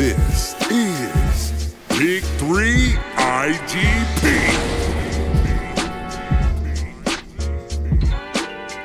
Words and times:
This 0.00 0.54
is 0.70 1.74
Big 1.90 2.22
Three 2.40 2.94
IDP. 3.16 4.24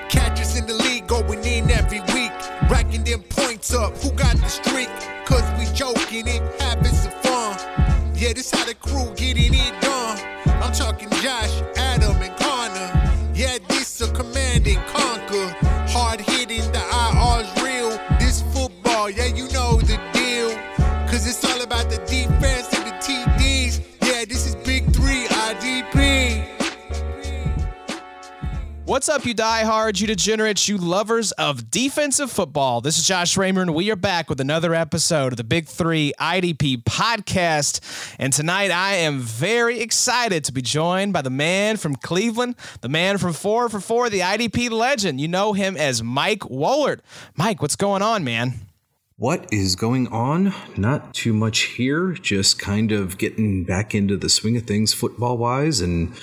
Catchers 0.10 0.58
in 0.58 0.68
the 0.68 0.74
league 0.74 1.08
going 1.08 1.42
in 1.46 1.72
every 1.72 2.02
week, 2.14 2.34
racking 2.70 3.06
them 3.06 3.24
points 3.30 3.74
up. 3.74 3.96
Who 4.00 4.12
got 4.12 4.36
the 4.36 4.50
streak? 4.50 4.90
Cause 5.24 5.46
we 5.58 5.74
joking 5.74 6.28
and 6.28 6.44
having 6.62 6.94
some 6.94 7.14
fun. 7.22 7.58
Yeah, 8.14 8.34
this 8.34 8.52
how 8.52 8.66
the 8.66 8.76
crew 8.76 9.10
getting 9.16 9.54
it 9.54 9.82
done. 9.82 10.20
I'm 10.62 10.74
talking 10.74 11.10
Josh, 11.22 11.62
Adam, 11.78 12.18
and 12.18 12.36
Connor. 12.36 13.32
Yeah, 13.34 13.60
this 13.70 14.02
a 14.02 14.12
command 14.12 14.68
and 14.68 14.86
conquer. 14.88 15.75
What's 28.96 29.10
up, 29.10 29.26
you 29.26 29.34
diehards, 29.34 30.00
you 30.00 30.08
degenerates, 30.08 30.70
you 30.70 30.78
lovers 30.78 31.34
of 31.34 31.70
defensive 31.70 32.32
football? 32.32 32.80
This 32.80 32.98
is 32.98 33.06
Josh 33.06 33.36
Raymer, 33.36 33.62
and 33.62 33.76
we 33.76 33.92
are 33.92 33.98
back 33.98 34.30
with 34.30 34.40
another 34.40 34.74
episode 34.74 35.34
of 35.34 35.38
the 35.38 35.44
Big 35.44 35.68
Three 35.68 36.14
IDP 36.18 36.82
podcast. 36.84 37.82
And 38.18 38.32
tonight, 38.32 38.72
I 38.72 38.94
am 38.94 39.20
very 39.20 39.82
excited 39.82 40.46
to 40.46 40.54
be 40.54 40.62
joined 40.62 41.12
by 41.12 41.22
the 41.24 41.30
man 41.30 41.76
from 41.76 41.98
Cleveland, 41.98 42.56
the 42.80 42.88
man 42.88 43.18
from 43.18 43.34
Four 43.34 43.68
for 43.68 43.82
Four, 43.82 44.10
the 44.10 44.22
IDP 44.22 44.72
legend. 44.72 45.20
You 45.20 45.28
know 45.28 45.52
him 45.52 45.76
as 45.76 46.02
Mike 46.02 46.44
Woellert. 46.44 47.02
Mike, 47.36 47.62
what's 47.62 47.76
going 47.76 48.02
on, 48.02 48.24
man? 48.24 48.54
What 49.18 49.46
is 49.52 49.76
going 49.76 50.08
on? 50.08 50.54
Not 50.78 51.14
too 51.14 51.34
much 51.34 51.64
here. 51.64 52.14
Just 52.14 52.60
kind 52.60 52.94
of 52.94 53.18
getting 53.18 53.66
back 53.66 53.94
into 53.94 54.16
the 54.16 54.30
swing 54.30 54.56
of 54.56 54.64
things 54.64 54.94
football 54.94 55.38
wise. 55.38 55.82
And 55.82 56.14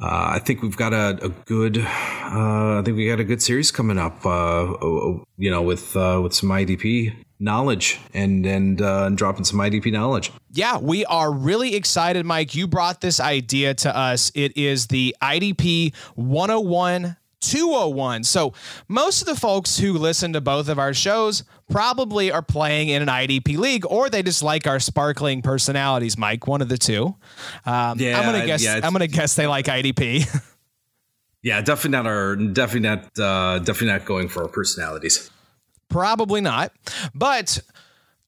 uh, 0.00 0.30
I 0.34 0.38
think 0.38 0.62
we've 0.62 0.76
got 0.76 0.92
a, 0.92 1.18
a 1.24 1.28
good, 1.28 1.78
uh, 1.78 2.78
I 2.78 2.82
think 2.84 2.96
we 2.96 3.08
got 3.08 3.18
a 3.18 3.24
good 3.24 3.42
series 3.42 3.70
coming 3.70 3.98
up, 3.98 4.24
uh, 4.24 4.74
you 5.36 5.50
know, 5.50 5.62
with, 5.62 5.96
uh, 5.96 6.20
with 6.22 6.34
some 6.34 6.50
IDP 6.50 7.14
knowledge 7.40 7.98
and, 8.14 8.46
and, 8.46 8.80
uh, 8.80 9.04
and 9.04 9.18
dropping 9.18 9.44
some 9.44 9.58
IDP 9.58 9.92
knowledge. 9.92 10.30
Yeah, 10.52 10.78
we 10.78 11.04
are 11.06 11.32
really 11.32 11.74
excited, 11.74 12.24
Mike. 12.24 12.54
You 12.54 12.68
brought 12.68 13.00
this 13.00 13.18
idea 13.18 13.74
to 13.74 13.96
us. 13.96 14.30
It 14.34 14.56
is 14.56 14.86
the 14.86 15.16
IDP 15.20 15.94
101 16.14 17.16
201. 17.40 18.24
So, 18.24 18.52
most 18.88 19.20
of 19.20 19.26
the 19.26 19.36
folks 19.36 19.78
who 19.78 19.92
listen 19.94 20.32
to 20.32 20.40
both 20.40 20.68
of 20.68 20.78
our 20.78 20.92
shows 20.94 21.44
probably 21.70 22.32
are 22.32 22.42
playing 22.42 22.88
in 22.88 23.02
an 23.02 23.08
IDP 23.08 23.56
league 23.58 23.84
or 23.86 24.08
they 24.08 24.22
just 24.22 24.42
like 24.42 24.66
our 24.66 24.80
sparkling 24.80 25.42
personalities, 25.42 26.16
Mike, 26.18 26.46
one 26.46 26.62
of 26.62 26.68
the 26.68 26.78
two. 26.78 27.14
Um, 27.66 27.98
Yeah, 27.98 28.18
I'm 28.18 28.24
going 28.30 28.40
to 28.40 28.46
guess 28.46 28.62
yeah, 28.64 28.80
I'm 28.82 28.92
going 28.92 29.00
to 29.00 29.08
guess 29.08 29.34
they 29.36 29.46
like 29.46 29.66
IDP. 29.66 30.26
Yeah, 31.40 31.60
definitely 31.60 31.90
not 31.90 32.06
our, 32.06 32.34
definitely 32.34 32.88
not, 32.88 33.18
uh, 33.18 33.60
definitely 33.60 33.86
not 33.88 34.04
going 34.04 34.28
for 34.28 34.42
our 34.42 34.48
personalities. 34.48 35.30
Probably 35.88 36.40
not. 36.40 36.72
But, 37.14 37.60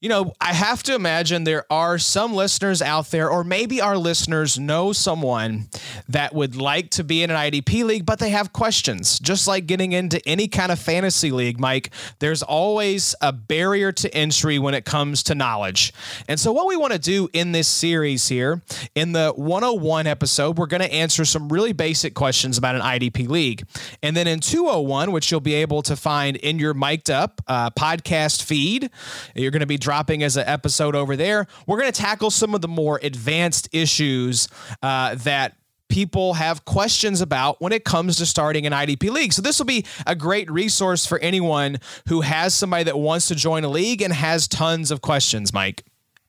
you 0.01 0.09
know, 0.09 0.33
I 0.41 0.55
have 0.55 0.83
to 0.85 0.95
imagine 0.95 1.45
there 1.45 1.67
are 1.71 1.99
some 1.99 2.33
listeners 2.33 2.81
out 2.81 3.11
there, 3.11 3.29
or 3.29 3.45
maybe 3.45 3.83
our 3.83 3.99
listeners 3.99 4.59
know 4.59 4.95
someone 4.95 5.69
that 6.09 6.35
would 6.35 6.57
like 6.57 6.89
to 6.91 7.05
be 7.05 7.23
in 7.23 7.31
an 7.31 7.37
IDP 7.37 7.85
league, 7.85 8.07
but 8.07 8.19
they 8.19 8.31
have 8.31 8.51
questions. 8.55 9.19
Just 9.19 9.47
like 9.47 9.67
getting 9.67 9.93
into 9.93 10.27
any 10.27 10.49
kind 10.49 10.73
of 10.73 10.79
fantasy 10.79 11.31
league, 11.31 11.61
Mike, 11.61 11.91
there's 12.19 12.43
always 12.43 13.15
a 13.21 13.31
barrier 13.31 13.93
to 13.93 14.15
entry 14.15 14.59
when 14.59 14.73
it 14.73 14.87
comes 14.87 15.23
to 15.25 15.35
knowledge. 15.35 15.93
And 16.29 16.41
so, 16.41 16.51
what 16.51 16.67
we 16.67 16.79
want 16.79 16.95
to 16.95 16.99
do 16.99 17.29
in 17.35 17.53
this 17.53 17.69
series 17.69 18.27
here, 18.27 18.63
in 18.95 19.13
the 19.13 19.35
101 19.37 20.07
episode, 20.07 20.57
we're 20.57 20.65
going 20.65 20.81
to 20.81 20.93
answer 20.93 21.27
some 21.27 21.51
really 21.51 21.75
basic 21.75 22.15
questions 22.15 22.57
about 22.57 22.75
an 22.75 22.81
IDP 22.81 23.29
league. 23.29 23.67
And 24.03 24.17
then 24.17 24.27
in 24.27 24.41
201, 24.41 25.13
which 25.13 25.31
you'll 25.31 25.41
be 25.41 25.55
able 25.57 25.83
to 25.83 25.95
find 25.95 26.39
in 26.39 26.59
your 26.59 26.73
mic'd 26.73 27.11
up 27.11 27.43
uh, 27.47 27.69
podcast 27.69 28.43
feed, 28.43 28.89
you're 29.35 29.51
going 29.51 29.61
to 29.61 29.67
be 29.67 29.77
dropping 29.91 30.23
as 30.23 30.37
an 30.37 30.47
episode 30.47 30.95
over 30.95 31.17
there. 31.17 31.49
We're 31.67 31.81
going 31.81 31.91
to 31.91 32.01
tackle 32.01 32.31
some 32.31 32.55
of 32.55 32.61
the 32.61 32.69
more 32.69 33.01
advanced 33.03 33.69
issues 33.73 34.47
uh, 34.85 35.17
that 35.17 35.57
people 35.89 36.35
have 36.35 36.65
questions 36.65 37.21
about 37.21 37.61
when 37.61 37.73
it 37.73 37.85
comes 37.85 38.17
to 38.19 38.25
starting 38.25 38.67
an 38.67 38.73
IDP 38.73 39.11
league. 39.11 39.33
So 39.33 39.43
this 39.43 39.59
will 39.59 39.67
be 39.67 39.85
a 40.07 40.15
great 40.15 40.49
resource 40.49 41.07
for 41.07 41.19
anyone 41.19 41.79
who 42.07 42.21
has 42.21 42.55
somebody 42.55 42.85
that 42.85 43.01
wants 43.01 43.27
to 43.29 43.35
join 43.35 43.65
a 43.65 43.69
league 43.69 44.01
and 44.01 44.13
has 44.13 44.47
tons 44.47 44.93
of 44.93 45.01
questions, 45.01 45.53
Mike. 45.53 45.83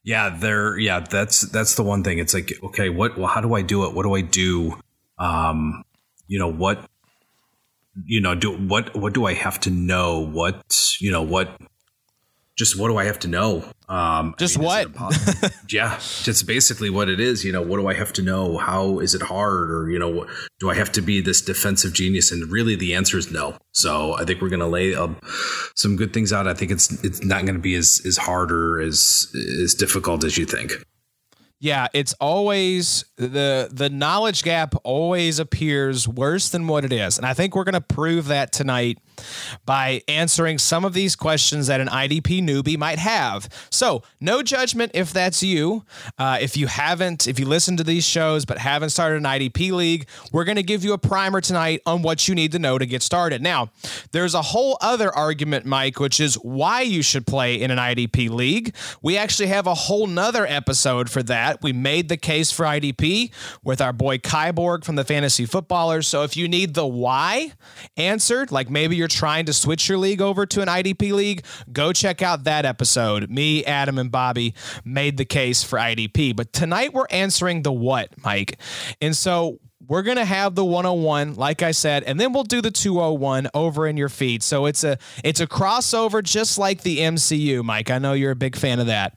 Yeah, 0.03 0.35
there. 0.35 0.75
Yeah, 0.79 1.01
that's 1.01 1.41
that's 1.41 1.75
the 1.75 1.83
one 1.83 2.03
thing. 2.03 2.17
It's 2.17 2.33
like, 2.33 2.51
okay, 2.63 2.89
what? 2.89 3.15
Well, 3.15 3.27
how 3.27 3.41
do 3.41 3.53
I 3.53 3.61
do 3.61 3.85
it? 3.85 3.93
What 3.93 4.01
do 4.01 4.15
I 4.15 4.21
do? 4.21 4.81
Um, 5.19 5.83
you 6.25 6.39
know 6.39 6.51
what? 6.51 6.89
You 8.05 8.21
know, 8.21 8.33
do 8.33 8.57
what? 8.57 8.95
What 8.95 9.13
do 9.13 9.27
I 9.27 9.35
have 9.35 9.59
to 9.59 9.69
know? 9.69 10.25
What? 10.25 10.95
You 10.99 11.11
know 11.11 11.21
what? 11.21 11.61
Just 12.57 12.77
what 12.77 12.89
do 12.89 12.97
I 12.97 13.05
have 13.05 13.17
to 13.19 13.27
know? 13.27 13.63
Um, 13.87 14.35
I 14.35 14.39
Just 14.39 14.57
mean, 14.57 14.65
what? 14.65 14.89
yeah, 15.69 15.97
just 15.97 16.45
basically 16.45 16.89
what 16.89 17.09
it 17.09 17.19
is. 17.19 17.43
You 17.43 17.51
know, 17.51 17.61
what 17.61 17.77
do 17.77 17.87
I 17.87 17.93
have 17.93 18.13
to 18.13 18.21
know? 18.21 18.57
How 18.57 18.99
is 18.99 19.15
it 19.15 19.21
hard? 19.21 19.71
Or 19.71 19.89
you 19.89 19.97
know, 19.97 20.27
do 20.59 20.69
I 20.69 20.75
have 20.75 20.91
to 20.93 21.01
be 21.01 21.21
this 21.21 21.41
defensive 21.41 21.93
genius? 21.93 22.31
And 22.31 22.51
really, 22.51 22.75
the 22.75 22.93
answer 22.93 23.17
is 23.17 23.31
no. 23.31 23.57
So 23.71 24.13
I 24.17 24.25
think 24.25 24.41
we're 24.41 24.49
going 24.49 24.59
to 24.59 24.67
lay 24.67 24.93
um, 24.95 25.17
some 25.75 25.95
good 25.95 26.13
things 26.13 26.31
out. 26.31 26.47
I 26.47 26.53
think 26.53 26.71
it's 26.71 26.91
it's 27.03 27.23
not 27.23 27.43
going 27.43 27.55
to 27.55 27.61
be 27.61 27.75
as 27.75 28.01
as 28.05 28.17
hard 28.17 28.51
or 28.51 28.79
as 28.79 29.33
as 29.61 29.73
difficult 29.73 30.23
as 30.23 30.37
you 30.37 30.45
think. 30.45 30.73
Yeah, 31.61 31.87
it's 31.93 32.13
always 32.13 33.05
the 33.17 33.69
the 33.71 33.89
knowledge 33.89 34.41
gap 34.41 34.73
always 34.83 35.37
appears 35.37 36.07
worse 36.07 36.49
than 36.49 36.67
what 36.67 36.83
it 36.83 36.91
is. 36.91 37.17
And 37.17 37.25
I 37.25 37.33
think 37.33 37.55
we're 37.55 37.65
going 37.65 37.73
to 37.73 37.81
prove 37.81 38.27
that 38.27 38.51
tonight 38.51 38.97
by 39.65 40.01
answering 40.07 40.57
some 40.57 40.85
of 40.85 40.93
these 40.93 41.15
questions 41.15 41.67
that 41.67 41.81
an 41.81 41.87
IDP 41.87 42.41
newbie 42.41 42.77
might 42.77 42.99
have. 42.99 43.49
So, 43.69 44.03
no 44.19 44.41
judgment 44.41 44.91
if 44.93 45.13
that's 45.13 45.43
you. 45.43 45.85
Uh, 46.17 46.37
if 46.41 46.57
you 46.57 46.67
haven't, 46.67 47.27
if 47.27 47.39
you 47.39 47.45
listen 47.45 47.77
to 47.77 47.83
these 47.83 48.05
shows 48.05 48.45
but 48.45 48.57
haven't 48.57 48.89
started 48.89 49.17
an 49.17 49.23
IDP 49.23 49.71
league, 49.71 50.07
we're 50.31 50.43
going 50.43 50.55
to 50.55 50.63
give 50.63 50.83
you 50.83 50.93
a 50.93 50.97
primer 50.97 51.41
tonight 51.41 51.81
on 51.85 52.01
what 52.01 52.27
you 52.27 52.35
need 52.35 52.51
to 52.51 52.59
know 52.59 52.77
to 52.77 52.85
get 52.85 53.01
started. 53.03 53.41
Now, 53.41 53.71
there's 54.11 54.33
a 54.33 54.41
whole 54.41 54.77
other 54.81 55.13
argument, 55.13 55.65
Mike, 55.65 55.99
which 55.99 56.19
is 56.19 56.35
why 56.35 56.81
you 56.81 57.01
should 57.01 57.25
play 57.25 57.61
in 57.61 57.71
an 57.71 57.77
IDP 57.77 58.29
league. 58.29 58.75
We 59.01 59.17
actually 59.17 59.47
have 59.47 59.67
a 59.67 59.73
whole 59.73 60.07
nother 60.07 60.45
episode 60.45 61.09
for 61.09 61.23
that. 61.23 61.61
We 61.61 61.73
made 61.73 62.09
the 62.09 62.17
case 62.17 62.51
for 62.51 62.65
IDP 62.65 63.31
with 63.63 63.81
our 63.81 63.93
boy 63.93 64.17
Kyborg 64.17 64.83
from 64.83 64.95
the 64.95 65.03
Fantasy 65.03 65.45
Footballers. 65.45 66.07
So 66.07 66.23
if 66.23 66.35
you 66.37 66.47
need 66.47 66.73
the 66.73 66.85
why 66.85 67.53
answered, 67.97 68.51
like 68.51 68.69
maybe 68.69 68.95
you're 68.95 69.07
trying 69.11 69.45
to 69.45 69.53
switch 69.53 69.89
your 69.89 69.97
league 69.97 70.21
over 70.21 70.45
to 70.45 70.61
an 70.61 70.67
IDP 70.67 71.11
league, 71.11 71.43
go 71.71 71.93
check 71.93 72.21
out 72.21 72.43
that 72.45 72.65
episode. 72.65 73.29
Me, 73.29 73.63
Adam, 73.65 73.97
and 73.97 74.11
Bobby 74.11 74.53
made 74.83 75.17
the 75.17 75.25
case 75.25 75.63
for 75.63 75.77
IDP. 75.77 76.35
But 76.35 76.53
tonight 76.53 76.93
we're 76.93 77.07
answering 77.09 77.63
the 77.63 77.71
what, 77.71 78.09
Mike. 78.23 78.59
And 79.01 79.15
so 79.15 79.59
we're 79.87 80.03
going 80.03 80.17
to 80.17 80.25
have 80.25 80.55
the 80.55 80.63
101 80.63 81.35
like 81.35 81.63
I 81.63 81.71
said 81.71 82.03
and 82.03 82.19
then 82.19 82.33
we'll 82.33 82.43
do 82.43 82.61
the 82.61 82.71
201 82.71 83.49
over 83.53 83.87
in 83.87 83.97
your 83.97 84.09
feed. 84.09 84.43
So 84.43 84.65
it's 84.65 84.83
a 84.83 84.97
it's 85.23 85.39
a 85.39 85.47
crossover 85.47 86.23
just 86.23 86.57
like 86.57 86.83
the 86.83 86.99
MCU, 86.99 87.63
Mike. 87.63 87.89
I 87.89 87.97
know 87.97 88.13
you're 88.13 88.31
a 88.31 88.35
big 88.35 88.55
fan 88.55 88.79
of 88.79 88.87
that. 88.87 89.15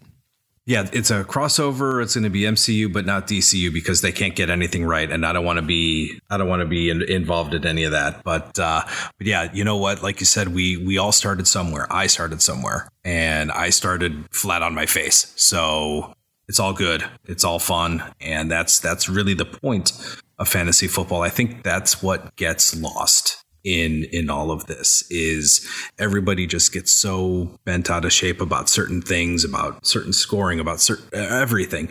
Yeah, 0.67 0.89
it's 0.95 1.11
a 1.11 1.25
crossover. 1.25 2.03
It's 2.03 2.15
going 2.15 2.25
to 2.25 2.31
be 2.31 2.43
MCU, 2.43 2.91
but 2.91 3.05
not 3.05 3.27
DCU 3.27 3.71
because 3.71 4.01
they 4.01 4.13
can't 4.13 4.35
get 4.35 4.49
anything 4.49 4.87
right, 4.87 5.11
and 5.11 5.27
I 5.27 5.35
don't 5.35 5.45
want 5.45 5.59
to 5.59 5.65
be 5.65 6.19
I 6.31 6.39
don't 6.39 6.49
want 6.49 6.61
to 6.61 6.67
be 6.67 6.89
in, 6.89 7.03
involved 7.03 7.53
in 7.53 7.67
any 7.67 7.85
of 7.85 7.93
that. 7.93 8.25
But 8.25 8.59
uh, 8.59 8.83
but 9.19 9.27
yeah, 9.27 9.51
you 9.53 9.63
know 9.63 9.77
what? 9.77 10.03
Like 10.03 10.21
you 10.21 10.27
said, 10.27 10.49
we 10.49 10.79
we 10.79 10.97
all 10.97 11.13
started 11.13 11.47
somewhere. 11.47 11.87
I 11.91 12.07
started 12.07 12.41
somewhere, 12.41 12.89
and 13.05 13.53
I 13.53 13.69
started 13.69 14.25
flat 14.33 14.63
on 14.63 14.75
my 14.75 14.87
face. 14.87 15.35
So 15.37 16.15
it's 16.49 16.59
all 16.59 16.73
good. 16.73 17.05
It's 17.27 17.45
all 17.45 17.59
fun, 17.59 18.03
and 18.19 18.51
that's 18.51 18.81
that's 18.81 19.07
really 19.07 19.35
the 19.35 19.45
point 19.45 19.93
of 20.39 20.49
fantasy 20.49 20.89
football. 20.89 21.21
I 21.21 21.29
think 21.29 21.63
that's 21.63 22.03
what 22.03 22.37
gets 22.37 22.75
lost 22.75 23.44
in 23.65 24.05
in 24.13 24.29
all 24.29 24.51
of 24.51 24.67
this 24.67 25.05
is 25.11 25.67
everybody 25.99 26.47
just 26.47 26.73
gets 26.73 26.93
so 26.93 27.59
bent 27.65 27.91
out 27.91 28.05
of 28.05 28.13
shape 28.13 28.41
about 28.41 28.69
certain 28.69 29.01
things 29.01 29.45
about 29.45 29.87
certain 29.87 30.13
scoring 30.13 30.61
about 30.61 30.81
certain 30.81 31.07
everything 31.15 31.89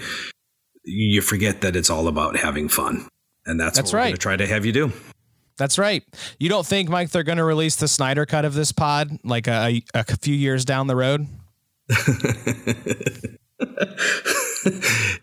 you 0.83 1.21
forget 1.21 1.61
that 1.61 1.75
it's 1.75 1.89
all 1.89 2.07
about 2.07 2.35
having 2.37 2.69
fun 2.69 3.07
and 3.45 3.59
that's, 3.59 3.77
That's 3.77 3.91
what 3.91 3.97
we're 3.97 3.99
right. 3.99 4.05
going 4.05 4.15
to 4.15 4.21
try 4.21 4.35
to 4.37 4.47
have 4.47 4.65
you 4.65 4.71
do 4.71 4.91
That's 5.57 5.77
right. 5.77 6.03
You 6.39 6.49
don't 6.49 6.65
think, 6.65 6.89
Mike, 6.89 7.11
they're 7.11 7.23
going 7.23 7.37
to 7.37 7.43
release 7.43 7.75
the 7.75 7.87
Snyder 7.87 8.25
cut 8.25 8.45
of 8.45 8.53
this 8.53 8.71
pod 8.71 9.09
like 9.23 9.47
a, 9.47 9.83
a 9.93 10.03
few 10.17 10.33
years 10.33 10.65
down 10.65 10.87
the 10.87 10.95
road? 10.95 11.27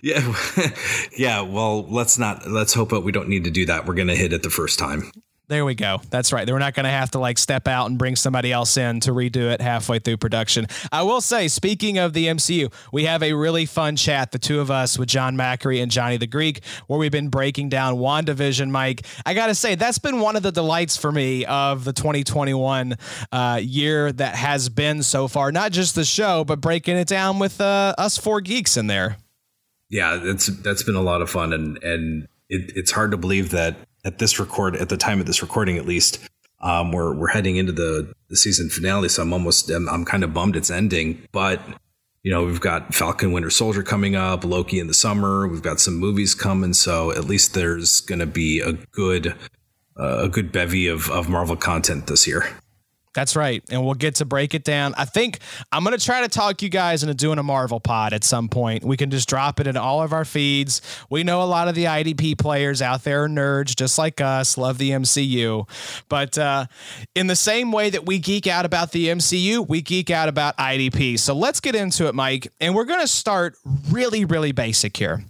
yeah 0.02 0.35
yeah 1.17 1.41
well 1.41 1.87
let's 1.88 2.19
not 2.19 2.47
let's 2.47 2.75
hope 2.75 2.91
that 2.91 3.00
we 3.00 3.11
don't 3.11 3.29
need 3.29 3.44
to 3.44 3.50
do 3.50 3.64
that 3.64 3.87
we're 3.87 3.94
going 3.94 4.08
to 4.08 4.14
hit 4.14 4.32
it 4.35 4.43
the 4.43 4.50
first 4.50 4.79
time 4.79 5.11
There 5.50 5.64
we 5.64 5.75
go. 5.75 6.00
That's 6.11 6.32
right. 6.32 6.49
We're 6.49 6.61
not 6.61 6.75
going 6.75 6.85
to 6.85 6.91
have 6.91 7.11
to 7.11 7.19
like 7.19 7.37
step 7.37 7.67
out 7.67 7.91
and 7.91 7.99
bring 7.99 8.14
somebody 8.14 8.52
else 8.52 8.76
in 8.76 9.00
to 9.00 9.11
redo 9.11 9.50
it 9.50 9.61
halfway 9.61 9.99
through 9.99 10.19
production. 10.19 10.69
I 10.93 11.02
will 11.02 11.20
say, 11.20 11.49
speaking 11.49 11.99
of 11.99 12.12
the 12.12 12.29
MCU, 12.29 12.73
we 12.93 13.06
have 13.06 13.20
a 13.20 13.32
really 13.32 13.67
fun 13.67 13.97
chat, 13.97 14.31
the 14.31 14.38
two 14.38 14.61
of 14.61 14.70
us 14.70 14.97
with 14.97 15.08
John 15.08 15.37
Macri 15.37 15.82
and 15.82 15.91
Johnny 15.91 16.19
the 16.19 16.29
Greek, 16.29 16.64
where 16.87 17.00
we've 17.00 17.11
been 17.11 17.31
breaking 17.31 17.69
down 17.69 17.97
WandaVision, 17.97 18.70
Mike. 18.70 19.05
I 19.26 19.35
got 19.35 19.49
to 19.49 19.56
say, 19.56 19.75
that's 19.75 19.99
been 19.99 20.20
one 20.20 20.37
of 20.37 20.44
the 20.44 20.52
delights 20.52 20.97
for 20.97 21.11
me 21.11 21.44
of 21.47 21.82
the 21.82 21.93
2021 21.93 22.94
uh, 23.32 23.58
year 23.61 24.12
that 24.12 24.37
has 24.37 24.69
been 24.69 25.02
so 25.02 25.26
far. 25.26 25.50
Not 25.50 25.73
just 25.73 25.97
the 25.97 26.05
show, 26.05 26.44
but 26.44 26.61
breaking 26.61 26.97
it 26.97 27.08
down 27.08 27.41
with 27.41 27.61
uh, 27.61 27.97
us 27.99 28.17
four 28.17 28.41
geeks 28.41 28.76
in 28.76 28.87
there. 28.87 29.17
Yeah, 29.88 30.14
that's 30.14 30.47
that's 30.47 30.85
been 30.85 30.94
a 30.94 31.02
lot 31.02 31.23
of 31.23 31.29
fun, 31.29 31.52
and 31.52 31.76
and 31.82 32.29
it, 32.49 32.70
it's 32.76 32.93
hard 32.93 33.11
to 33.11 33.17
believe 33.17 33.50
that 33.50 33.75
at 34.05 34.19
this 34.19 34.38
record 34.38 34.76
at 34.76 34.88
the 34.88 34.97
time 34.97 35.20
of 35.20 35.26
this 35.26 35.43
recording 35.43 35.76
at 35.76 35.87
least 35.87 36.19
um, 36.61 36.93
we're 36.93 37.14
we're 37.14 37.29
heading 37.29 37.56
into 37.56 37.73
the, 37.73 38.12
the 38.29 38.37
season 38.37 38.69
finale 38.69 39.08
so 39.08 39.23
i'm 39.23 39.32
almost 39.32 39.70
I'm, 39.70 39.88
I'm 39.88 40.05
kind 40.05 40.25
of 40.25 40.35
bummed 40.35 40.56
it's 40.56 40.70
ending. 40.70 41.26
But 41.32 41.61
you 42.23 42.31
know 42.31 42.44
we've 42.44 42.61
got 42.61 42.94
falcon 42.94 43.32
winter 43.32 43.50
soldier 43.50 43.82
coming 43.82 44.14
up 44.14 44.44
loki 44.44 44.79
in 44.79 44.87
the 44.87 44.94
summer 44.94 45.49
we've 45.49 45.62
got 45.62 45.81
some 45.81 45.97
movies 45.97 46.35
coming 46.35 46.75
so 46.75 47.11
at 47.12 47.25
least 47.25 47.55
there's 47.55 48.00
going 48.00 48.19
to 48.19 48.26
be 48.26 48.61
a 48.61 48.73
good 48.73 49.35
uh, 49.99 50.20
a 50.25 50.29
good 50.29 50.52
bevy 50.52 50.87
of, 50.87 51.11
of 51.11 51.29
marvel 51.29 51.56
content 51.56 52.06
this 52.06 52.26
year 52.26 52.47
that's 53.12 53.35
right. 53.35 53.62
And 53.71 53.85
we'll 53.85 53.95
get 53.95 54.17
to 54.17 54.25
break 54.25 54.55
it 54.55 54.62
down. 54.62 54.95
I 54.97 55.05
think 55.05 55.41
I'm 55.73 55.83
going 55.83 55.99
to 55.99 56.05
try 56.05 56.21
to 56.21 56.29
talk 56.29 56.62
you 56.62 56.69
guys 56.69 57.03
into 57.03 57.15
doing 57.15 57.39
a 57.39 57.43
Marvel 57.43 57.81
pod 57.81 58.12
at 58.12 58.23
some 58.23 58.49
point. 58.49 58.85
We 58.85 58.97
can 58.97 59.11
just 59.11 59.29
drop 59.29 59.59
it 59.59 59.67
in 59.67 59.77
all 59.77 60.03
of 60.03 60.12
our 60.12 60.25
feeds. 60.25 60.81
We 61.11 61.25
know 61.25 61.43
a 61.43 61.45
lot 61.45 61.67
of 61.67 61.75
the 61.75 61.85
IDP 61.85 62.39
players 62.39 62.81
out 62.81 63.03
there 63.03 63.25
are 63.25 63.29
nerds 63.29 63.75
just 63.75 63.99
like 63.99 64.21
us, 64.21 64.57
love 64.57 64.79
the 64.79 64.91
MCU. 64.91 65.69
But 66.09 66.39
uh, 66.39 66.67
in 67.15 67.27
the 67.27 67.37
same 67.37 67.73
way 67.73 67.91
that 67.91 68.07
we 68.07 68.21
geek 68.21 68.47
out 68.47 68.65
about 68.65 68.93
the 68.93 69.09
MCU, 69.09 69.69
we 69.69 69.83
geek 69.83 70.11
out 70.11 70.29
about 70.29 70.57
IDP. 70.57 71.19
So 71.19 71.35
let's 71.35 71.61
get 71.61 71.75
into 71.75 72.07
it, 72.07 72.15
Mike. 72.15 72.53
And 72.61 72.75
we're 72.75 72.85
going 72.85 73.01
to 73.01 73.09
start 73.09 73.57
really, 73.91 74.25
really 74.25 74.53
basic 74.53 74.97
here. 74.97 75.25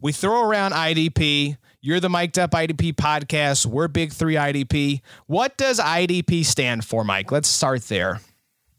We 0.00 0.12
throw 0.12 0.42
around 0.42 0.72
IDP 0.72 1.58
you're 1.82 1.98
the 2.00 2.08
Mic'd 2.08 2.38
Up 2.38 2.52
IDP 2.52 2.94
podcast. 2.94 3.66
We're 3.66 3.88
Big 3.88 4.12
Three 4.12 4.36
IDP. 4.36 5.00
What 5.26 5.56
does 5.56 5.80
IDP 5.80 6.44
stand 6.44 6.84
for, 6.84 7.04
Mike? 7.04 7.32
Let's 7.32 7.48
start 7.48 7.82
there. 7.82 8.20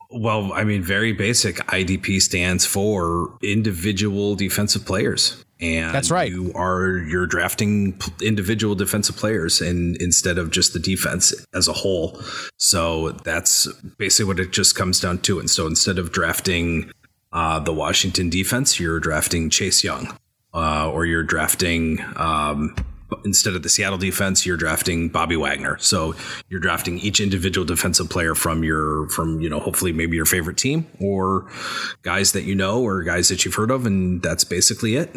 Well, 0.10 0.54
I 0.54 0.64
mean, 0.64 0.82
very 0.84 1.12
basic. 1.12 1.58
IDP 1.68 2.22
stands 2.22 2.66
for 2.66 3.38
individual 3.44 4.36
defensive 4.36 4.86
players. 4.86 5.44
And 5.60 5.94
that's 5.94 6.12
right. 6.12 6.32
You 6.32 6.52
are 6.56 6.98
you're 6.98 7.26
drafting 7.26 8.00
individual 8.22 8.76
defensive 8.76 9.18
players 9.18 9.60
and 9.62 9.98
instead 10.02 10.38
of 10.38 10.52
just 10.52 10.74
the 10.74 10.80
defense 10.80 11.34
as 11.54 11.68
a 11.68 11.74
whole. 11.74 12.22
So 12.58 13.12
that's 13.12 13.68
basically 13.98 14.28
what 14.28 14.40
it 14.40 14.52
just 14.52 14.76
comes 14.76 15.00
down 15.00 15.20
to. 15.20 15.40
And 15.40 15.50
so 15.50 15.68
instead 15.68 15.98
of 15.98 16.12
drafting 16.12 16.92
uh, 17.32 17.60
the 17.60 17.74
Washington 17.74 18.30
defense, 18.30 18.80
you're 18.80 19.00
drafting 19.00 19.50
Chase 19.50 19.84
Young, 19.84 20.18
uh, 20.54 20.92
or 20.92 21.06
you're 21.06 21.24
drafting 21.24 22.04
um, 22.18 22.76
instead 23.24 23.56
of 23.56 23.64
the 23.64 23.70
Seattle 23.70 23.98
defense, 23.98 24.46
you're 24.46 24.58
drafting 24.58 25.10
Bobby 25.10 25.36
Wagner. 25.36 25.78
So 25.80 26.16
you're 26.50 26.60
drafting 26.60 27.00
each 27.00 27.20
individual 27.20 27.66
defensive 27.66 28.10
player 28.10 28.36
from 28.36 28.64
your 28.64 29.08
from 29.10 29.40
you 29.42 29.50
know 29.50 29.60
hopefully 29.60 29.92
maybe 29.92 30.16
your 30.16 30.26
favorite 30.26 30.58
team 30.58 30.88
or 31.00 31.50
guys 32.02 32.32
that 32.34 32.44
you 32.44 32.56
know 32.56 32.82
or 32.82 33.04
guys 33.04 33.30
that 33.30 33.46
you've 33.46 33.56
heard 33.56 33.72
of, 33.72 33.86
and 33.86 34.22
that's 34.22 34.44
basically 34.44 34.96
it. 34.96 35.16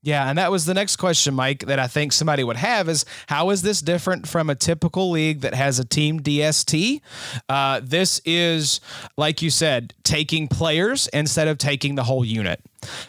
Yeah, 0.00 0.28
and 0.28 0.38
that 0.38 0.52
was 0.52 0.64
the 0.64 0.74
next 0.74 0.96
question, 0.96 1.34
Mike, 1.34 1.66
that 1.66 1.80
I 1.80 1.88
think 1.88 2.12
somebody 2.12 2.44
would 2.44 2.56
have 2.56 2.88
is 2.88 3.04
how 3.26 3.50
is 3.50 3.62
this 3.62 3.82
different 3.82 4.28
from 4.28 4.48
a 4.48 4.54
typical 4.54 5.10
league 5.10 5.40
that 5.40 5.54
has 5.54 5.80
a 5.80 5.84
team 5.84 6.20
DST? 6.20 7.00
Uh, 7.48 7.80
this 7.82 8.20
is, 8.24 8.80
like 9.16 9.42
you 9.42 9.50
said, 9.50 9.94
taking 10.04 10.46
players 10.46 11.08
instead 11.08 11.48
of 11.48 11.58
taking 11.58 11.96
the 11.96 12.04
whole 12.04 12.24
unit. 12.24 12.62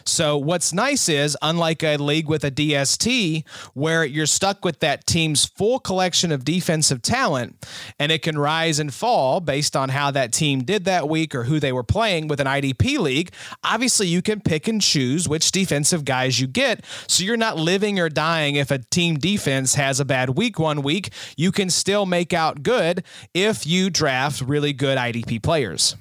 So 0.04 0.36
what's 0.36 0.72
nice 0.72 1.08
is 1.08 1.36
unlike 1.42 1.82
a 1.82 1.96
league 1.96 2.28
with 2.28 2.44
a 2.44 2.50
DST 2.50 3.46
where 3.74 4.04
you're 4.04 4.26
stuck 4.26 4.64
with 4.64 4.80
that 4.80 5.06
team's 5.06 5.44
full 5.44 5.78
collection 5.78 6.32
of 6.32 6.44
defensive 6.44 7.02
talent 7.02 7.66
and 7.98 8.10
it 8.10 8.22
can 8.22 8.38
rise 8.38 8.78
and 8.78 8.92
fall 8.92 9.40
based 9.40 9.76
on 9.76 9.90
how 9.90 10.10
that 10.10 10.32
team 10.32 10.62
did 10.64 10.84
that 10.84 11.08
week 11.08 11.34
or 11.34 11.44
who 11.44 11.60
they 11.60 11.72
were 11.72 11.84
playing 11.84 12.28
with 12.28 12.40
an 12.40 12.46
IDP 12.46 12.98
league, 12.98 13.30
obviously 13.62 14.06
you 14.06 14.22
can 14.22 14.40
pick 14.40 14.68
and 14.68 14.80
choose 14.80 15.28
which 15.28 15.52
defensive 15.52 16.04
guys 16.04 16.40
you 16.40 16.46
get 16.46 16.84
so 17.06 17.24
you're 17.24 17.36
not 17.36 17.56
living 17.56 17.98
or 17.98 18.08
dying 18.08 18.56
if 18.56 18.70
a 18.70 18.78
team 18.78 19.18
defense 19.18 19.74
has 19.74 20.00
a 20.00 20.04
bad 20.04 20.30
week 20.30 20.58
one 20.58 20.82
week, 20.82 21.10
you 21.36 21.52
can 21.52 21.70
still 21.70 22.06
make 22.06 22.32
out 22.32 22.62
good 22.62 23.04
if 23.34 23.66
you 23.66 23.90
draft 23.90 24.40
really 24.40 24.72
good 24.72 24.98
IDP 24.98 25.42
players. 25.42 25.96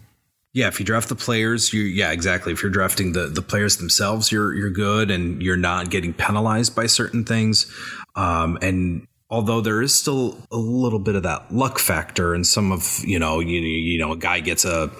Yeah, 0.54 0.68
if 0.68 0.80
you 0.80 0.86
draft 0.86 1.10
the 1.10 1.16
players, 1.16 1.74
you 1.74 1.84
yeah, 1.84 2.12
exactly. 2.12 2.52
If 2.52 2.64
you're 2.64 2.72
drafting 2.72 3.14
the 3.14 3.28
the 3.28 3.42
players 3.42 3.78
themselves, 3.78 4.32
you're 4.32 4.54
you're 4.54 4.72
good 4.72 5.12
and 5.12 5.42
you're 5.42 5.58
not 5.58 5.92
getting 5.92 6.14
penalized 6.14 6.76
by 6.76 6.88
certain 6.88 7.24
things. 7.24 7.72
Um, 8.16 8.58
and 8.62 9.08
although 9.30 9.62
there 9.62 9.82
is 9.82 9.94
still 9.94 10.38
a 10.52 10.58
little 10.58 11.00
bit 11.00 11.16
of 11.16 11.24
that 11.24 11.54
luck 11.54 11.78
factor 11.78 12.34
and 12.34 12.48
some 12.48 12.72
of 12.72 13.00
you 13.04 13.20
know 13.20 13.40
you 13.40 13.60
you 13.60 14.00
know 14.00 14.12
a 14.12 14.18
guy 14.18 14.40
gets 14.40 14.66
a 14.66 14.92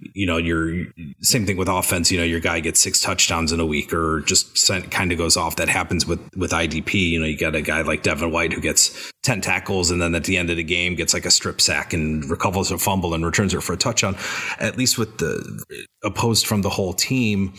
you 0.00 0.26
know, 0.26 0.36
your 0.36 0.86
same 1.20 1.46
thing 1.46 1.56
with 1.56 1.68
offense. 1.68 2.10
You 2.10 2.18
know, 2.18 2.24
your 2.24 2.40
guy 2.40 2.60
gets 2.60 2.80
six 2.80 3.00
touchdowns 3.00 3.52
in 3.52 3.60
a 3.60 3.66
week, 3.66 3.92
or 3.92 4.20
just 4.20 4.68
kind 4.90 5.12
of 5.12 5.18
goes 5.18 5.36
off. 5.36 5.56
That 5.56 5.68
happens 5.68 6.06
with 6.06 6.20
with 6.36 6.50
IDP. 6.50 7.10
You 7.10 7.20
know, 7.20 7.26
you 7.26 7.38
got 7.38 7.54
a 7.54 7.62
guy 7.62 7.82
like 7.82 8.02
Devin 8.02 8.30
White 8.30 8.52
who 8.52 8.60
gets 8.60 9.12
ten 9.22 9.40
tackles, 9.40 9.90
and 9.90 10.02
then 10.02 10.14
at 10.14 10.24
the 10.24 10.36
end 10.36 10.50
of 10.50 10.56
the 10.56 10.64
game 10.64 10.94
gets 10.94 11.14
like 11.14 11.26
a 11.26 11.30
strip 11.30 11.60
sack 11.60 11.92
and 11.92 12.28
recovers 12.28 12.70
a 12.70 12.78
fumble 12.78 13.14
and 13.14 13.24
returns 13.24 13.54
it 13.54 13.62
for 13.62 13.72
a 13.72 13.76
touchdown. 13.76 14.16
At 14.58 14.76
least 14.76 14.98
with 14.98 15.18
the 15.18 15.88
opposed 16.02 16.46
from 16.46 16.62
the 16.62 16.70
whole 16.70 16.92
team, 16.92 17.54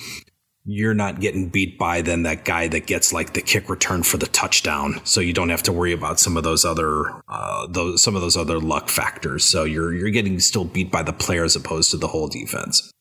you're 0.66 0.96
not 0.96 1.20
getting 1.20 1.50
beat 1.50 1.78
by 1.78 2.02
then 2.02 2.24
that 2.24 2.44
guy 2.44 2.68
that 2.68 2.88
gets 2.88 3.14
like 3.14 3.34
the 3.34 3.42
kick 3.42 3.70
return 3.70 4.02
for 4.02 4.18
the 4.18 4.26
touchdown. 4.28 5.00
So 5.04 5.22
you 5.22 5.32
don't 5.32 5.50
have 5.50 5.64
to 5.64 5.72
worry 5.72 5.94
about 5.94 6.20
some 6.20 6.38
of 6.38 6.44
those 6.44 6.66
other 6.66 7.22
uh, 7.30 7.68
those 7.68 8.04
some 8.04 8.16
of 8.16 8.22
those 8.22 8.36
other 8.36 8.60
luck 8.60 8.90
factors. 8.90 9.46
So 9.46 9.64
you're 9.64 9.94
you're 9.94 10.10
getting 10.10 10.40
still 10.40 10.66
beat 10.66 10.92
by 10.92 11.04
the 11.04 11.14
player 11.14 11.44
as 11.44 11.56
opposed 11.56 11.92
to 11.92 11.98
the 11.98 12.08
whole 12.08 12.28
defense. 12.28 12.92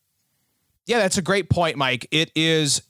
Yeah, 0.87 0.99
that's 0.99 1.17
a 1.17 1.23
great 1.23 1.49
point, 1.49 1.79
Mike. 1.79 2.07
It 2.11 2.31
is 2.37 2.83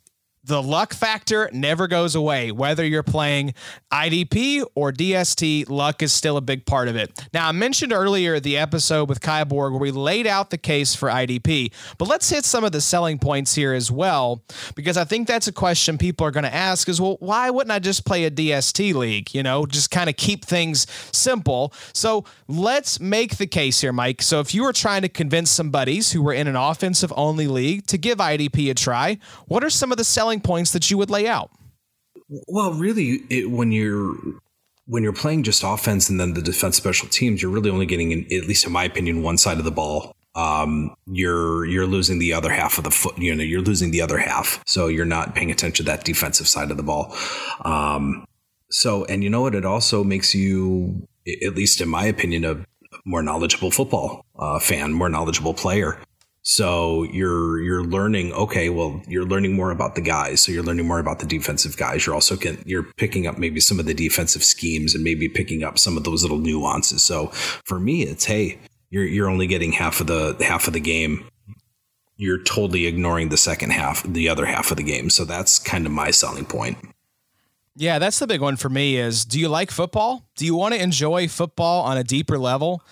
the 0.44 0.62
luck 0.62 0.93
factor 0.93 1.49
never 1.52 1.88
goes 1.88 2.14
away. 2.14 2.52
Whether 2.52 2.85
you're 2.85 3.02
playing 3.02 3.55
IDP 3.91 4.64
or 4.75 4.93
DST, 4.93 5.70
luck 5.70 6.02
is 6.02 6.12
still 6.12 6.37
a 6.37 6.43
big 6.43 6.67
part 6.67 6.88
of 6.88 6.96
it. 6.96 7.26
Now, 7.32 7.49
I 7.49 7.52
mentioned 7.52 7.93
earlier 7.93 8.38
the 8.41 8.58
episode 8.58 9.08
with 9.08 9.20
Kai 9.20 9.44
Borg 9.44 9.73
where 9.73 9.81
we 9.81 9.91
laid 9.91 10.26
out 10.26 10.50
the 10.50 10.58
case 10.58 10.94
for 10.94 11.08
IDP, 11.08 11.73
but 11.96 12.08
let's 12.08 12.29
hit 12.29 12.44
some 12.44 12.62
of 12.62 12.73
the 12.73 12.81
selling 12.81 13.19
points 13.19 13.55
here 13.55 13.73
as 13.73 13.91
well, 13.91 14.43
because 14.75 14.97
I 14.97 15.04
think 15.04 15.26
that's 15.26 15.47
a 15.47 15.52
question 15.52 15.97
people 15.97 16.26
are 16.26 16.30
going 16.30 16.45
to 16.45 16.54
ask 16.54 16.88
is, 16.88 17.00
well, 17.00 17.16
why 17.21 17.49
wouldn't 17.49 17.73
I 17.73 17.78
just 17.78 18.04
play 18.04 18.25
a 18.25 18.30
DST 18.30 18.95
league? 18.95 19.35
You 19.35 19.42
know, 19.42 19.64
just 19.64 19.90
kind 19.90 20.11
of 20.11 20.16
keep 20.16 20.45
things 20.45 20.87
simple. 21.12 21.73
So 21.95 22.25
let's 22.49 23.00
make 23.00 23.38
the 23.38 23.47
case 23.47 23.80
here, 23.80 23.92
Mike. 23.92 24.21
So 24.21 24.40
if 24.40 24.54
you 24.54 24.62
were 24.64 24.73
trying 24.73 25.02
to 25.02 25.09
convince 25.09 25.50
some 25.50 25.71
buddies 25.71 26.12
who 26.12 26.23
were 26.23 26.35
in 26.35 26.47
an 26.47 26.57
offensive 26.57 27.12
only 27.16 27.47
league 27.47 27.87
to 27.87 27.97
give 27.97 28.19
IDP 28.19 28.71
a 28.71 28.75
try, 28.75 29.19
what 29.47 29.64
are 29.64 29.71
some 29.71 29.90
of 29.90 29.97
the 29.97 30.04
selling 30.04 30.34
selling 30.35 30.41
points 30.41 30.73
that 30.73 30.91
you 30.91 30.99
would 30.99 31.11
lay 31.11 31.26
out? 31.26 31.50
Well, 32.49 32.73
really, 32.73 33.23
it, 33.31 33.50
when 33.50 33.73
you're 33.73 34.14
when 34.87 35.03
you're 35.03 35.14
playing 35.14 35.45
just 35.45 35.62
offense 35.64 36.11
and 36.11 36.21
then 36.21 36.35
the 36.35 36.43
defense 36.43 36.76
special 36.76 37.09
teams, 37.09 37.41
you're 37.41 37.50
really 37.50 37.71
only 37.71 37.87
getting, 37.87 38.12
in, 38.12 38.25
at 38.33 38.47
least 38.47 38.67
in 38.67 38.73
my 38.73 38.85
opinion, 38.85 39.23
one 39.23 39.38
side 39.38 39.59
of 39.59 39.64
the 39.64 39.71
ball. 39.71 40.14
Um, 40.35 40.95
you're 41.07 41.64
you're 41.67 41.87
losing 41.87 42.19
the 42.19 42.35
other 42.35 42.50
half 42.50 42.79
of 42.79 42.85
the 42.85 42.91
foot. 42.91 43.17
You 43.19 43.35
know, 43.35 43.45
you're 43.45 43.62
losing 43.62 43.93
the 43.93 44.03
other 44.03 44.19
half, 44.19 44.62
so 44.67 44.88
you're 44.88 45.07
not 45.07 45.35
paying 45.35 45.50
attention 45.50 45.85
to 45.85 45.91
that 45.91 46.05
defensive 46.05 46.49
side 46.49 46.71
of 46.71 46.76
the 46.76 46.83
ball. 46.83 47.14
Um, 47.64 48.26
so, 48.71 49.05
and 49.05 49.23
you 49.23 49.31
know 49.31 49.43
what? 49.43 49.55
It 49.55 49.64
also 49.64 50.03
makes 50.03 50.35
you, 50.35 51.07
at 51.47 51.55
least 51.55 51.81
in 51.81 51.88
my 51.88 52.07
opinion, 52.07 52.45
a 52.45 52.64
more 53.05 53.23
knowledgeable 53.23 53.71
football 53.71 54.25
uh, 54.37 54.59
fan, 54.59 54.93
more 54.93 55.09
knowledgeable 55.09 55.55
player. 55.55 55.99
So 56.47 57.05
you're 57.05 57.59
you're 57.63 57.83
learning. 57.83 58.35
Okay, 58.35 58.69
well, 58.69 59.03
you're 59.09 59.25
learning 59.25 59.55
more 59.57 59.71
about 59.71 59.95
the 59.95 60.03
guys. 60.03 60.43
So 60.43 60.53
you're 60.53 60.63
learning 60.63 60.87
more 60.87 60.99
about 60.99 61.19
the 61.21 61.27
defensive 61.27 61.79
guys. 61.79 62.05
You're 62.05 62.15
also 62.15 62.37
getting, 62.37 62.63
you're 62.67 62.83
picking 62.83 63.27
up 63.27 63.39
maybe 63.39 63.61
some 63.61 63.81
of 63.81 63.87
the 63.87 63.95
defensive 63.95 64.45
schemes 64.45 64.95
and 64.95 65.03
maybe 65.03 65.27
picking 65.27 65.65
up 65.65 65.79
some 65.79 65.97
of 65.97 66.05
those 66.05 66.23
little 66.23 66.39
nuances. 66.39 67.03
So 67.03 67.29
for 67.65 67.81
me, 67.81 68.03
it's 68.03 68.27
hey, 68.27 68.59
you're 68.91 69.05
you're 69.05 69.31
only 69.31 69.47
getting 69.47 69.73
half 69.73 70.03
of 70.03 70.07
the 70.07 70.37
half 70.41 70.67
of 70.67 70.75
the 70.75 70.81
game. 70.81 71.25
You're 72.17 72.43
totally 72.43 72.87
ignoring 72.87 73.31
the 73.31 73.39
second 73.39 73.71
half, 73.71 74.03
the 74.03 74.29
other 74.29 74.45
half 74.45 74.71
of 74.71 74.77
the 74.77 74.85
game. 74.85 75.09
So 75.09 75.25
that's 75.25 75.59
kind 75.59 75.87
of 75.87 75.93
my 75.93 76.11
selling 76.11 76.45
point. 76.45 76.77
Yeah, 77.75 77.99
that's 77.99 78.19
the 78.19 78.27
big 78.27 78.43
one 78.43 78.57
for 78.57 78.69
me 78.69 78.97
is 78.97 79.25
do 79.25 79.41
you 79.41 79.49
like 79.49 79.71
football? 79.71 80.29
Do 80.37 80.45
you 80.45 80.55
want 80.55 80.75
to 80.75 80.83
enjoy 80.83 81.27
football 81.27 81.83
on 81.85 81.97
a 81.97 82.05
deeper 82.05 82.39
level? 82.39 82.83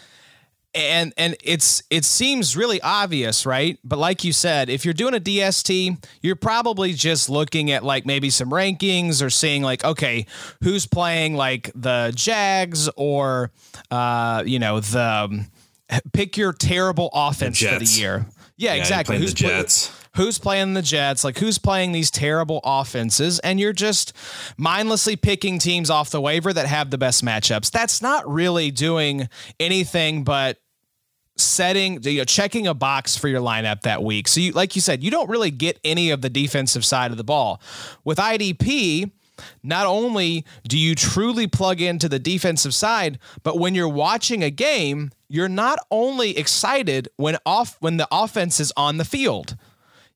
And 0.75 1.12
and 1.17 1.37
it's 1.43 1.83
it 1.91 2.05
seems 2.05 2.57
really 2.57 2.81
obvious, 2.81 3.45
right? 3.45 3.79
But 3.85 3.99
like 3.99 4.25
you 4.25 4.33
said, 4.33 4.69
if 4.71 4.85
you're 4.85 4.95
doing 4.95 5.14
a 5.14 5.21
DST, 5.21 6.02
you're 6.23 6.37
probably 6.37 6.93
just 6.95 7.29
looking 7.29 7.71
at 7.71 7.85
like 7.85 8.07
maybe 8.07 8.31
some 8.31 8.50
rankings 8.50 9.23
or 9.23 9.29
seeing 9.31 9.62
like, 9.62 9.85
okay, 9.85 10.26
who's 10.62 10.87
playing 10.87 11.35
like 11.35 11.71
the 11.75 12.12
Jags 12.14 12.88
or 12.97 13.50
uh, 13.91 14.43
you 14.47 14.59
know, 14.59 14.81
the 14.81 15.02
um, 15.31 15.47
pick 16.12 16.37
your 16.37 16.52
terrible 16.52 17.11
offense 17.12 17.59
for 17.61 17.79
the 17.79 17.85
year. 17.85 18.26
Yeah, 18.57 18.75
Yeah, 18.75 18.81
exactly. 18.81 19.12
playing 19.17 19.21
the 19.21 19.26
Who's 19.26 19.35
play- 19.35 19.49
Jets. 19.49 19.99
who's 20.17 20.38
playing 20.38 20.75
the 20.75 20.83
Jets, 20.83 21.25
like 21.25 21.38
who's 21.38 21.59
playing 21.59 21.93
these 21.93 22.11
terrible 22.11 22.61
offenses, 22.64 23.38
and 23.41 23.59
you're 23.61 23.73
just 23.73 24.12
mindlessly 24.57 25.17
picking 25.17 25.59
teams 25.59 25.91
off 25.91 26.11
the 26.11 26.21
waiver 26.21 26.52
that 26.52 26.67
have 26.67 26.91
the 26.91 26.99
best 26.99 27.25
matchups. 27.25 27.71
That's 27.71 28.00
not 28.02 28.26
really 28.31 28.71
doing 28.71 29.29
anything 29.59 30.23
but 30.25 30.59
setting 31.43 32.03
you 32.03 32.13
uh, 32.13 32.23
know, 32.23 32.25
checking 32.25 32.67
a 32.67 32.75
box 32.75 33.17
for 33.17 33.29
your 33.29 33.41
lineup 33.41 33.83
that 33.83 34.03
week. 34.03 34.29
So 34.29 34.41
you 34.41 34.53
like 34.53 34.75
you 34.75 34.83
said, 34.83 35.03
you 35.03 35.11
don't 35.11 35.29
really 35.29 35.51
get 35.51 35.79
any 35.85 36.11
of 36.11 36.23
the 36.23 36.31
defensive 36.31 36.85
side 36.85 37.11
of 37.11 37.17
the 37.17 37.25
ball. 37.25 37.61
With 38.05 38.19
IDP, 38.19 39.11
not 39.63 39.87
only 39.87 40.45
do 40.67 40.79
you 40.79 40.95
truly 40.95 41.47
plug 41.47 41.81
into 41.81 42.09
the 42.09 42.19
defensive 42.19 42.75
side, 42.75 43.19
but 43.43 43.59
when 43.59 43.75
you're 43.75 43.89
watching 43.89 44.43
a 44.43 44.51
game, 44.51 45.11
you're 45.29 45.49
not 45.49 45.79
only 45.91 46.37
excited 46.37 47.09
when 47.17 47.39
off 47.47 47.77
when 47.81 47.97
the 47.97 48.09
offense 48.11 48.61
is 48.61 48.73
on 48.77 48.99
the 48.99 49.05
field. 49.05 49.57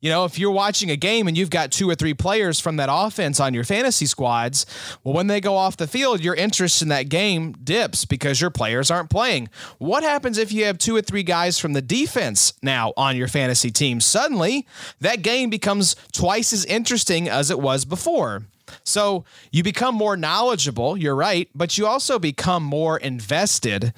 You 0.00 0.10
know, 0.10 0.24
if 0.24 0.38
you're 0.38 0.50
watching 0.50 0.90
a 0.90 0.96
game 0.96 1.26
and 1.26 1.36
you've 1.36 1.50
got 1.50 1.72
two 1.72 1.88
or 1.88 1.94
three 1.94 2.14
players 2.14 2.60
from 2.60 2.76
that 2.76 2.88
offense 2.90 3.40
on 3.40 3.54
your 3.54 3.64
fantasy 3.64 4.06
squads, 4.06 4.66
well, 5.02 5.14
when 5.14 5.26
they 5.26 5.40
go 5.40 5.56
off 5.56 5.76
the 5.76 5.86
field, 5.86 6.22
your 6.22 6.34
interest 6.34 6.82
in 6.82 6.88
that 6.88 7.08
game 7.08 7.52
dips 7.52 8.04
because 8.04 8.40
your 8.40 8.50
players 8.50 8.90
aren't 8.90 9.10
playing. 9.10 9.48
What 9.78 10.02
happens 10.02 10.38
if 10.38 10.52
you 10.52 10.64
have 10.66 10.78
two 10.78 10.94
or 10.94 11.02
three 11.02 11.22
guys 11.22 11.58
from 11.58 11.72
the 11.72 11.82
defense 11.82 12.52
now 12.62 12.92
on 12.96 13.16
your 13.16 13.28
fantasy 13.28 13.70
team? 13.70 14.00
Suddenly, 14.00 14.66
that 15.00 15.22
game 15.22 15.50
becomes 15.50 15.96
twice 16.12 16.52
as 16.52 16.64
interesting 16.66 17.28
as 17.28 17.50
it 17.50 17.58
was 17.58 17.84
before. 17.84 18.42
So 18.84 19.24
you 19.52 19.62
become 19.62 19.94
more 19.94 20.16
knowledgeable, 20.16 20.96
you're 20.96 21.14
right, 21.14 21.48
but 21.54 21.78
you 21.78 21.86
also 21.86 22.18
become 22.18 22.62
more 22.62 22.96
invested 22.98 23.92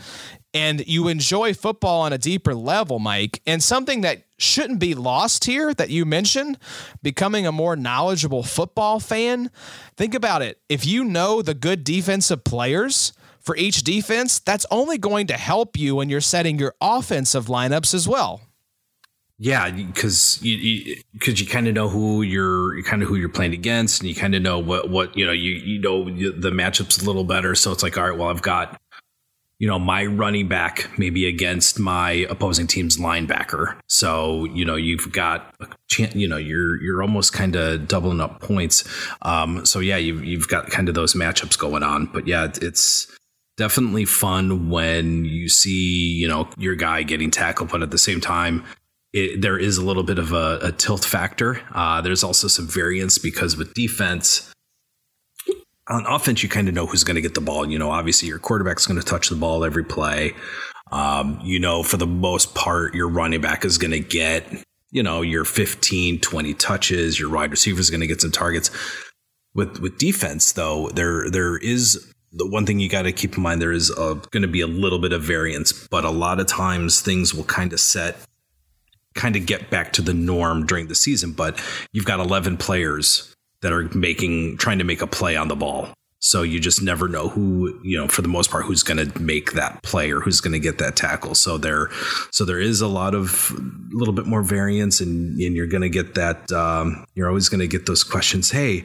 and 0.58 0.84
you 0.88 1.06
enjoy 1.06 1.54
football 1.54 2.00
on 2.00 2.12
a 2.12 2.18
deeper 2.18 2.52
level, 2.52 2.98
Mike. 2.98 3.40
And 3.46 3.62
something 3.62 4.00
that 4.00 4.24
shouldn't 4.38 4.80
be 4.80 4.92
lost 4.92 5.44
here 5.44 5.72
that 5.74 5.88
you 5.88 6.04
mentioned, 6.04 6.58
becoming 7.00 7.46
a 7.46 7.52
more 7.52 7.76
knowledgeable 7.76 8.42
football 8.42 8.98
fan. 8.98 9.52
Think 9.96 10.14
about 10.14 10.42
it. 10.42 10.58
If 10.68 10.84
you 10.84 11.04
know 11.04 11.42
the 11.42 11.54
good 11.54 11.84
defensive 11.84 12.42
players 12.42 13.12
for 13.38 13.56
each 13.56 13.84
defense, 13.84 14.40
that's 14.40 14.66
only 14.72 14.98
going 14.98 15.28
to 15.28 15.34
help 15.34 15.76
you 15.76 15.94
when 15.94 16.08
you're 16.08 16.20
setting 16.20 16.58
your 16.58 16.74
offensive 16.80 17.46
lineups 17.46 17.94
as 17.94 18.08
well. 18.08 18.40
Yeah, 19.40 19.70
because 19.70 20.42
you 20.42 20.96
because 21.12 21.40
you, 21.40 21.46
kind 21.46 21.68
of 21.68 21.74
know 21.74 21.88
who 21.88 22.22
you're 22.22 22.82
kind 22.82 23.04
of 23.04 23.08
who 23.08 23.14
you're 23.14 23.28
playing 23.28 23.52
against, 23.52 24.00
and 24.00 24.08
you 24.08 24.16
kind 24.16 24.34
of 24.34 24.42
know 24.42 24.58
what 24.58 24.90
what 24.90 25.16
you 25.16 25.24
know 25.24 25.30
you 25.30 25.52
you 25.52 25.80
know 25.80 26.04
the 26.06 26.50
matchups 26.50 27.00
a 27.00 27.06
little 27.06 27.22
better. 27.22 27.54
So 27.54 27.70
it's 27.70 27.84
like, 27.84 27.96
all 27.96 28.08
right, 28.08 28.18
well, 28.18 28.30
I've 28.30 28.42
got 28.42 28.80
you 29.58 29.66
know 29.66 29.78
my 29.78 30.06
running 30.06 30.48
back 30.48 30.90
maybe 30.98 31.26
against 31.26 31.78
my 31.78 32.26
opposing 32.30 32.66
team's 32.66 32.96
linebacker. 32.96 33.78
So 33.88 34.44
you 34.46 34.64
know 34.64 34.76
you've 34.76 35.12
got 35.12 35.54
a 35.60 35.66
chance. 35.88 36.14
You 36.14 36.28
know 36.28 36.36
you're 36.36 36.80
you're 36.82 37.02
almost 37.02 37.32
kind 37.32 37.56
of 37.56 37.88
doubling 37.88 38.20
up 38.20 38.40
points. 38.40 38.84
Um, 39.22 39.66
so 39.66 39.80
yeah, 39.80 39.96
you've 39.96 40.24
you've 40.24 40.48
got 40.48 40.70
kind 40.70 40.88
of 40.88 40.94
those 40.94 41.14
matchups 41.14 41.58
going 41.58 41.82
on. 41.82 42.06
But 42.06 42.26
yeah, 42.26 42.48
it's 42.62 43.06
definitely 43.56 44.04
fun 44.04 44.70
when 44.70 45.24
you 45.24 45.48
see 45.48 46.12
you 46.12 46.28
know 46.28 46.48
your 46.56 46.76
guy 46.76 47.02
getting 47.02 47.30
tackled, 47.30 47.70
but 47.70 47.82
at 47.82 47.90
the 47.90 47.98
same 47.98 48.20
time 48.20 48.64
it, 49.12 49.40
there 49.40 49.58
is 49.58 49.78
a 49.78 49.84
little 49.84 50.02
bit 50.02 50.18
of 50.18 50.32
a, 50.32 50.58
a 50.62 50.72
tilt 50.72 51.04
factor. 51.04 51.60
Uh, 51.74 52.00
there's 52.00 52.22
also 52.22 52.46
some 52.48 52.66
variance 52.66 53.18
because 53.18 53.56
with 53.56 53.74
defense, 53.74 54.52
on 55.88 56.06
offense, 56.06 56.42
you 56.42 56.48
kind 56.48 56.68
of 56.68 56.74
know 56.74 56.86
who's 56.86 57.04
going 57.04 57.14
to 57.16 57.20
get 57.20 57.34
the 57.34 57.40
ball. 57.40 57.68
You 57.68 57.78
know, 57.78 57.90
obviously 57.90 58.28
your 58.28 58.38
quarterback's 58.38 58.86
going 58.86 59.00
to 59.00 59.06
touch 59.06 59.28
the 59.28 59.36
ball 59.36 59.64
every 59.64 59.84
play. 59.84 60.34
Um, 60.92 61.40
you 61.42 61.58
know, 61.58 61.82
for 61.82 61.96
the 61.96 62.06
most 62.06 62.54
part, 62.54 62.94
your 62.94 63.08
running 63.08 63.40
back 63.40 63.64
is 63.64 63.78
going 63.78 63.90
to 63.90 64.00
get, 64.00 64.46
you 64.90 65.02
know, 65.02 65.22
your 65.22 65.44
15, 65.44 66.20
20 66.20 66.54
touches. 66.54 67.18
Your 67.18 67.30
wide 67.30 67.50
receiver 67.50 67.80
is 67.80 67.90
going 67.90 68.00
to 68.00 68.06
get 68.06 68.20
some 68.20 68.32
targets. 68.32 68.70
With 69.54 69.80
with 69.80 69.98
defense, 69.98 70.52
though, 70.52 70.88
there 70.90 71.30
there 71.30 71.56
is 71.56 72.12
the 72.32 72.46
one 72.46 72.66
thing 72.66 72.78
you 72.78 72.88
got 72.88 73.02
to 73.02 73.12
keep 73.12 73.36
in 73.36 73.42
mind. 73.42 73.60
There 73.60 73.72
is 73.72 73.90
going 73.90 74.42
to 74.42 74.46
be 74.46 74.60
a 74.60 74.66
little 74.66 74.98
bit 74.98 75.12
of 75.12 75.22
variance, 75.22 75.72
but 75.88 76.04
a 76.04 76.10
lot 76.10 76.38
of 76.38 76.46
times 76.46 77.00
things 77.00 77.34
will 77.34 77.44
kind 77.44 77.72
of 77.72 77.80
set 77.80 78.16
kind 79.14 79.34
of 79.36 79.46
get 79.46 79.68
back 79.68 79.92
to 79.94 80.02
the 80.02 80.14
norm 80.14 80.64
during 80.64 80.86
the 80.86 80.94
season, 80.94 81.32
but 81.32 81.60
you've 81.92 82.04
got 82.04 82.20
11 82.20 82.56
players 82.56 83.34
that 83.62 83.72
are 83.72 83.84
making 83.94 84.56
trying 84.58 84.78
to 84.78 84.84
make 84.84 85.02
a 85.02 85.06
play 85.06 85.36
on 85.36 85.48
the 85.48 85.56
ball. 85.56 85.88
So 86.20 86.42
you 86.42 86.58
just 86.58 86.82
never 86.82 87.06
know 87.06 87.28
who, 87.28 87.78
you 87.84 87.96
know, 87.96 88.08
for 88.08 88.22
the 88.22 88.28
most 88.28 88.50
part 88.50 88.64
who's 88.64 88.82
going 88.82 89.08
to 89.08 89.20
make 89.20 89.52
that 89.52 89.82
play 89.84 90.10
or 90.10 90.18
who's 90.20 90.40
going 90.40 90.52
to 90.52 90.58
get 90.58 90.78
that 90.78 90.96
tackle. 90.96 91.36
So 91.36 91.58
there 91.58 91.90
so 92.32 92.44
there 92.44 92.60
is 92.60 92.80
a 92.80 92.88
lot 92.88 93.14
of 93.14 93.52
a 93.56 93.96
little 93.96 94.14
bit 94.14 94.26
more 94.26 94.42
variance 94.42 95.00
and, 95.00 95.38
and 95.40 95.54
you're 95.54 95.68
going 95.68 95.82
to 95.82 95.88
get 95.88 96.14
that 96.14 96.50
um, 96.50 97.04
you're 97.14 97.28
always 97.28 97.48
going 97.48 97.60
to 97.60 97.68
get 97.68 97.86
those 97.86 98.02
questions, 98.02 98.50
"Hey, 98.50 98.84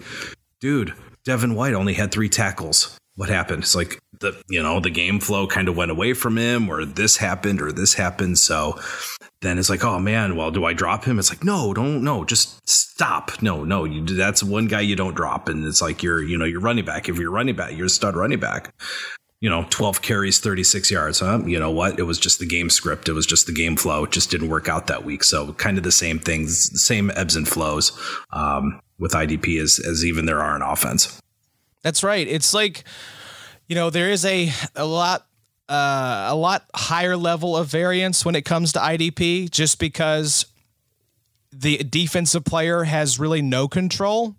dude, 0.59 0.93
Devin 1.25 1.55
White 1.55 1.73
only 1.73 1.93
had 1.93 2.11
3 2.11 2.29
tackles. 2.29 2.97
What 3.15 3.29
happened?" 3.29 3.63
It's 3.63 3.75
like 3.75 3.99
the 4.19 4.41
you 4.49 4.63
know, 4.63 4.79
the 4.79 4.89
game 4.89 5.19
flow 5.19 5.45
kind 5.45 5.67
of 5.67 5.77
went 5.77 5.91
away 5.91 6.13
from 6.13 6.37
him 6.37 6.69
or 6.69 6.85
this 6.85 7.17
happened 7.17 7.61
or 7.61 7.71
this 7.71 7.93
happened. 7.93 8.39
So 8.39 8.79
then 9.43 9.59
it's 9.59 9.69
like, 9.69 9.83
oh 9.83 9.99
man, 9.99 10.35
well, 10.35 10.49
do 10.49 10.65
I 10.65 10.73
drop 10.73 11.05
him? 11.05 11.19
It's 11.19 11.29
like, 11.29 11.43
no, 11.43 11.73
don't, 11.73 12.03
no, 12.03 12.25
just 12.25 12.67
stop. 12.67 13.41
No, 13.41 13.63
no, 13.63 13.83
you 13.83 14.03
that's 14.03 14.41
one 14.41 14.67
guy 14.67 14.81
you 14.81 14.95
don't 14.95 15.15
drop. 15.15 15.47
And 15.47 15.65
it's 15.65 15.81
like 15.81 16.01
you're, 16.01 16.23
you 16.23 16.37
know, 16.37 16.45
you're 16.45 16.61
running 16.61 16.85
back. 16.85 17.07
If 17.07 17.17
you're 17.17 17.31
running 17.31 17.55
back, 17.55 17.75
you're 17.75 17.85
a 17.85 17.89
stud 17.89 18.15
running 18.15 18.39
back. 18.39 18.73
You 19.41 19.49
know, 19.49 19.65
12 19.69 20.01
carries, 20.01 20.39
36 20.39 20.89
yards. 20.89 21.19
Huh? 21.19 21.41
You 21.45 21.59
know 21.59 21.69
what? 21.69 21.99
It 21.99 22.03
was 22.03 22.17
just 22.17 22.39
the 22.39 22.47
game 22.47 22.69
script. 22.69 23.09
It 23.09 23.13
was 23.13 23.25
just 23.25 23.45
the 23.45 23.53
game 23.53 23.75
flow. 23.75 24.05
It 24.05 24.11
just 24.11 24.31
didn't 24.31 24.47
work 24.47 24.69
out 24.69 24.87
that 24.87 25.03
week. 25.03 25.23
So 25.25 25.51
kind 25.53 25.77
of 25.77 25.83
the 25.83 25.91
same 25.91 26.17
things, 26.17 26.81
same 26.81 27.11
ebbs 27.13 27.35
and 27.35 27.45
flows 27.45 27.91
um, 28.31 28.79
with 28.97 29.11
IDP 29.11 29.61
as, 29.61 29.81
as 29.85 30.05
even 30.05 30.25
there 30.25 30.41
are 30.41 30.55
in 30.55 30.61
offense. 30.61 31.19
That's 31.83 32.03
right. 32.03 32.27
It's 32.27 32.53
like, 32.53 32.85
you 33.67 33.75
know, 33.75 33.89
there 33.89 34.09
is 34.09 34.25
a, 34.25 34.51
a 34.75 34.85
lot 34.85 35.27
uh, 35.69 36.27
a 36.29 36.35
lot 36.35 36.65
higher 36.75 37.15
level 37.15 37.55
of 37.55 37.67
variance 37.67 38.25
when 38.25 38.35
it 38.35 38.43
comes 38.43 38.73
to 38.73 38.79
IDP 38.79 39.49
just 39.49 39.79
because 39.79 40.45
the 41.51 41.77
defensive 41.77 42.43
player 42.43 42.83
has 42.83 43.19
really 43.19 43.41
no 43.41 43.67
control 43.67 44.35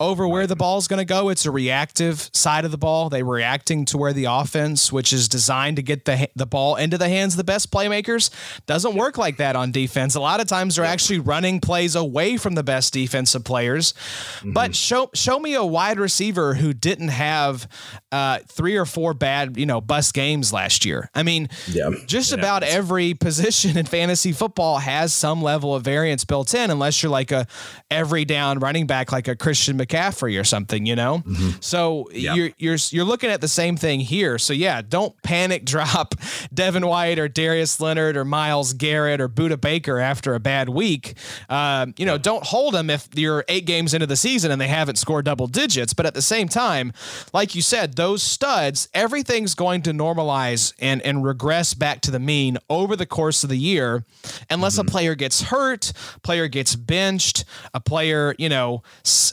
over 0.00 0.28
where 0.28 0.46
the 0.46 0.54
ball 0.54 0.78
is 0.78 0.86
going 0.86 0.98
to 0.98 1.04
go. 1.04 1.28
It's 1.28 1.44
a 1.44 1.50
reactive 1.50 2.30
side 2.32 2.64
of 2.64 2.70
the 2.70 2.78
ball. 2.78 3.08
They're 3.08 3.24
reacting 3.24 3.84
to 3.86 3.98
where 3.98 4.12
the 4.12 4.26
offense, 4.26 4.92
which 4.92 5.12
is 5.12 5.28
designed 5.28 5.76
to 5.76 5.82
get 5.82 6.04
the 6.04 6.28
the 6.36 6.46
ball 6.46 6.76
into 6.76 6.96
the 6.98 7.08
hands 7.08 7.34
of 7.34 7.38
the 7.38 7.44
best 7.44 7.72
playmakers, 7.72 8.30
doesn't 8.66 8.94
work 8.94 9.18
like 9.18 9.38
that 9.38 9.56
on 9.56 9.72
defense. 9.72 10.14
A 10.14 10.20
lot 10.20 10.40
of 10.40 10.46
times 10.46 10.76
they're 10.76 10.84
actually 10.84 11.18
running 11.18 11.60
plays 11.60 11.96
away 11.96 12.36
from 12.36 12.54
the 12.54 12.62
best 12.62 12.92
defensive 12.92 13.44
players. 13.44 13.92
Mm-hmm. 13.92 14.52
But 14.52 14.76
show 14.76 15.10
show 15.14 15.40
me 15.40 15.54
a 15.54 15.64
wide 15.64 15.98
receiver 15.98 16.54
who 16.54 16.72
didn't 16.72 17.08
have 17.08 17.66
uh, 18.12 18.38
three 18.46 18.76
or 18.76 18.86
four 18.86 19.14
bad, 19.14 19.56
you 19.56 19.66
know, 19.66 19.80
bust 19.80 20.14
games 20.14 20.52
last 20.52 20.84
year. 20.84 21.10
I 21.14 21.24
mean, 21.24 21.48
yeah, 21.66 21.90
just 22.06 22.32
about 22.32 22.62
every 22.62 23.14
position 23.28 23.76
in 23.76 23.86
fantasy 23.86 24.32
football 24.32 24.78
has 24.78 25.12
some 25.12 25.42
level 25.42 25.74
of 25.74 25.82
variance 25.82 26.24
built 26.24 26.54
in, 26.54 26.70
unless 26.70 27.02
you're 27.02 27.10
like 27.10 27.32
a 27.32 27.48
every 27.90 28.24
down 28.24 28.60
running 28.60 28.86
back 28.86 29.10
like 29.10 29.26
a 29.26 29.34
Christian 29.34 29.76
McCaffrey 29.88 30.40
or 30.40 30.44
something, 30.44 30.86
you 30.86 30.96
know. 30.96 31.18
Mm-hmm. 31.18 31.50
So 31.60 32.08
yep. 32.12 32.36
you're 32.36 32.50
you're 32.58 32.76
you're 32.90 33.04
looking 33.04 33.30
at 33.30 33.40
the 33.40 33.48
same 33.48 33.76
thing 33.76 34.00
here. 34.00 34.38
So 34.38 34.52
yeah, 34.52 34.82
don't 34.86 35.20
panic 35.22 35.64
drop 35.68 36.14
Devin 36.52 36.86
White 36.86 37.18
or 37.18 37.28
Darius 37.28 37.80
Leonard 37.80 38.16
or 38.16 38.24
Myles 38.24 38.72
Garrett 38.72 39.20
or 39.20 39.28
Budda 39.28 39.60
Baker 39.60 39.98
after 39.98 40.34
a 40.34 40.40
bad 40.40 40.68
week. 40.68 41.14
Uh, 41.48 41.86
you 41.96 42.06
know, 42.06 42.18
don't 42.18 42.44
hold 42.44 42.74
them 42.74 42.90
if 42.90 43.08
you're 43.14 43.44
eight 43.48 43.66
games 43.66 43.94
into 43.94 44.06
the 44.06 44.16
season 44.16 44.50
and 44.50 44.60
they 44.60 44.68
haven't 44.68 44.96
scored 44.96 45.24
double 45.24 45.46
digits. 45.46 45.92
But 45.94 46.06
at 46.06 46.14
the 46.14 46.22
same 46.22 46.48
time, 46.48 46.92
like 47.32 47.54
you 47.54 47.62
said, 47.62 47.96
those 47.96 48.22
studs, 48.22 48.88
everything's 48.94 49.54
going 49.54 49.82
to 49.82 49.92
normalize 49.92 50.72
and 50.78 51.02
and 51.02 51.24
regress 51.24 51.74
back 51.74 52.00
to 52.02 52.10
the 52.10 52.18
mean 52.18 52.58
over 52.68 52.96
the 52.96 53.06
course 53.06 53.42
of 53.42 53.50
the 53.50 53.58
year, 53.58 54.04
unless 54.50 54.78
mm-hmm. 54.78 54.88
a 54.88 54.90
player 54.90 55.14
gets 55.14 55.42
hurt, 55.42 55.92
player 56.22 56.48
gets 56.48 56.76
benched, 56.76 57.44
a 57.74 57.80
player, 57.80 58.34
you 58.38 58.48
know, 58.48 58.82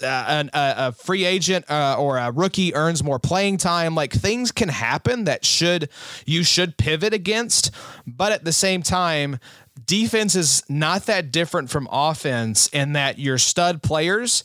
uh, 0.04 0.45
a, 0.54 0.74
a, 0.78 0.92
free 0.92 1.26
agent 1.26 1.70
uh, 1.70 1.96
or 1.98 2.18
a 2.18 2.32
rookie 2.32 2.74
earns 2.76 3.04
more 3.04 3.20
playing 3.20 3.58
time. 3.58 3.96
Like 3.96 4.14
things 4.14 4.52
can 4.52 4.70
happen 4.70 5.26
that 5.26 5.46
should 5.46 5.90
you 6.26 6.44
should 6.44 6.78
pivot 6.78 7.14
against, 7.14 7.72
but 8.06 8.32
at 8.32 8.46
the 8.46 8.54
same 8.54 8.82
time, 8.84 9.40
defense 9.86 10.36
is 10.36 10.64
not 10.70 11.06
that 11.06 11.32
different 11.32 11.70
from 11.70 11.88
offense 11.92 12.68
in 12.68 12.94
that 12.94 13.20
your 13.20 13.38
stud 13.38 13.84
players, 13.84 14.44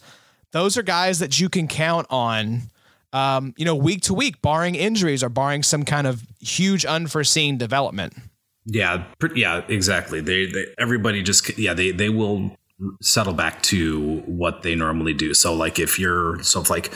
those 0.53 0.77
are 0.77 0.83
guys 0.83 1.19
that 1.21 1.41
you 1.41 1.49
can 1.49 1.69
count 1.69 2.07
on. 2.11 2.63
Um, 3.13 3.55
you 3.57 3.65
know, 3.65 3.75
week 3.75 4.03
to 4.03 4.15
week, 4.15 4.41
barring 4.41 4.77
injuries 4.77 5.25
or 5.25 5.29
barring 5.29 5.65
some 5.65 5.85
kind 5.85 6.07
of 6.07 6.23
huge 6.41 6.85
unforeseen 6.85 7.59
development. 7.59 8.15
Yeah, 8.67 9.05
yeah, 9.35 9.65
exactly. 9.69 10.21
They, 10.21 10.47
they 10.47 10.67
everybody 10.79 11.23
just 11.23 11.59
yeah 11.59 11.75
they 11.75 11.91
they 11.91 12.09
will 12.09 12.57
settle 13.03 13.33
back 13.33 13.63
to 13.63 14.21
what 14.27 14.63
they 14.63 14.75
normally 14.75 15.15
do. 15.15 15.35
So 15.35 15.55
like 15.55 15.79
if 15.79 15.99
you're 15.99 16.43
so 16.43 16.61
if 16.61 16.71
like 16.71 16.93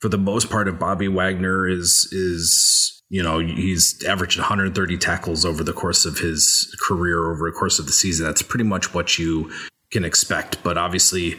for 0.00 0.08
the 0.08 0.18
most 0.18 0.50
part 0.50 0.68
if 0.68 0.78
Bobby 0.78 1.08
Wagner 1.08 1.68
is 1.68 2.08
is 2.12 3.02
you 3.08 3.22
know 3.22 3.38
he's 3.38 4.02
averaged 4.04 4.38
130 4.38 4.96
tackles 4.98 5.44
over 5.44 5.62
the 5.62 5.72
course 5.72 6.04
of 6.04 6.18
his 6.18 6.74
career 6.86 7.30
over 7.30 7.50
the 7.50 7.56
course 7.56 7.78
of 7.78 7.86
the 7.86 7.92
season. 7.92 8.26
That's 8.26 8.42
pretty 8.42 8.64
much 8.64 8.94
what 8.94 9.18
you 9.18 9.50
can 9.90 10.04
expect. 10.04 10.62
But 10.62 10.78
obviously 10.78 11.38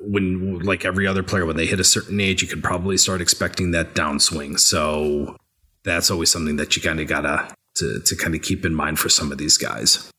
when 0.00 0.60
like 0.60 0.84
every 0.84 1.06
other 1.06 1.22
player 1.22 1.44
when 1.44 1.56
they 1.56 1.66
hit 1.66 1.78
a 1.78 1.84
certain 1.84 2.20
age 2.20 2.42
you 2.42 2.48
could 2.48 2.62
probably 2.62 2.96
start 2.96 3.20
expecting 3.20 3.70
that 3.72 3.94
downswing 3.94 4.58
so 4.58 5.36
that's 5.84 6.10
always 6.10 6.30
something 6.30 6.56
that 6.56 6.74
you 6.74 6.80
kind 6.80 7.00
of 7.00 7.06
gotta 7.06 7.54
to, 7.74 8.00
to 8.06 8.16
kind 8.16 8.34
of 8.34 8.40
keep 8.40 8.64
in 8.64 8.74
mind 8.74 8.98
for 8.98 9.10
some 9.10 9.30
of 9.30 9.36
these 9.36 9.58
guys 9.58 10.10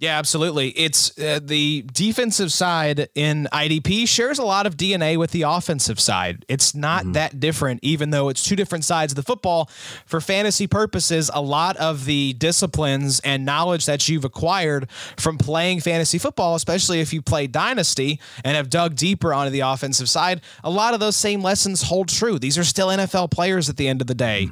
yeah, 0.00 0.16
absolutely. 0.18 0.70
It's 0.70 1.16
uh, 1.18 1.40
the 1.42 1.84
defensive 1.92 2.50
side 2.50 3.10
in 3.14 3.46
IDP 3.52 4.08
shares 4.08 4.38
a 4.38 4.44
lot 4.44 4.66
of 4.66 4.78
DNA 4.78 5.18
with 5.18 5.30
the 5.30 5.42
offensive 5.42 6.00
side. 6.00 6.46
It's 6.48 6.74
not 6.74 7.02
mm-hmm. 7.02 7.12
that 7.12 7.38
different, 7.38 7.80
even 7.82 8.08
though 8.08 8.30
it's 8.30 8.42
two 8.42 8.56
different 8.56 8.86
sides 8.86 9.12
of 9.12 9.16
the 9.16 9.22
football. 9.22 9.68
For 10.06 10.22
fantasy 10.22 10.66
purposes, 10.66 11.30
a 11.34 11.42
lot 11.42 11.76
of 11.76 12.06
the 12.06 12.32
disciplines 12.32 13.20
and 13.20 13.44
knowledge 13.44 13.84
that 13.84 14.08
you've 14.08 14.24
acquired 14.24 14.90
from 15.18 15.36
playing 15.36 15.80
fantasy 15.80 16.16
football, 16.16 16.54
especially 16.54 17.00
if 17.00 17.12
you 17.12 17.20
play 17.20 17.46
Dynasty 17.46 18.20
and 18.42 18.56
have 18.56 18.70
dug 18.70 18.96
deeper 18.96 19.34
onto 19.34 19.50
the 19.50 19.60
offensive 19.60 20.08
side, 20.08 20.40
a 20.64 20.70
lot 20.70 20.94
of 20.94 21.00
those 21.00 21.14
same 21.14 21.42
lessons 21.42 21.82
hold 21.82 22.08
true. 22.08 22.38
These 22.38 22.56
are 22.56 22.64
still 22.64 22.88
NFL 22.88 23.30
players 23.30 23.68
at 23.68 23.76
the 23.76 23.86
end 23.86 24.00
of 24.00 24.06
the 24.06 24.14
day. 24.14 24.48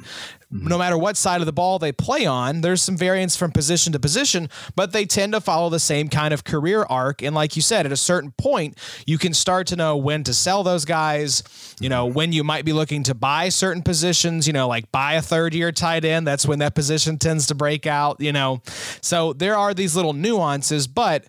No 0.51 0.79
matter 0.79 0.97
what 0.97 1.15
side 1.15 1.41
of 1.41 1.45
the 1.45 1.53
ball 1.53 1.77
they 1.77 1.91
play 1.91 2.25
on, 2.25 2.61
there's 2.61 2.81
some 2.81 2.97
variance 2.97 3.35
from 3.35 3.51
position 3.51 3.93
to 3.93 3.99
position, 3.99 4.49
but 4.75 4.91
they 4.93 5.05
tend 5.05 5.33
to 5.33 5.41
follow 5.41 5.69
the 5.69 5.79
same 5.79 6.09
kind 6.09 6.33
of 6.33 6.43
career 6.43 6.87
arc. 6.89 7.21
And 7.21 7.35
like 7.35 7.55
you 7.55 7.61
said, 7.61 7.85
at 7.85 7.91
a 7.91 7.97
certain 7.97 8.31
point, 8.31 8.75
you 9.05 9.19
can 9.19 9.33
start 9.33 9.67
to 9.67 9.75
know 9.75 9.95
when 9.95 10.23
to 10.23 10.33
sell 10.33 10.63
those 10.63 10.85
guys, 10.85 11.43
you 11.79 11.87
know, 11.87 12.07
when 12.07 12.31
you 12.33 12.43
might 12.43 12.65
be 12.65 12.73
looking 12.73 13.03
to 13.03 13.13
buy 13.13 13.49
certain 13.49 13.83
positions, 13.83 14.47
you 14.47 14.53
know, 14.53 14.67
like 14.67 14.91
buy 14.91 15.13
a 15.13 15.21
third 15.21 15.53
year 15.53 15.71
tight 15.71 16.03
end. 16.03 16.25
That's 16.25 16.47
when 16.47 16.57
that 16.59 16.73
position 16.73 17.19
tends 17.19 17.45
to 17.47 17.55
break 17.55 17.85
out, 17.85 18.19
you 18.19 18.31
know. 18.31 18.63
So 19.01 19.33
there 19.33 19.55
are 19.55 19.75
these 19.75 19.95
little 19.95 20.13
nuances, 20.13 20.87
but 20.87 21.25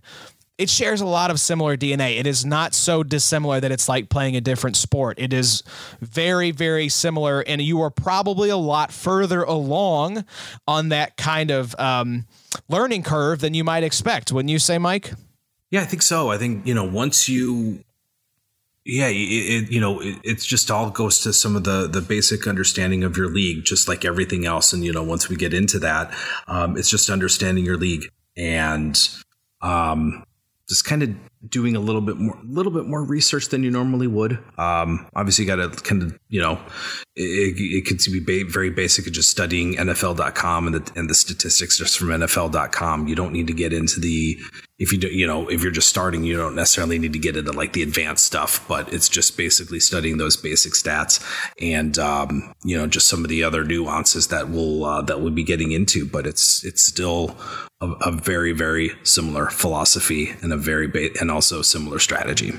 it 0.60 0.68
shares 0.68 1.00
a 1.00 1.06
lot 1.06 1.30
of 1.30 1.40
similar 1.40 1.74
DNA. 1.74 2.18
It 2.18 2.26
is 2.26 2.44
not 2.44 2.74
so 2.74 3.02
dissimilar 3.02 3.60
that 3.60 3.72
it's 3.72 3.88
like 3.88 4.10
playing 4.10 4.36
a 4.36 4.42
different 4.42 4.76
sport. 4.76 5.18
It 5.18 5.32
is 5.32 5.62
very, 6.02 6.50
very 6.50 6.90
similar, 6.90 7.40
and 7.40 7.62
you 7.62 7.80
are 7.80 7.88
probably 7.88 8.50
a 8.50 8.58
lot 8.58 8.92
further 8.92 9.42
along 9.42 10.22
on 10.68 10.90
that 10.90 11.16
kind 11.16 11.50
of 11.50 11.74
um, 11.78 12.26
learning 12.68 13.04
curve 13.04 13.40
than 13.40 13.54
you 13.54 13.64
might 13.64 13.84
expect. 13.84 14.32
Wouldn't 14.32 14.50
you 14.50 14.58
say, 14.58 14.76
Mike? 14.76 15.12
Yeah, 15.70 15.80
I 15.80 15.86
think 15.86 16.02
so. 16.02 16.30
I 16.30 16.36
think 16.36 16.66
you 16.66 16.74
know 16.74 16.84
once 16.84 17.26
you 17.26 17.82
yeah 18.84 19.08
it, 19.08 19.14
it, 19.14 19.70
you 19.70 19.80
know 19.80 20.00
it, 20.00 20.18
it's 20.24 20.44
just 20.44 20.70
all 20.70 20.90
goes 20.90 21.20
to 21.20 21.32
some 21.32 21.56
of 21.56 21.64
the 21.64 21.88
the 21.88 22.02
basic 22.02 22.46
understanding 22.46 23.02
of 23.04 23.16
your 23.16 23.28
league 23.28 23.62
just 23.62 23.86
like 23.86 24.06
everything 24.06 24.46
else 24.46 24.72
and 24.72 24.82
you 24.82 24.90
know 24.90 25.02
once 25.02 25.28
we 25.28 25.36
get 25.36 25.52
into 25.52 25.78
that 25.78 26.12
um, 26.48 26.78
it's 26.78 26.88
just 26.88 27.10
understanding 27.10 27.62
your 27.62 27.76
league 27.76 28.08
and 28.38 29.10
um, 29.60 30.24
just 30.70 30.84
kind 30.84 31.02
of 31.02 31.10
doing 31.48 31.74
a 31.74 31.80
little 31.80 32.00
bit 32.00 32.16
more, 32.16 32.38
a 32.38 32.46
little 32.46 32.70
bit 32.70 32.86
more 32.86 33.02
research 33.02 33.48
than 33.48 33.64
you 33.64 33.72
normally 33.72 34.06
would. 34.06 34.38
Um, 34.56 35.04
obviously, 35.16 35.44
you 35.44 35.48
got 35.48 35.56
to 35.56 35.82
kind 35.82 36.00
of, 36.00 36.16
you 36.28 36.40
know, 36.40 36.60
it, 37.16 37.56
it 37.58 37.86
could 37.86 37.98
be 38.26 38.44
very 38.44 38.70
basic 38.70 39.08
of 39.08 39.12
just 39.12 39.30
studying 39.30 39.74
NFL.com 39.74 40.68
and 40.68 40.76
the, 40.76 40.92
and 40.98 41.10
the 41.10 41.14
statistics 41.14 41.76
just 41.76 41.98
from 41.98 42.08
NFL.com. 42.08 43.08
You 43.08 43.16
don't 43.16 43.32
need 43.32 43.48
to 43.48 43.52
get 43.52 43.72
into 43.72 43.98
the, 43.98 44.38
if 44.80 44.92
you 44.92 44.98
do, 44.98 45.08
you 45.08 45.26
know, 45.26 45.46
if 45.48 45.62
you're 45.62 45.70
just 45.70 45.90
starting, 45.90 46.24
you 46.24 46.36
don't 46.36 46.54
necessarily 46.54 46.98
need 46.98 47.12
to 47.12 47.18
get 47.18 47.36
into 47.36 47.52
like 47.52 47.74
the 47.74 47.82
advanced 47.82 48.24
stuff, 48.24 48.66
but 48.66 48.90
it's 48.92 49.10
just 49.10 49.36
basically 49.36 49.78
studying 49.78 50.16
those 50.16 50.38
basic 50.38 50.72
stats 50.72 51.22
and, 51.60 51.98
um, 51.98 52.54
you 52.64 52.76
know, 52.76 52.86
just 52.86 53.06
some 53.06 53.22
of 53.22 53.28
the 53.28 53.44
other 53.44 53.62
nuances 53.62 54.28
that 54.28 54.48
we'll, 54.48 54.84
uh, 54.86 55.02
that 55.02 55.20
we'll 55.20 55.30
be 55.30 55.44
getting 55.44 55.72
into, 55.72 56.06
but 56.06 56.26
it's, 56.26 56.64
it's 56.64 56.82
still 56.82 57.36
a, 57.82 57.90
a 58.06 58.10
very, 58.10 58.52
very 58.52 58.90
similar 59.02 59.50
philosophy 59.50 60.32
and 60.40 60.50
a 60.50 60.56
very, 60.56 60.86
ba- 60.86 61.10
and 61.20 61.30
also 61.30 61.60
similar 61.60 61.98
strategy. 61.98 62.54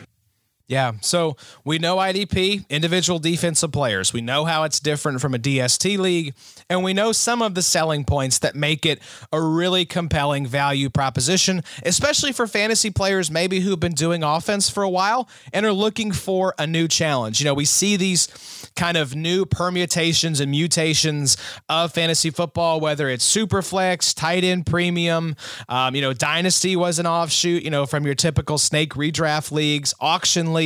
Yeah. 0.71 0.93
So 1.01 1.35
we 1.65 1.79
know 1.79 1.97
IDP, 1.97 2.63
individual 2.69 3.19
defensive 3.19 3.73
players. 3.73 4.13
We 4.13 4.21
know 4.21 4.45
how 4.45 4.63
it's 4.63 4.79
different 4.79 5.19
from 5.19 5.35
a 5.35 5.37
DST 5.37 5.97
league, 5.97 6.33
and 6.69 6.81
we 6.81 6.93
know 6.93 7.11
some 7.11 7.41
of 7.41 7.55
the 7.55 7.61
selling 7.61 8.05
points 8.05 8.39
that 8.39 8.55
make 8.55 8.85
it 8.85 9.01
a 9.33 9.41
really 9.41 9.83
compelling 9.83 10.47
value 10.47 10.89
proposition, 10.89 11.61
especially 11.85 12.31
for 12.31 12.47
fantasy 12.47 12.89
players 12.89 13.29
maybe 13.29 13.59
who've 13.59 13.81
been 13.81 13.91
doing 13.91 14.23
offense 14.23 14.69
for 14.69 14.81
a 14.81 14.89
while 14.89 15.27
and 15.51 15.65
are 15.65 15.73
looking 15.73 16.13
for 16.13 16.55
a 16.57 16.65
new 16.65 16.87
challenge. 16.87 17.41
You 17.41 17.45
know, 17.47 17.53
we 17.53 17.65
see 17.65 17.97
these 17.97 18.29
kind 18.77 18.95
of 18.95 19.13
new 19.13 19.45
permutations 19.45 20.39
and 20.39 20.51
mutations 20.51 21.35
of 21.67 21.91
fantasy 21.91 22.29
football, 22.29 22.79
whether 22.79 23.09
it's 23.09 23.29
Superflex, 23.29 24.15
tight 24.15 24.45
end 24.45 24.65
premium, 24.65 25.35
um, 25.67 25.95
you 25.95 26.01
know, 26.01 26.13
Dynasty 26.13 26.77
was 26.77 26.97
an 26.97 27.05
offshoot, 27.05 27.61
you 27.61 27.69
know, 27.69 27.85
from 27.85 28.05
your 28.05 28.15
typical 28.15 28.57
snake 28.57 28.93
redraft 28.93 29.51
leagues, 29.51 29.93
auction 29.99 30.53
leagues, 30.53 30.60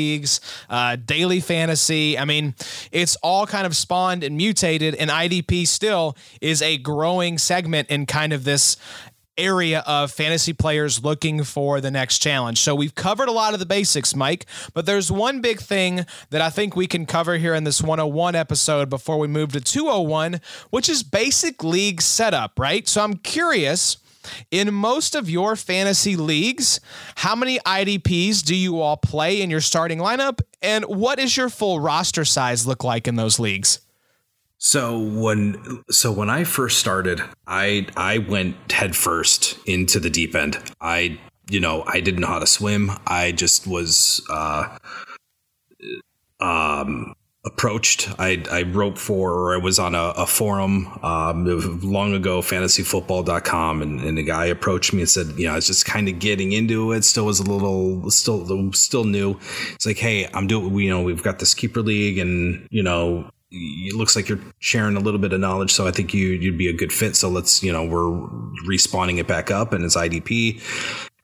uh, 0.69 0.95
daily 0.95 1.39
fantasy. 1.39 2.17
I 2.17 2.25
mean, 2.25 2.55
it's 2.91 3.15
all 3.17 3.47
kind 3.47 3.65
of 3.65 3.75
spawned 3.75 4.23
and 4.23 4.37
mutated, 4.37 4.95
and 4.95 5.09
IDP 5.09 5.67
still 5.67 6.15
is 6.41 6.61
a 6.61 6.77
growing 6.77 7.37
segment 7.37 7.89
in 7.89 8.05
kind 8.05 8.33
of 8.33 8.43
this 8.43 8.77
area 9.37 9.83
of 9.85 10.11
fantasy 10.11 10.53
players 10.53 11.03
looking 11.03 11.43
for 11.43 11.81
the 11.81 11.91
next 11.91 12.19
challenge. 12.19 12.59
So 12.59 12.73
we've 12.73 12.95
covered 12.95 13.27
a 13.27 13.33
lot 13.33 13.53
of 13.53 13.59
the 13.59 13.65
basics, 13.65 14.15
Mike, 14.15 14.45
but 14.73 14.85
there's 14.85 15.11
one 15.11 15.41
big 15.41 15.59
thing 15.59 16.05
that 16.29 16.41
I 16.41 16.49
think 16.49 16.75
we 16.75 16.87
can 16.87 17.05
cover 17.05 17.37
here 17.37 17.53
in 17.53 17.63
this 17.63 17.81
101 17.81 18.35
episode 18.35 18.89
before 18.89 19.17
we 19.17 19.27
move 19.27 19.51
to 19.53 19.61
201, 19.61 20.39
which 20.69 20.89
is 20.89 21.03
basic 21.03 21.63
league 21.63 22.01
setup, 22.01 22.57
right? 22.59 22.87
So 22.87 23.03
I'm 23.03 23.15
curious. 23.15 23.97
In 24.51 24.73
most 24.73 25.15
of 25.15 25.29
your 25.29 25.55
fantasy 25.55 26.15
leagues, 26.15 26.79
how 27.15 27.35
many 27.35 27.59
IDPs 27.59 28.43
do 28.43 28.55
you 28.55 28.79
all 28.79 28.97
play 28.97 29.41
in 29.41 29.49
your 29.49 29.61
starting 29.61 29.99
lineup? 29.99 30.41
And 30.61 30.85
what 30.85 31.19
is 31.19 31.35
your 31.35 31.49
full 31.49 31.79
roster 31.79 32.25
size 32.25 32.65
look 32.65 32.83
like 32.83 33.07
in 33.07 33.15
those 33.15 33.39
leagues? 33.39 33.79
So 34.57 34.97
when 34.99 35.83
so 35.91 36.11
when 36.11 36.29
I 36.29 36.43
first 36.43 36.79
started, 36.79 37.21
I 37.45 37.87
I 37.95 38.19
went 38.19 38.71
headfirst 38.71 39.59
into 39.67 39.99
the 39.99 40.09
deep 40.09 40.33
end. 40.33 40.57
I 40.81 41.19
you 41.49 41.59
know 41.59 41.83
I 41.85 41.99
didn't 41.99 42.21
know 42.21 42.27
how 42.27 42.39
to 42.39 42.47
swim. 42.47 42.91
I 43.05 43.31
just 43.31 43.67
was 43.67 44.25
uh, 44.29 44.77
um, 46.39 47.15
approached. 47.45 48.09
I 48.19 48.43
I 48.51 48.63
wrote 48.63 48.97
for 48.97 49.31
or 49.31 49.53
I 49.53 49.57
was 49.57 49.79
on 49.79 49.95
a, 49.95 50.13
a 50.17 50.25
forum 50.25 50.87
um, 51.03 51.79
long 51.81 52.13
ago, 52.13 52.41
fantasyfootball.com, 52.41 53.81
and, 53.81 54.01
and 54.01 54.17
a 54.17 54.23
guy 54.23 54.45
approached 54.45 54.93
me 54.93 55.01
and 55.01 55.09
said, 55.09 55.27
you 55.37 55.45
know, 55.45 55.53
I 55.53 55.55
was 55.55 55.67
just 55.67 55.85
kind 55.85 56.09
of 56.09 56.19
getting 56.19 56.51
into 56.51 56.91
it. 56.91 57.03
Still 57.03 57.25
was 57.25 57.39
a 57.39 57.43
little 57.43 58.09
still 58.09 58.73
still 58.73 59.03
new. 59.03 59.39
It's 59.73 59.85
like, 59.85 59.97
hey, 59.97 60.27
I'm 60.33 60.47
doing. 60.47 60.73
You 60.75 60.89
know, 60.89 61.01
we've 61.01 61.23
got 61.23 61.39
this 61.39 61.53
keeper 61.53 61.81
league, 61.81 62.17
and 62.17 62.67
you 62.71 62.83
know 62.83 63.29
it 63.51 63.95
looks 63.95 64.15
like 64.15 64.27
you're 64.27 64.39
sharing 64.59 64.97
a 64.97 64.99
little 64.99 65.19
bit 65.19 65.31
of 65.31 65.39
knowledge, 65.39 65.71
so 65.71 65.87
I 65.87 65.91
think 65.91 66.13
you 66.13 66.29
you'd 66.29 66.57
be 66.57 66.67
a 66.67 66.73
good 66.73 66.91
fit. 66.91 67.15
So 67.15 67.29
let's 67.29 67.63
you 67.63 67.71
know 67.71 67.85
we're 67.85 68.11
respawning 68.67 69.19
it 69.19 69.27
back 69.27 69.51
up 69.51 69.71
and 69.71 69.85
it's 69.85 69.95
IDP, 69.95 70.61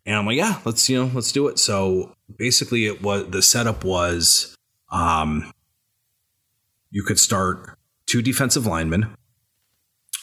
and 0.06 0.16
I'm 0.16 0.26
like 0.26 0.38
yeah 0.38 0.60
let's 0.64 0.90
you 0.90 1.04
know 1.04 1.12
let's 1.14 1.32
do 1.32 1.48
it. 1.48 1.60
So 1.60 2.16
basically, 2.38 2.86
it 2.86 3.02
was 3.02 3.28
the 3.30 3.42
setup 3.42 3.84
was 3.84 4.56
um 4.92 5.52
you 6.92 7.04
could 7.04 7.20
start 7.20 7.78
two 8.06 8.22
defensive 8.22 8.66
linemen, 8.68 9.16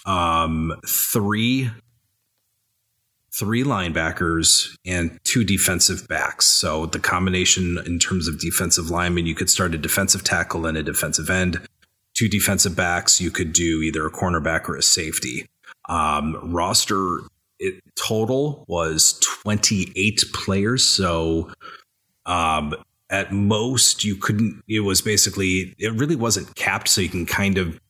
um 0.06 0.72
three 0.86 1.70
three 3.38 3.62
linebackers 3.62 4.76
and 4.84 5.18
two 5.24 5.44
defensive 5.44 6.08
backs. 6.08 6.46
So 6.46 6.86
the 6.86 6.98
combination 6.98 7.78
in 7.86 7.98
terms 7.98 8.26
of 8.26 8.40
defensive 8.40 8.90
linemen, 8.90 9.26
you 9.26 9.34
could 9.34 9.48
start 9.48 9.74
a 9.74 9.78
defensive 9.78 10.24
tackle 10.24 10.66
and 10.66 10.76
a 10.76 10.82
defensive 10.82 11.30
end 11.30 11.60
two 12.18 12.28
defensive 12.28 12.74
backs. 12.74 13.20
You 13.20 13.30
could 13.30 13.52
do 13.52 13.80
either 13.82 14.04
a 14.04 14.10
cornerback 14.10 14.68
or 14.68 14.76
a 14.76 14.82
safety. 14.82 15.46
Um, 15.88 16.52
roster 16.52 17.20
it, 17.60 17.80
total 17.96 18.64
was 18.68 19.18
28 19.44 20.24
players. 20.32 20.84
So 20.84 21.50
um, 22.26 22.74
at 23.10 23.32
most, 23.32 24.04
you 24.04 24.16
couldn't, 24.16 24.62
it 24.68 24.80
was 24.80 25.00
basically, 25.00 25.74
it 25.78 25.92
really 25.94 26.16
wasn't 26.16 26.54
capped. 26.54 26.88
So 26.88 27.00
you 27.00 27.08
can 27.08 27.26
kind 27.26 27.58
of 27.58 27.80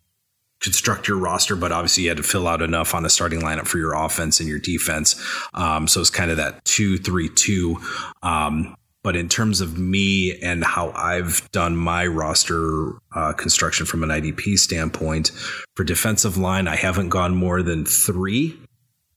construct 0.61 1.07
your 1.07 1.19
roster, 1.19 1.57
but 1.57 1.71
obviously 1.73 2.03
you 2.05 2.09
had 2.11 2.17
to 2.17 2.23
fill 2.23 2.49
out 2.49 2.63
enough 2.63 2.95
on 2.95 3.03
the 3.03 3.11
starting 3.11 3.41
lineup 3.41 3.67
for 3.67 3.79
your 3.79 3.95
offense 3.95 4.41
and 4.41 4.49
your 4.49 4.59
defense. 4.59 5.15
Um, 5.55 5.87
so 5.87 6.01
it's 6.01 6.11
kind 6.11 6.31
of 6.31 6.37
that 6.37 6.65
two, 6.65 6.99
three, 6.99 7.29
two. 7.29 7.79
Um, 8.23 8.77
but 9.05 9.15
in 9.15 9.29
terms 9.29 9.61
of 9.61 9.79
me 9.79 10.39
and 10.43 10.65
how 10.65 10.91
I've 10.91 11.49
done 11.53 11.77
my 11.77 12.07
roster 12.07 12.93
uh, 13.15 13.33
construction 13.33 13.87
from 13.87 14.03
an 14.03 14.11
IDP 14.11 14.59
standpoint, 14.59 15.31
for 15.77 15.85
defensive 15.85 16.37
line, 16.37 16.67
I 16.67 16.75
haven't 16.77 17.11
gone 17.11 17.35
more 17.35 17.63
than 17.63 17.85
three 17.85 18.59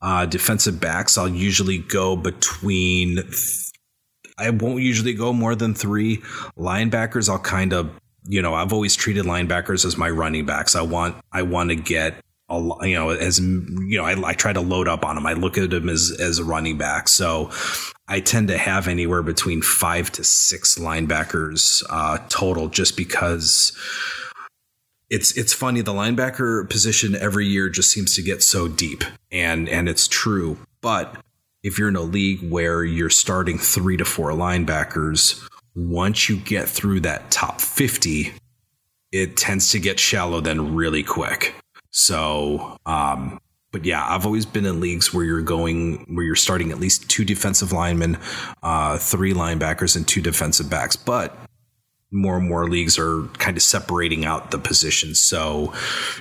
Uh, 0.03 0.25
defensive 0.25 0.79
backs, 0.79 1.15
I'll 1.15 1.27
usually 1.27 1.77
go 1.77 2.15
between. 2.15 3.23
I 4.37 4.49
won't 4.49 4.81
usually 4.81 5.13
go 5.13 5.33
more 5.33 5.55
than 5.55 5.73
three. 5.73 6.17
Linebackers, 6.57 7.29
I'll 7.29 7.39
kind 7.39 7.73
of, 7.73 7.91
you 8.27 8.41
know, 8.41 8.53
I've 8.53 8.73
always 8.73 8.95
treated 8.95 9.25
linebackers 9.25 9.85
as 9.85 9.97
my 9.97 10.09
running 10.09 10.45
backs. 10.45 10.75
I 10.75 10.81
want, 10.81 11.15
I 11.31 11.41
want 11.41 11.69
to 11.69 11.75
get 11.75 12.15
a, 12.51 12.87
you 12.87 12.95
know, 12.95 13.09
as 13.09 13.39
you 13.39 13.97
know, 13.97 14.05
I, 14.05 14.29
I 14.29 14.33
try 14.33 14.53
to 14.53 14.61
load 14.61 14.87
up 14.87 15.05
on 15.05 15.15
them. 15.15 15.25
I 15.25 15.33
look 15.33 15.57
at 15.57 15.69
them 15.69 15.89
as 15.89 16.15
as 16.19 16.39
a 16.39 16.43
running 16.43 16.77
back. 16.77 17.07
So 17.07 17.49
I 18.07 18.19
tend 18.19 18.49
to 18.49 18.57
have 18.57 18.87
anywhere 18.87 19.23
between 19.23 19.61
five 19.61 20.11
to 20.13 20.23
six 20.23 20.77
linebackers 20.77 21.83
uh, 21.89 22.19
total, 22.29 22.67
just 22.67 22.97
because 22.97 23.71
it's 25.09 25.35
it's 25.37 25.53
funny. 25.53 25.81
The 25.81 25.93
linebacker 25.93 26.69
position 26.69 27.15
every 27.15 27.47
year 27.47 27.69
just 27.69 27.89
seems 27.89 28.15
to 28.15 28.21
get 28.21 28.43
so 28.43 28.67
deep, 28.67 29.03
and 29.31 29.69
and 29.69 29.87
it's 29.87 30.07
true. 30.07 30.57
But 30.81 31.15
if 31.63 31.78
you're 31.78 31.89
in 31.89 31.95
a 31.95 32.02
league 32.02 32.50
where 32.50 32.84
you're 32.84 33.10
starting 33.10 33.58
three 33.58 33.97
to 33.97 34.06
four 34.06 34.32
linebackers, 34.32 35.41
once 35.76 36.28
you 36.28 36.38
get 36.38 36.67
through 36.67 37.02
that 37.02 37.32
top 37.32 37.62
fifty, 37.62 38.34
it 39.12 39.38
tends 39.38 39.71
to 39.71 39.80
get 39.80 40.00
shallow 40.00 40.41
then 40.41 40.76
really 40.76 41.04
quick. 41.04 41.56
So, 41.91 42.78
um, 42.86 43.39
but 43.71 43.86
yeah, 43.86 44.06
I've 44.06 44.26
always 44.26 44.45
been 44.45 44.65
in 44.65 44.82
leagues 44.82 45.13
where 45.13 45.24
you're 45.24 45.41
going 45.41 46.06
where 46.10 46.26
you're 46.26 46.36
starting 46.36 46.71
at 46.71 46.80
least 46.80 47.10
two 47.10 47.24
defensive 47.24 47.71
linemen, 47.71 48.17
uh, 48.63 48.97
three 48.97 49.34
linebackers, 49.34 49.95
and 49.95 50.08
two 50.08 50.21
defensive 50.21 50.69
backs. 50.69 50.95
But 50.95 51.38
more 52.12 52.38
and 52.38 52.50
more 52.50 52.69
leagues 52.69 53.00
are 53.00 53.24
kind 53.38 53.56
of 53.56 53.63
separating 53.63 54.26
out 54.26 54.52
the 54.52 54.58
positions. 54.58 55.21
So, 55.21 55.74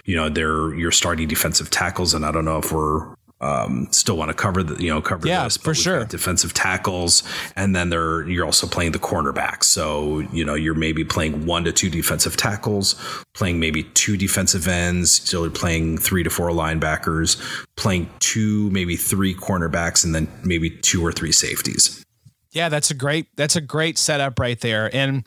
you 0.05 0.15
know, 0.15 0.29
they're 0.29 0.73
you're 0.75 0.93
starting 0.93 1.27
defensive 1.27 1.71
tackles, 1.71 2.15
and 2.15 2.25
I 2.25 2.31
don't 2.31 2.45
know 2.45 2.59
if 2.59 2.71
we're 2.71 3.15
um, 3.41 3.89
still 3.91 4.17
want 4.17 4.29
to 4.29 4.35
cover 4.35 4.63
the 4.63 4.83
you 4.83 4.91
know 4.91 5.01
cover 5.01 5.27
yeah, 5.27 5.45
this 5.45 5.57
for 5.57 5.75
sure. 5.75 6.05
defensive 6.05 6.53
tackles 6.53 7.23
and 7.57 7.75
then 7.75 7.89
they're 7.89 8.29
you're 8.29 8.45
also 8.45 8.67
playing 8.67 8.93
the 8.93 8.99
cornerbacks 8.99 9.65
so 9.65 10.21
you 10.33 10.45
know 10.45 10.55
you're 10.55 10.75
maybe 10.75 11.05
playing 11.05 11.47
one 11.47 11.65
to 11.65 11.73
two 11.73 11.89
defensive 11.89 12.37
tackles 12.37 12.95
playing 13.35 13.59
maybe 13.59 13.83
two 13.83 14.17
defensive 14.17 14.69
ends 14.69 15.11
still 15.13 15.49
playing 15.51 15.97
three 15.97 16.23
to 16.23 16.31
four 16.31 16.51
linebackers 16.51 17.41
playing 17.77 18.11
two 18.19 18.71
maybe 18.71 18.97
three 18.97 19.35
cornerbacks 19.35 20.05
and 20.05 20.15
then 20.15 20.29
maybe 20.45 20.71
two 20.71 21.05
or 21.05 21.13
three 21.13 21.33
safeties. 21.33 22.05
Yeah 22.51 22.69
that's 22.69 22.91
a 22.91 22.95
great 22.95 23.29
that's 23.37 23.57
a 23.57 23.61
great 23.61 23.97
setup 23.97 24.39
right 24.39 24.61
there. 24.61 24.95
And 24.95 25.25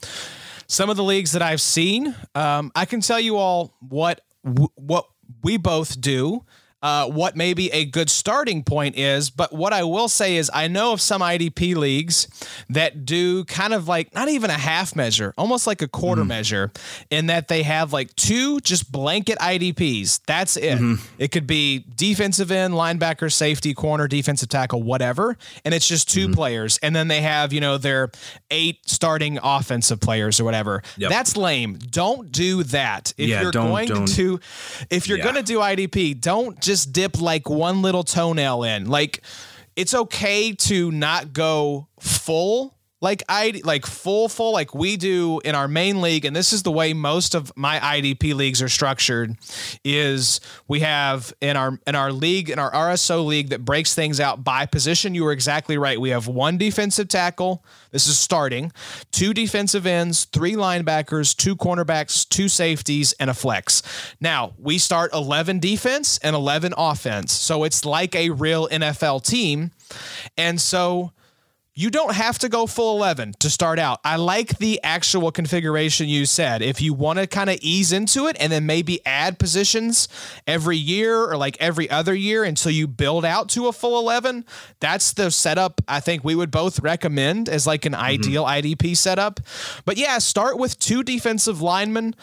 some 0.68 0.90
of 0.90 0.98
the 0.98 1.04
leagues 1.04 1.32
that 1.32 1.42
I've 1.42 1.62
seen 1.62 2.16
um, 2.36 2.72
I 2.76 2.86
can 2.86 3.02
tell 3.02 3.20
you 3.20 3.38
all 3.38 3.74
what 3.80 4.22
what 4.44 5.06
we 5.44 5.58
both 5.58 6.00
do 6.00 6.46
uh, 6.84 7.08
what 7.08 7.38
maybe 7.38 7.72
a 7.72 7.86
good 7.86 8.10
starting 8.10 8.62
point 8.62 8.98
is. 8.98 9.30
But 9.30 9.54
what 9.54 9.72
I 9.72 9.86
will 9.86 10.10
say 10.10 10.36
is, 10.36 10.52
I 10.54 10.68
know 10.68 10.92
of 10.92 11.00
some 11.00 11.22
IDP 11.22 11.76
leagues 11.76 12.28
that 12.70 13.06
do 13.06 13.46
kind 13.46 13.74
of 13.74 13.88
like 13.88 14.14
not 14.14 14.28
even 14.28 14.50
a 14.50 14.58
half 14.58 14.94
measure, 14.94 15.34
almost 15.38 15.66
like 15.66 15.82
a 15.82 15.88
quarter 15.88 16.24
mm. 16.24 16.28
measure, 16.28 16.72
in 17.10 17.28
that 17.28 17.48
they 17.48 17.64
have 17.64 17.94
like 17.94 18.14
two 18.18 18.60
just 18.60 18.92
blanket 18.92 19.40
IDPs. 19.40 20.20
That's 20.28 20.58
it. 20.58 20.78
Mm-hmm. 20.78 20.96
It 21.18 21.32
could 21.32 21.48
be 21.48 21.86
defensive 21.96 22.52
end, 22.52 22.74
linebacker, 22.74 23.32
safety, 23.32 23.74
corner, 23.74 24.10
defensive 24.10 24.50
tackle, 24.50 24.84
whatever. 24.84 25.38
And 25.64 25.74
it's 25.74 25.88
just 25.88 26.12
2 26.12 26.26
mm-hmm. 26.26 26.34
players. 26.34 26.80
And 26.84 26.94
then 26.94 27.08
they 27.08 27.22
have, 27.22 27.54
you 27.54 27.62
know, 27.62 27.78
their 27.78 28.12
eight 28.52 28.90
starting 28.90 29.40
offensive 29.42 30.02
players 30.02 30.42
or 30.42 30.44
whatever. 30.44 30.84
Yep. 30.98 31.10
That's 31.10 31.38
lame. 31.38 31.76
Don't 31.76 32.30
do 32.30 32.64
that. 32.64 33.14
If 33.18 33.30
yeah, 33.30 33.42
you're 33.42 33.52
going 33.52 33.88
don't. 33.88 34.08
to, 34.10 34.42
if 34.90 35.08
you're 35.08 35.18
yeah. 35.20 35.24
going 35.24 35.36
to 35.36 35.44
do 35.44 35.60
IDP, 35.60 36.20
don't 36.20 36.60
just 36.60 36.73
just 36.74 36.92
dip 36.92 37.22
like 37.22 37.48
one 37.52 37.84
little 37.84 38.04
toenail 38.04 38.64
in. 38.64 38.88
Like 38.90 39.22
it's 39.76 39.94
okay 39.94 40.54
to 40.54 40.90
not 40.92 41.32
go 41.32 41.88
full 42.00 42.76
like 43.04 43.22
I 43.28 43.62
like 43.66 43.86
full 43.86 44.30
full 44.30 44.54
like 44.54 44.74
we 44.74 44.96
do 44.96 45.42
in 45.44 45.56
our 45.56 45.68
main 45.68 46.00
league 46.00 46.24
and 46.24 46.34
this 46.34 46.54
is 46.54 46.64
the 46.64 46.72
way 46.72 46.94
most 46.94 47.36
of 47.36 47.52
my 47.58 47.78
IDP 47.78 48.34
leagues 48.34 48.62
are 48.62 48.70
structured 48.70 49.36
is 49.84 50.40
we 50.70 50.80
have 50.80 51.34
in 51.42 51.58
our 51.58 51.78
in 51.86 51.96
our 51.96 52.14
league 52.14 52.50
in 52.50 52.60
our 52.60 52.72
RSO 52.72 53.26
league 53.26 53.50
that 53.50 53.66
breaks 53.66 53.94
things 53.94 54.22
out 54.22 54.46
by 54.46 54.66
position. 54.66 55.14
You 55.14 55.26
were 55.26 55.34
exactly 55.34 55.78
right. 55.78 56.00
We 56.00 56.12
have 56.12 56.30
one 56.30 56.58
defensive 56.58 57.10
tackle. 57.10 57.66
This 57.92 58.08
is 58.08 58.18
starting. 58.18 58.72
Two 59.12 59.34
defensive 59.34 59.86
ends 59.86 60.24
three 60.24 60.54
linebackers 60.54 61.36
two 61.36 61.58
cornerbacks 61.58 62.28
two 62.28 62.48
safeties 62.48 63.12
and 63.20 63.30
a 63.30 63.34
flex. 63.34 63.84
Now 64.22 64.54
we 64.58 64.78
start 64.78 65.14
11 65.14 65.60
defense 65.60 66.20
and 66.20 66.38
11 66.38 66.74
offense. 66.78 67.34
So 67.34 67.66
it's 67.66 67.84
like 67.84 68.16
a 68.16 68.30
real 68.30 68.70
NFL 68.70 69.26
team. 69.26 69.72
And 70.38 70.62
so 70.62 71.12
you 71.76 71.90
don't 71.90 72.14
have 72.14 72.38
to 72.40 72.50
go 72.50 72.68
full 72.68 72.96
11 72.98 73.34
to 73.40 73.50
start 73.50 73.80
out. 73.80 74.00
I 74.04 74.18
like 74.18 74.60
the 74.60 74.80
actual 74.84 75.32
configuration 75.32 76.08
you 76.08 76.28
said. 76.28 76.62
If 76.62 76.82
you 76.82 76.94
want 76.94 77.18
to 77.18 77.26
kind 77.26 77.50
of 77.50 77.58
ease 77.62 77.92
into 77.92 78.28
it 78.28 78.38
and 78.40 78.52
then 78.52 78.68
maybe 78.68 79.04
add 79.08 79.40
positions 79.40 80.08
every 80.46 80.78
year 80.78 81.18
or 81.20 81.36
like 81.36 81.58
every 81.60 81.90
other 81.90 82.14
year 82.14 82.44
until 82.44 82.72
you 82.72 82.88
build 82.88 83.26
out 83.26 83.50
to 83.50 83.68
a 83.68 83.74
full 83.74 84.00
11, 84.00 84.46
that's 84.80 85.14
the 85.14 85.32
setup 85.32 85.82
I 85.88 86.00
think 86.00 86.24
we 86.24 86.36
would 86.36 86.52
both 86.52 86.80
recommend 86.80 87.50
as 87.50 87.66
like 87.66 87.86
an 87.86 87.94
mm-hmm. 87.94 88.04
ideal 88.04 88.46
IDP 88.46 88.96
setup. 88.96 89.40
But 89.84 89.98
yeah, 89.98 90.20
start 90.20 90.60
with 90.60 90.78
two 90.78 91.02
defensive 91.02 91.60
linemen 91.60 92.16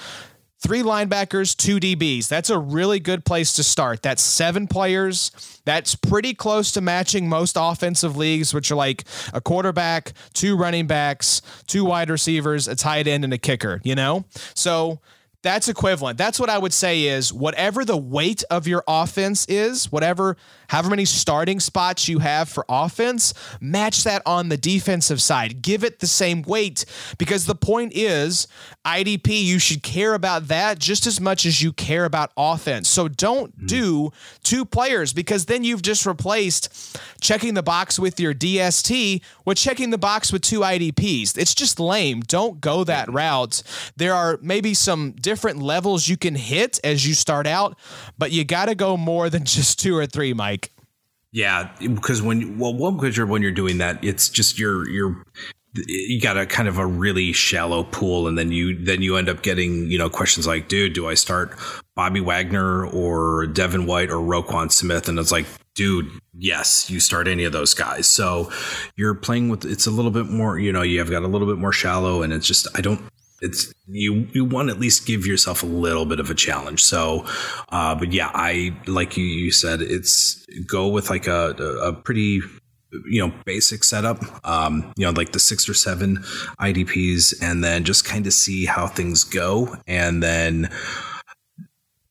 three 0.60 0.82
linebackers, 0.82 1.56
two 1.56 1.78
DBs. 1.78 2.28
That's 2.28 2.50
a 2.50 2.58
really 2.58 3.00
good 3.00 3.24
place 3.24 3.52
to 3.54 3.62
start. 3.62 4.02
That's 4.02 4.22
seven 4.22 4.66
players. 4.66 5.60
That's 5.64 5.94
pretty 5.94 6.34
close 6.34 6.72
to 6.72 6.80
matching 6.80 7.28
most 7.28 7.56
offensive 7.58 8.16
leagues, 8.16 8.52
which 8.54 8.70
are 8.70 8.76
like 8.76 9.04
a 9.32 9.40
quarterback, 9.40 10.12
two 10.34 10.56
running 10.56 10.86
backs, 10.86 11.42
two 11.66 11.84
wide 11.84 12.10
receivers, 12.10 12.68
a 12.68 12.74
tight 12.74 13.06
end, 13.06 13.24
and 13.24 13.32
a 13.32 13.38
kicker, 13.38 13.80
you 13.84 13.94
know? 13.94 14.24
So 14.54 15.00
that's 15.42 15.68
equivalent. 15.68 16.18
That's 16.18 16.38
what 16.38 16.50
I 16.50 16.58
would 16.58 16.72
say 16.72 17.04
is 17.04 17.32
whatever 17.32 17.84
the 17.84 17.96
weight 17.96 18.44
of 18.50 18.66
your 18.66 18.84
offense 18.86 19.46
is, 19.48 19.90
whatever, 19.90 20.36
however 20.70 20.90
many 20.90 21.04
starting 21.04 21.58
spots 21.58 22.08
you 22.08 22.20
have 22.20 22.48
for 22.48 22.64
offense, 22.68 23.34
match 23.60 24.04
that 24.04 24.22
on 24.24 24.48
the 24.48 24.56
defensive 24.56 25.20
side. 25.20 25.62
Give 25.62 25.82
it 25.82 25.98
the 25.98 26.06
same 26.06 26.42
weight 26.42 26.84
because 27.18 27.46
the 27.46 27.56
point 27.56 27.92
is 27.92 28.46
IDP, 28.84 29.42
you 29.42 29.58
should 29.58 29.82
care 29.82 30.14
about 30.14 30.46
that 30.46 30.78
just 30.78 31.08
as 31.08 31.20
much 31.20 31.44
as 31.44 31.60
you 31.60 31.72
care 31.72 32.04
about 32.04 32.30
offense. 32.36 32.88
So 32.88 33.08
don't 33.08 33.58
mm. 33.60 33.66
do 33.66 34.12
two 34.44 34.64
players 34.64 35.12
because 35.12 35.46
then 35.46 35.64
you've 35.64 35.82
just 35.82 36.06
replaced 36.06 36.98
checking 37.20 37.54
the 37.54 37.64
box 37.64 37.98
with 37.98 38.20
your 38.20 38.32
DST 38.32 39.22
with 39.44 39.58
checking 39.58 39.90
the 39.90 39.98
box 39.98 40.32
with 40.32 40.42
two 40.42 40.60
IDPs. 40.60 41.36
It's 41.36 41.54
just 41.54 41.80
lame. 41.80 42.20
Don't 42.20 42.60
go 42.60 42.84
that 42.84 43.10
route. 43.12 43.64
There 43.96 44.14
are 44.14 44.38
maybe 44.40 44.74
some 44.74 45.12
different 45.12 45.60
levels 45.60 46.06
you 46.06 46.16
can 46.16 46.36
hit 46.36 46.78
as 46.84 47.06
you 47.06 47.14
start 47.14 47.48
out, 47.48 47.76
but 48.16 48.30
you 48.30 48.44
got 48.44 48.66
to 48.66 48.76
go 48.76 48.96
more 48.96 49.28
than 49.28 49.44
just 49.50 49.80
two 49.80 49.96
or 49.96 50.06
three, 50.06 50.32
Mike. 50.32 50.59
Yeah, 51.32 51.70
because 51.78 52.22
when 52.22 52.58
well, 52.58 52.74
one 52.74 52.96
because 52.96 53.18
when 53.20 53.42
you're 53.42 53.52
doing 53.52 53.78
that, 53.78 54.04
it's 54.04 54.28
just 54.28 54.58
you're 54.58 54.88
you're 54.88 55.24
you 55.74 56.20
got 56.20 56.36
a 56.36 56.46
kind 56.46 56.66
of 56.66 56.78
a 56.78 56.86
really 56.86 57.32
shallow 57.32 57.84
pool, 57.84 58.26
and 58.26 58.36
then 58.36 58.50
you 58.50 58.76
then 58.84 59.02
you 59.02 59.16
end 59.16 59.28
up 59.28 59.42
getting 59.42 59.90
you 59.90 59.98
know 59.98 60.10
questions 60.10 60.46
like, 60.46 60.68
dude, 60.68 60.92
do 60.92 61.08
I 61.08 61.14
start 61.14 61.56
Bobby 61.94 62.20
Wagner 62.20 62.84
or 62.84 63.46
Devin 63.46 63.86
White 63.86 64.10
or 64.10 64.16
Roquan 64.16 64.72
Smith? 64.72 65.08
And 65.08 65.18
it's 65.20 65.30
like, 65.30 65.46
dude, 65.76 66.10
yes, 66.36 66.90
you 66.90 66.98
start 66.98 67.28
any 67.28 67.44
of 67.44 67.52
those 67.52 67.74
guys. 67.74 68.08
So 68.08 68.50
you're 68.96 69.14
playing 69.14 69.50
with 69.50 69.64
it's 69.64 69.86
a 69.86 69.92
little 69.92 70.10
bit 70.10 70.26
more, 70.26 70.58
you 70.58 70.72
know, 70.72 70.82
you 70.82 70.98
have 70.98 71.10
got 71.10 71.22
a 71.22 71.28
little 71.28 71.46
bit 71.46 71.58
more 71.58 71.72
shallow, 71.72 72.22
and 72.22 72.32
it's 72.32 72.46
just 72.46 72.66
I 72.74 72.80
don't 72.80 73.00
it's 73.40 73.72
you 73.86 74.28
you 74.32 74.44
want 74.44 74.68
to 74.68 74.74
at 74.74 74.80
least 74.80 75.06
give 75.06 75.26
yourself 75.26 75.62
a 75.62 75.66
little 75.66 76.06
bit 76.06 76.20
of 76.20 76.30
a 76.30 76.34
challenge. 76.34 76.82
So 76.82 77.26
uh, 77.70 77.94
but 77.94 78.12
yeah 78.12 78.30
i 78.34 78.74
like 78.86 79.16
you, 79.16 79.24
you 79.24 79.52
said 79.52 79.80
it's 79.82 80.46
go 80.66 80.88
with 80.88 81.10
like 81.10 81.26
a, 81.26 81.50
a 81.82 81.92
pretty 81.92 82.40
you 83.08 83.24
know 83.24 83.32
basic 83.44 83.84
setup 83.84 84.18
um, 84.46 84.92
you 84.96 85.06
know 85.06 85.12
like 85.12 85.32
the 85.32 85.38
six 85.38 85.68
or 85.68 85.74
seven 85.74 86.18
idps 86.60 87.34
and 87.40 87.62
then 87.62 87.84
just 87.84 88.04
kind 88.04 88.26
of 88.26 88.32
see 88.32 88.64
how 88.66 88.86
things 88.86 89.24
go. 89.24 89.76
And 89.86 90.22
then 90.22 90.70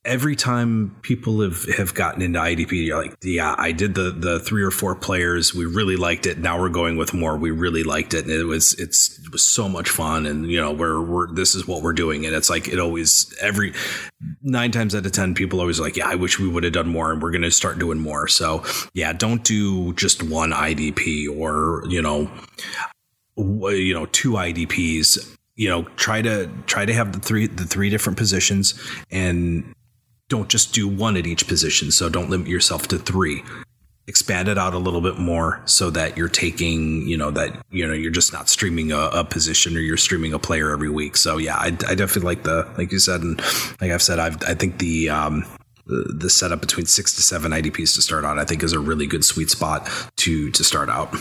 every 0.05 0.35
time 0.35 0.95
people 1.01 1.41
have, 1.41 1.65
have 1.75 1.93
gotten 1.93 2.21
into 2.21 2.39
IDP, 2.39 2.85
you're 2.85 3.01
like, 3.01 3.17
yeah, 3.21 3.53
I 3.57 3.71
did 3.71 3.95
the 3.95 4.11
the 4.11 4.39
three 4.39 4.63
or 4.63 4.71
four 4.71 4.95
players. 4.95 5.53
We 5.53 5.65
really 5.65 5.97
liked 5.97 6.25
it. 6.25 6.37
Now 6.37 6.59
we're 6.59 6.69
going 6.69 6.97
with 6.97 7.13
more. 7.13 7.37
We 7.37 7.51
really 7.51 7.83
liked 7.83 8.13
it, 8.13 8.25
and 8.25 8.33
it 8.33 8.45
was 8.45 8.73
it's 8.79 9.19
it 9.19 9.31
was 9.31 9.43
so 9.43 9.67
much 9.67 9.89
fun. 9.89 10.25
And 10.25 10.49
you 10.49 10.59
know, 10.59 10.71
we're 10.71 11.01
we're 11.01 11.33
this 11.33 11.55
is 11.55 11.67
what 11.67 11.81
we're 11.81 11.93
doing. 11.93 12.25
And 12.25 12.33
it's 12.33 12.49
like 12.49 12.67
it 12.67 12.79
always 12.79 13.35
every 13.41 13.73
nine 14.41 14.71
times 14.71 14.95
out 14.95 15.05
of 15.05 15.11
ten, 15.11 15.35
people 15.35 15.59
always 15.59 15.79
like, 15.79 15.97
yeah, 15.97 16.07
I 16.07 16.15
wish 16.15 16.39
we 16.39 16.47
would 16.47 16.63
have 16.63 16.73
done 16.73 16.87
more, 16.87 17.11
and 17.11 17.21
we're 17.21 17.31
going 17.31 17.41
to 17.41 17.51
start 17.51 17.77
doing 17.79 17.99
more. 17.99 18.27
So 18.27 18.63
yeah, 18.93 19.11
don't 19.13 19.43
do 19.43 19.93
just 19.93 20.23
one 20.23 20.51
IDP 20.51 21.27
or 21.37 21.83
you 21.87 22.01
know, 22.01 22.31
you 23.35 23.93
know, 23.93 24.05
two 24.07 24.31
IDPs 24.31 25.35
you 25.55 25.67
know 25.67 25.83
try 25.97 26.21
to 26.21 26.49
try 26.67 26.85
to 26.85 26.93
have 26.93 27.11
the 27.11 27.19
three 27.19 27.45
the 27.45 27.65
three 27.65 27.89
different 27.89 28.17
positions 28.17 28.81
and 29.11 29.75
don't 30.29 30.47
just 30.49 30.73
do 30.73 30.87
one 30.87 31.17
at 31.17 31.27
each 31.27 31.47
position. 31.47 31.91
So 31.91 32.07
don't 32.07 32.29
limit 32.29 32.47
yourself 32.47 32.87
to 32.89 32.97
three. 32.97 33.43
expand 34.09 34.47
it 34.47 34.57
out 34.57 34.73
a 34.73 34.77
little 34.79 35.01
bit 35.01 35.19
more 35.19 35.61
so 35.65 35.91
that 35.91 36.17
you're 36.17 36.27
taking, 36.27 37.07
you 37.07 37.15
know, 37.15 37.29
that, 37.29 37.55
you 37.69 37.85
know, 37.85 37.93
you're 37.93 38.11
just 38.11 38.33
not 38.33 38.49
streaming 38.49 38.91
a, 38.91 38.97
a 38.97 39.23
position 39.23 39.77
or 39.77 39.79
you're 39.79 39.97
streaming 39.97 40.33
a 40.33 40.39
player 40.39 40.71
every 40.71 40.89
week. 40.89 41.15
So 41.15 41.37
yeah, 41.37 41.55
I, 41.55 41.67
I 41.67 41.93
definitely 41.93 42.23
like 42.23 42.43
the, 42.43 42.67
like 42.75 42.91
you 42.91 42.97
said, 42.97 43.21
and 43.21 43.39
like 43.79 43.91
I've 43.91 44.01
said, 44.01 44.17
I've, 44.17 44.41
I 44.47 44.55
think 44.55 44.79
the, 44.79 45.11
um, 45.11 45.45
the, 45.85 46.11
the 46.17 46.29
setup 46.29 46.59
between 46.59 46.87
six 46.87 47.15
to 47.15 47.21
seven 47.21 47.51
IDPs 47.51 47.93
to 47.95 48.01
start 48.01 48.25
on, 48.25 48.39
I 48.39 48.45
think 48.45 48.63
is 48.63 48.73
a 48.73 48.79
really 48.79 49.05
good 49.05 49.23
sweet 49.23 49.51
spot 49.51 49.87
to, 50.17 50.49
to 50.51 50.63
start 50.63 50.89
out. 50.89 51.15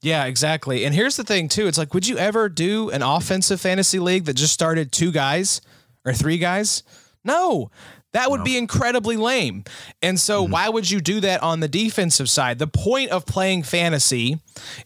Yeah, 0.00 0.24
exactly. 0.24 0.84
And 0.84 0.92
here's 0.96 1.16
the 1.16 1.22
thing 1.24 1.48
too. 1.48 1.68
It's 1.68 1.78
like, 1.78 1.94
would 1.94 2.08
you 2.08 2.18
ever 2.18 2.48
do 2.48 2.90
an 2.90 3.02
offensive 3.02 3.60
fantasy 3.60 4.00
league 4.00 4.24
that 4.24 4.34
just 4.34 4.52
started 4.52 4.90
two 4.90 5.12
guys 5.12 5.60
or 6.04 6.12
three 6.12 6.38
guys? 6.38 6.82
No. 7.22 7.70
That 8.12 8.30
would 8.30 8.40
no. 8.40 8.44
be 8.44 8.58
incredibly 8.58 9.16
lame. 9.16 9.64
And 10.02 10.20
so, 10.20 10.42
mm-hmm. 10.42 10.52
why 10.52 10.68
would 10.68 10.90
you 10.90 11.00
do 11.00 11.20
that 11.20 11.42
on 11.42 11.60
the 11.60 11.68
defensive 11.68 12.28
side? 12.28 12.58
The 12.58 12.66
point 12.66 13.10
of 13.10 13.26
playing 13.26 13.62
fantasy 13.62 14.38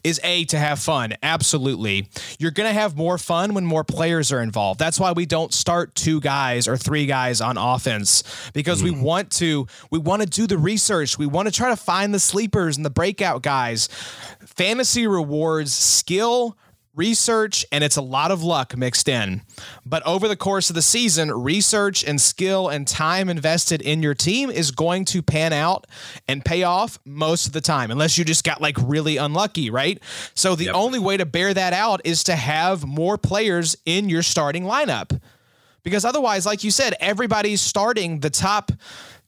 is 0.05 0.21
A, 0.23 0.45
to 0.47 0.59
have 0.59 0.79
fun. 0.79 1.15
Absolutely. 1.23 2.09
You're 2.39 2.53
going 2.53 2.69
to 2.69 2.75
have 2.75 2.97
more 2.97 3.19
fun 3.19 3.55
when 3.55 3.67
more 3.67 3.85
players 3.85 4.33
are 4.33 4.41
involved. 4.41 4.79
That's 4.79 5.01
why 5.01 5.13
we 5.13 5.27
don't 5.27 5.53
start 5.53 5.95
two 5.95 6.21
guys 6.21 6.69
or 6.69 6.77
three 6.77 7.07
guys 7.07 7.41
on 7.41 7.57
offense 7.57 8.23
because 8.55 8.83
mm-hmm. 8.83 8.97
we 8.97 9.05
want 9.05 9.31
to 9.33 9.67
we 9.91 9.99
want 9.99 10.23
to 10.23 10.29
do 10.29 10.47
the 10.47 10.59
research. 10.59 11.19
We 11.19 11.27
want 11.27 11.49
to 11.49 11.53
try 11.53 11.71
to 11.71 11.77
find 11.77 12.15
the 12.15 12.21
sleepers 12.21 12.77
and 12.77 12.87
the 12.87 12.91
breakout 12.91 13.43
guys. 13.43 13.89
Fantasy 14.45 15.07
rewards 15.07 15.73
skill, 15.73 16.57
research 16.97 17.65
and 17.71 17.85
it's 17.85 17.97
a 17.97 18.03
lot 18.03 18.31
of 18.31 18.43
luck 18.43 18.77
mixed 18.77 19.09
in. 19.09 19.43
But 19.85 20.05
over 20.07 20.27
the 20.27 20.37
course 20.37 20.71
of 20.71 20.75
the 20.75 20.83
season, 20.83 21.31
research 21.31 22.03
and 22.05 22.21
skill 22.21 22.69
and 22.69 22.89
time 22.89 23.29
invested 23.29 23.83
in 23.83 24.03
your 24.03 24.15
team 24.15 24.51
is 24.51 24.71
going 24.71 25.05
to 25.07 25.23
pan 25.23 25.53
out 25.53 25.87
and 26.27 26.45
pay 26.45 26.63
off 26.63 26.99
most 27.05 27.47
of 27.47 27.53
the 27.53 27.61
time, 27.61 27.91
unless 27.91 28.19
you 28.19 28.25
just 28.25 28.45
got 28.45 28.61
like 28.61 28.77
really 28.83 29.19
unlucky, 29.19 29.71
right? 29.71 30.03
So 30.35 30.57
the 30.57 30.65
yep. 30.65 30.75
only 30.75 30.99
way 30.99 31.17
to 31.17 31.27
bear 31.27 31.53
that 31.55 31.73
out 31.73 32.01
is 32.05 32.25
to 32.25 32.35
have 32.35 32.87
more 32.87 33.19
players 33.19 33.77
in 33.85 34.09
your 34.09 34.23
starting 34.23 34.65
lineup. 34.65 35.21
Because 35.87 36.05
otherwise, 36.05 36.45
like 36.45 36.65
you 36.65 36.73
said, 36.73 36.97
everybody's 36.99 37.61
starting 37.61 38.19
the 38.19 38.29
top 38.29 38.73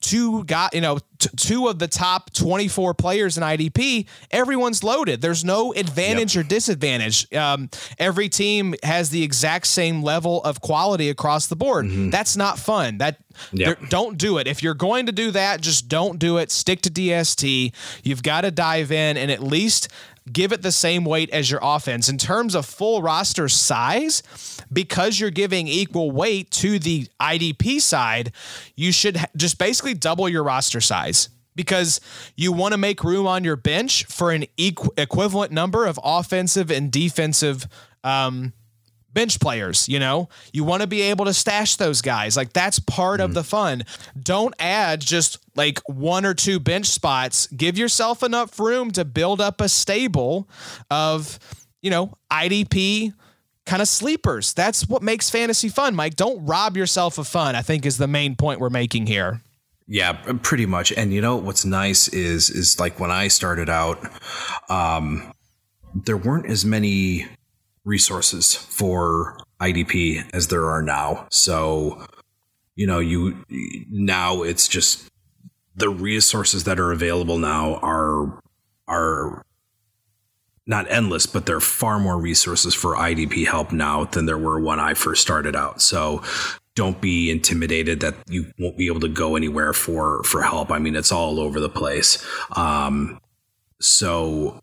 two 0.00 0.42
got 0.42 0.74
you 0.74 0.80
know 0.80 0.98
t- 1.18 1.28
two 1.36 1.68
of 1.68 1.78
the 1.78 1.86
top 1.86 2.32
24 2.32 2.94
players 2.94 3.36
in 3.38 3.44
IDP, 3.44 4.08
everyone's 4.32 4.82
loaded. 4.82 5.20
There's 5.20 5.44
no 5.44 5.72
advantage 5.72 6.34
yep. 6.34 6.44
or 6.44 6.48
disadvantage. 6.48 7.32
Um, 7.32 7.70
every 7.96 8.28
team 8.28 8.74
has 8.82 9.10
the 9.10 9.22
exact 9.22 9.68
same 9.68 10.02
level 10.02 10.42
of 10.42 10.60
quality 10.60 11.10
across 11.10 11.46
the 11.46 11.54
board. 11.54 11.86
Mm-hmm. 11.86 12.10
That's 12.10 12.36
not 12.36 12.58
fun. 12.58 12.98
That 12.98 13.18
yep. 13.52 13.78
don't 13.88 14.18
do 14.18 14.38
it. 14.38 14.48
If 14.48 14.60
you're 14.60 14.74
going 14.74 15.06
to 15.06 15.12
do 15.12 15.30
that, 15.30 15.60
just 15.60 15.86
don't 15.86 16.18
do 16.18 16.38
it. 16.38 16.50
Stick 16.50 16.80
to 16.82 16.90
DST. 16.90 17.72
You've 18.02 18.24
got 18.24 18.40
to 18.40 18.50
dive 18.50 18.90
in 18.90 19.16
and 19.16 19.30
at 19.30 19.44
least 19.44 19.86
give 20.32 20.52
it 20.52 20.62
the 20.62 20.72
same 20.72 21.04
weight 21.04 21.30
as 21.30 21.50
your 21.50 21.60
offense. 21.62 22.08
In 22.08 22.18
terms 22.18 22.54
of 22.54 22.66
full 22.66 23.00
roster 23.00 23.48
size, 23.48 24.24
because 24.72 25.18
you're 25.18 25.30
giving 25.30 25.68
equal 25.68 26.10
weight 26.10 26.50
to 26.52 26.78
the 26.78 27.06
IDP 27.20 27.80
side, 27.80 28.32
you 28.74 28.92
should 28.92 29.18
just 29.36 29.58
basically 29.58 29.94
double 29.94 30.28
your 30.28 30.42
roster 30.42 30.80
size 30.80 31.28
because 31.54 32.00
you 32.36 32.52
want 32.52 32.72
to 32.72 32.78
make 32.78 33.02
room 33.02 33.26
on 33.26 33.42
your 33.42 33.56
bench 33.56 34.04
for 34.04 34.30
an 34.30 34.46
equ- 34.56 34.96
equivalent 34.96 35.50
number 35.50 35.86
of 35.86 35.98
offensive 36.04 36.70
and 36.70 36.92
defensive 36.92 37.66
um, 38.04 38.52
bench 39.12 39.40
players, 39.40 39.88
you 39.88 39.98
know? 39.98 40.28
You 40.52 40.62
want 40.62 40.82
to 40.82 40.86
be 40.86 41.02
able 41.02 41.24
to 41.24 41.34
stash 41.34 41.74
those 41.74 42.00
guys. 42.00 42.36
Like 42.36 42.52
that's 42.52 42.78
part 42.78 43.18
mm. 43.18 43.24
of 43.24 43.34
the 43.34 43.42
fun. 43.42 43.82
Don't 44.22 44.54
add 44.60 45.00
just 45.00 45.38
like 45.56 45.80
one 45.86 46.24
or 46.24 46.34
two 46.34 46.60
bench 46.60 46.86
spots. 46.86 47.48
Give 47.48 47.76
yourself 47.76 48.22
enough 48.22 48.58
room 48.60 48.92
to 48.92 49.04
build 49.04 49.40
up 49.40 49.60
a 49.60 49.68
stable 49.68 50.48
of, 50.92 51.40
you 51.82 51.90
know, 51.90 52.12
IDP 52.30 53.12
kind 53.68 53.82
of 53.82 53.88
sleepers. 53.88 54.52
That's 54.54 54.88
what 54.88 55.02
makes 55.02 55.30
fantasy 55.30 55.68
fun, 55.68 55.94
Mike. 55.94 56.16
Don't 56.16 56.44
rob 56.44 56.76
yourself 56.76 57.18
of 57.18 57.28
fun, 57.28 57.54
I 57.54 57.62
think 57.62 57.86
is 57.86 57.98
the 57.98 58.08
main 58.08 58.34
point 58.34 58.60
we're 58.60 58.70
making 58.70 59.06
here. 59.06 59.42
Yeah, 59.86 60.12
pretty 60.42 60.66
much. 60.66 60.92
And 60.92 61.14
you 61.14 61.20
know 61.20 61.36
what's 61.36 61.64
nice 61.64 62.08
is 62.08 62.50
is 62.50 62.80
like 62.80 62.98
when 62.98 63.10
I 63.10 63.28
started 63.28 63.70
out 63.70 63.98
um 64.68 65.32
there 65.94 66.16
weren't 66.16 66.46
as 66.46 66.64
many 66.64 67.26
resources 67.84 68.54
for 68.54 69.38
IDP 69.60 70.28
as 70.34 70.48
there 70.48 70.66
are 70.66 70.82
now. 70.82 71.26
So, 71.30 72.04
you 72.76 72.86
know, 72.86 72.98
you 72.98 73.44
now 73.90 74.42
it's 74.42 74.68
just 74.68 75.08
the 75.74 75.88
resources 75.88 76.64
that 76.64 76.78
are 76.78 76.92
available 76.92 77.38
now 77.38 77.76
are 77.76 78.40
are 78.86 79.44
not 80.68 80.88
endless, 80.90 81.26
but 81.26 81.46
there 81.46 81.56
are 81.56 81.60
far 81.60 81.98
more 81.98 82.18
resources 82.18 82.74
for 82.74 82.94
IDP 82.94 83.46
help 83.46 83.72
now 83.72 84.04
than 84.04 84.26
there 84.26 84.38
were 84.38 84.60
when 84.60 84.78
I 84.78 84.94
first 84.94 85.22
started 85.22 85.56
out. 85.56 85.80
So 85.80 86.22
don't 86.76 87.00
be 87.00 87.30
intimidated 87.30 88.00
that 88.00 88.14
you 88.28 88.52
won't 88.58 88.76
be 88.76 88.86
able 88.86 89.00
to 89.00 89.08
go 89.08 89.34
anywhere 89.34 89.72
for 89.72 90.22
for 90.22 90.42
help. 90.42 90.70
I 90.70 90.78
mean, 90.78 90.94
it's 90.94 91.10
all 91.10 91.40
over 91.40 91.58
the 91.58 91.70
place. 91.70 92.24
Um, 92.52 93.18
so 93.80 94.62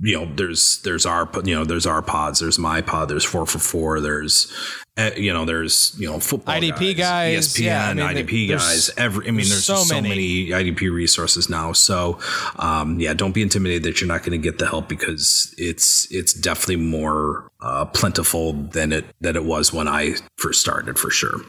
you 0.00 0.16
know 0.16 0.32
there's 0.34 0.80
there's 0.82 1.06
our 1.06 1.28
you 1.44 1.54
know 1.54 1.64
there's 1.64 1.86
our 1.86 2.02
pods 2.02 2.40
there's 2.40 2.58
my 2.58 2.80
pod 2.80 3.08
there's 3.08 3.24
four 3.24 3.46
for 3.46 3.58
four 3.58 4.00
there's 4.00 4.52
eh, 4.96 5.14
you 5.16 5.32
know 5.32 5.44
there's 5.44 5.94
you 5.98 6.06
know 6.06 6.20
football 6.20 6.54
IDP 6.54 6.96
guys, 6.96 6.96
guys 6.96 7.54
ESPN 7.54 7.64
yeah, 7.64 7.88
I 7.88 7.94
mean, 7.94 8.06
IDP 8.06 8.48
guys 8.48 8.90
every 8.96 9.26
I 9.26 9.30
mean 9.30 9.36
there's, 9.36 9.50
there's 9.50 9.64
so, 9.64 9.76
so 9.76 9.94
many. 9.94 10.08
many. 10.50 10.72
IDP 10.72 10.92
resources 10.92 11.48
now 11.48 11.72
so 11.72 12.18
um, 12.56 13.00
yeah 13.00 13.14
don't 13.14 13.32
be 13.32 13.42
intimidated 13.42 13.82
that 13.84 14.00
you're 14.00 14.08
not 14.08 14.22
going 14.22 14.40
to 14.40 14.50
get 14.50 14.58
the 14.58 14.66
help 14.66 14.88
because 14.88 15.54
it's 15.58 16.10
it's 16.12 16.32
definitely 16.32 16.76
more 16.76 17.50
uh, 17.60 17.84
plentiful 17.86 18.52
than 18.52 18.92
it 18.92 19.04
than 19.20 19.36
it 19.36 19.44
was 19.44 19.72
when 19.72 19.88
I 19.88 20.14
first 20.36 20.60
started 20.60 20.98
for 20.98 21.10
sure. 21.10 21.40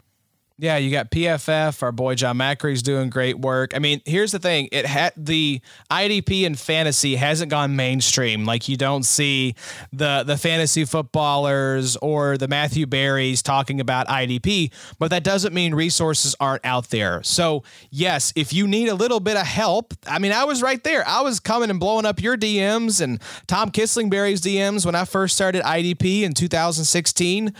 Yeah, 0.60 0.76
you 0.76 0.90
got 0.90 1.10
PFF. 1.10 1.82
Our 1.82 1.90
boy 1.90 2.16
John 2.16 2.36
Macri's 2.36 2.82
doing 2.82 3.08
great 3.08 3.38
work. 3.38 3.74
I 3.74 3.78
mean, 3.78 4.02
here's 4.04 4.30
the 4.30 4.38
thing: 4.38 4.68
it 4.72 4.84
had 4.84 5.14
the 5.16 5.62
IDP 5.90 6.44
and 6.44 6.58
fantasy 6.58 7.16
hasn't 7.16 7.50
gone 7.50 7.76
mainstream. 7.76 8.44
Like 8.44 8.68
you 8.68 8.76
don't 8.76 9.04
see 9.04 9.54
the 9.90 10.22
the 10.26 10.36
fantasy 10.36 10.84
footballers 10.84 11.96
or 11.96 12.36
the 12.36 12.46
Matthew 12.46 12.84
Berrys 12.84 13.42
talking 13.42 13.80
about 13.80 14.06
IDP, 14.08 14.70
but 14.98 15.08
that 15.08 15.24
doesn't 15.24 15.54
mean 15.54 15.74
resources 15.74 16.36
aren't 16.38 16.66
out 16.66 16.90
there. 16.90 17.22
So 17.22 17.62
yes, 17.90 18.30
if 18.36 18.52
you 18.52 18.68
need 18.68 18.90
a 18.90 18.94
little 18.94 19.20
bit 19.20 19.38
of 19.38 19.46
help, 19.46 19.94
I 20.06 20.18
mean, 20.18 20.32
I 20.32 20.44
was 20.44 20.60
right 20.60 20.84
there. 20.84 21.08
I 21.08 21.22
was 21.22 21.40
coming 21.40 21.70
and 21.70 21.80
blowing 21.80 22.04
up 22.04 22.20
your 22.20 22.36
DMs 22.36 23.00
and 23.00 23.22
Tom 23.46 23.70
Kislingbury's 23.70 24.42
DMs 24.42 24.84
when 24.84 24.94
I 24.94 25.06
first 25.06 25.36
started 25.36 25.62
IDP 25.62 26.20
in 26.20 26.34
2016. 26.34 27.54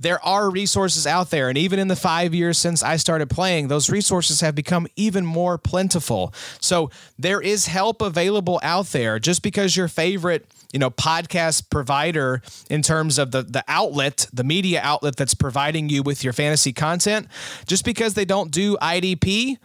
There 0.00 0.24
are 0.24 0.50
resources 0.50 1.06
out 1.06 1.28
there, 1.28 1.50
and 1.50 1.58
even 1.58 1.78
in 1.78 1.88
the 1.88 1.96
five 1.96 2.34
years 2.34 2.45
years 2.46 2.58
since 2.58 2.82
I 2.82 2.96
started 2.96 3.28
playing, 3.28 3.68
those 3.68 3.90
resources 3.90 4.40
have 4.40 4.54
become 4.54 4.86
even 4.96 5.26
more 5.26 5.58
plentiful. 5.58 6.32
So 6.60 6.90
there 7.18 7.40
is 7.40 7.66
help 7.66 8.00
available 8.00 8.60
out 8.62 8.86
there 8.86 9.18
just 9.18 9.42
because 9.42 9.76
your 9.76 9.88
favorite 9.88 10.46
you 10.72 10.80
know 10.80 10.90
podcast 10.90 11.70
provider 11.70 12.42
in 12.68 12.82
terms 12.82 13.18
of 13.18 13.30
the 13.30 13.42
the 13.42 13.64
outlet 13.68 14.26
the 14.32 14.42
media 14.42 14.80
outlet 14.82 15.16
that's 15.16 15.32
providing 15.32 15.88
you 15.88 16.02
with 16.02 16.24
your 16.24 16.32
fantasy 16.32 16.72
content 16.72 17.28
just 17.66 17.84
because 17.84 18.14
they 18.14 18.24
don't 18.24 18.50
do 18.50 18.76
IDP 18.82 19.58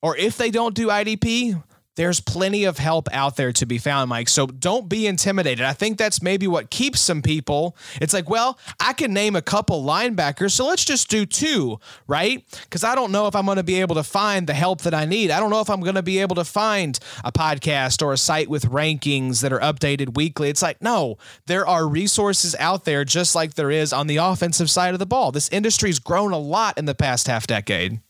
or 0.00 0.16
if 0.16 0.36
they 0.36 0.50
don't 0.50 0.74
do 0.74 0.88
IDP 0.88 1.60
there's 1.96 2.20
plenty 2.20 2.64
of 2.64 2.78
help 2.78 3.08
out 3.12 3.36
there 3.36 3.52
to 3.52 3.66
be 3.66 3.78
found, 3.78 4.08
Mike. 4.08 4.28
So 4.28 4.46
don't 4.46 4.88
be 4.88 5.06
intimidated. 5.06 5.64
I 5.64 5.72
think 5.72 5.98
that's 5.98 6.22
maybe 6.22 6.46
what 6.46 6.70
keeps 6.70 7.00
some 7.00 7.22
people. 7.22 7.76
It's 8.00 8.12
like, 8.12 8.28
well, 8.28 8.58
I 8.80 8.92
can 8.92 9.12
name 9.12 9.36
a 9.36 9.42
couple 9.42 9.84
linebackers, 9.84 10.52
so 10.52 10.66
let's 10.66 10.84
just 10.84 11.08
do 11.08 11.26
two, 11.26 11.78
right? 12.06 12.44
Because 12.62 12.84
I 12.84 12.94
don't 12.94 13.12
know 13.12 13.26
if 13.26 13.36
I'm 13.36 13.46
going 13.46 13.56
to 13.56 13.62
be 13.62 13.80
able 13.80 13.94
to 13.96 14.02
find 14.02 14.46
the 14.46 14.54
help 14.54 14.82
that 14.82 14.94
I 14.94 15.04
need. 15.04 15.30
I 15.30 15.40
don't 15.40 15.50
know 15.50 15.60
if 15.60 15.70
I'm 15.70 15.80
going 15.80 15.94
to 15.94 16.02
be 16.02 16.18
able 16.18 16.36
to 16.36 16.44
find 16.44 16.98
a 17.24 17.32
podcast 17.32 18.02
or 18.02 18.12
a 18.12 18.18
site 18.18 18.48
with 18.48 18.64
rankings 18.66 19.40
that 19.42 19.52
are 19.52 19.60
updated 19.60 20.16
weekly. 20.16 20.48
It's 20.48 20.62
like, 20.62 20.82
no, 20.82 21.18
there 21.46 21.66
are 21.66 21.86
resources 21.86 22.54
out 22.58 22.84
there 22.84 23.04
just 23.04 23.34
like 23.34 23.54
there 23.54 23.70
is 23.70 23.92
on 23.92 24.06
the 24.06 24.16
offensive 24.16 24.70
side 24.70 24.94
of 24.94 24.98
the 24.98 25.06
ball. 25.06 25.32
This 25.32 25.48
industry's 25.50 25.98
grown 25.98 26.32
a 26.32 26.38
lot 26.38 26.78
in 26.78 26.84
the 26.84 26.94
past 26.94 27.26
half 27.26 27.46
decade. 27.46 28.00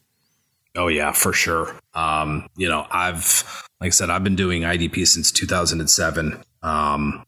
Oh 0.77 0.89
yeah, 0.89 1.13
for 1.13 1.33
sure. 1.33 1.79
Um, 1.95 2.49
you 2.57 2.69
know, 2.69 2.87
I've 2.91 3.45
like 3.81 3.89
I 3.89 3.91
said, 3.91 4.11
I've 4.11 4.25
been 4.25 4.37
doing 4.37 4.63
IDP 4.63 5.07
since 5.07 5.31
2007. 5.33 6.43
Um, 6.63 7.25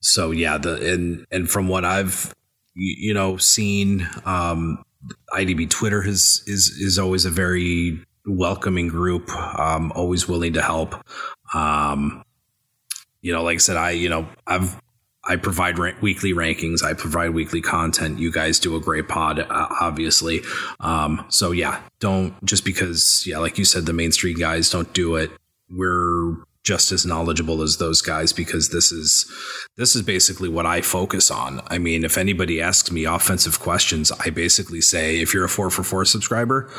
so 0.00 0.30
yeah, 0.30 0.58
the 0.58 0.92
and 0.92 1.26
and 1.30 1.50
from 1.50 1.68
what 1.68 1.84
I've 1.84 2.34
you 2.74 3.14
know 3.14 3.36
seen, 3.36 4.08
um, 4.24 4.84
IDP 5.32 5.70
Twitter 5.70 6.06
is 6.06 6.42
is 6.46 6.68
is 6.68 6.98
always 6.98 7.24
a 7.24 7.30
very 7.30 8.04
welcoming 8.26 8.88
group. 8.88 9.30
Um, 9.30 9.92
always 9.94 10.28
willing 10.28 10.52
to 10.54 10.62
help. 10.62 10.94
Um, 11.54 12.24
you 13.20 13.32
know, 13.32 13.42
like 13.42 13.54
I 13.54 13.58
said, 13.58 13.76
I 13.76 13.90
you 13.90 14.08
know 14.08 14.28
I've 14.46 14.80
I 15.24 15.36
provide 15.36 15.78
weekly 16.00 16.32
rankings. 16.32 16.82
I 16.82 16.94
provide 16.94 17.30
weekly 17.30 17.60
content. 17.60 18.18
You 18.18 18.32
guys 18.32 18.58
do 18.58 18.74
a 18.74 18.80
great 18.80 19.08
pod, 19.08 19.38
uh, 19.38 19.44
obviously. 19.80 20.42
Um, 20.80 21.24
so 21.28 21.52
yeah, 21.52 21.80
don't 22.00 22.34
just 22.44 22.64
because 22.64 23.24
yeah, 23.26 23.38
like 23.38 23.56
you 23.56 23.64
said, 23.64 23.86
the 23.86 23.92
mainstream 23.92 24.36
guys 24.36 24.70
don't 24.70 24.92
do 24.92 25.16
it 25.16 25.30
we're 25.72 26.36
just 26.64 26.92
as 26.92 27.04
knowledgeable 27.04 27.60
as 27.62 27.78
those 27.78 28.00
guys 28.00 28.32
because 28.32 28.68
this 28.68 28.92
is 28.92 29.30
this 29.76 29.96
is 29.96 30.02
basically 30.02 30.48
what 30.48 30.66
I 30.66 30.80
focus 30.80 31.30
on. 31.30 31.60
I 31.66 31.78
mean, 31.78 32.04
if 32.04 32.16
anybody 32.16 32.60
asks 32.60 32.92
me 32.92 33.04
offensive 33.04 33.58
questions, 33.58 34.12
I 34.12 34.30
basically 34.30 34.80
say 34.80 35.20
if 35.20 35.34
you're 35.34 35.44
a 35.44 35.48
4 35.48 35.70
for 35.70 35.82
4 35.82 36.04
subscriber, 36.04 36.70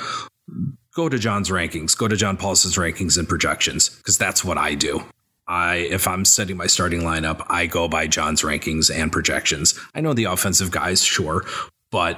go 0.95 1.09
to 1.09 1.19
John's 1.19 1.49
rankings, 1.49 1.97
go 1.97 2.07
to 2.07 2.15
John 2.15 2.37
Paulsen's 2.37 2.77
rankings 2.77 3.17
and 3.17 3.27
projections 3.27 3.89
because 3.89 4.17
that's 4.17 4.43
what 4.43 4.57
I 4.57 4.75
do. 4.75 5.03
I 5.47 5.75
if 5.75 6.07
I'm 6.07 6.25
setting 6.25 6.57
my 6.57 6.67
starting 6.67 7.01
lineup, 7.01 7.45
I 7.49 7.65
go 7.65 7.87
by 7.87 8.07
John's 8.07 8.41
rankings 8.41 8.93
and 8.93 9.11
projections. 9.11 9.79
I 9.93 10.01
know 10.01 10.13
the 10.13 10.25
offensive 10.25 10.71
guys, 10.71 11.03
sure, 11.03 11.45
but 11.91 12.17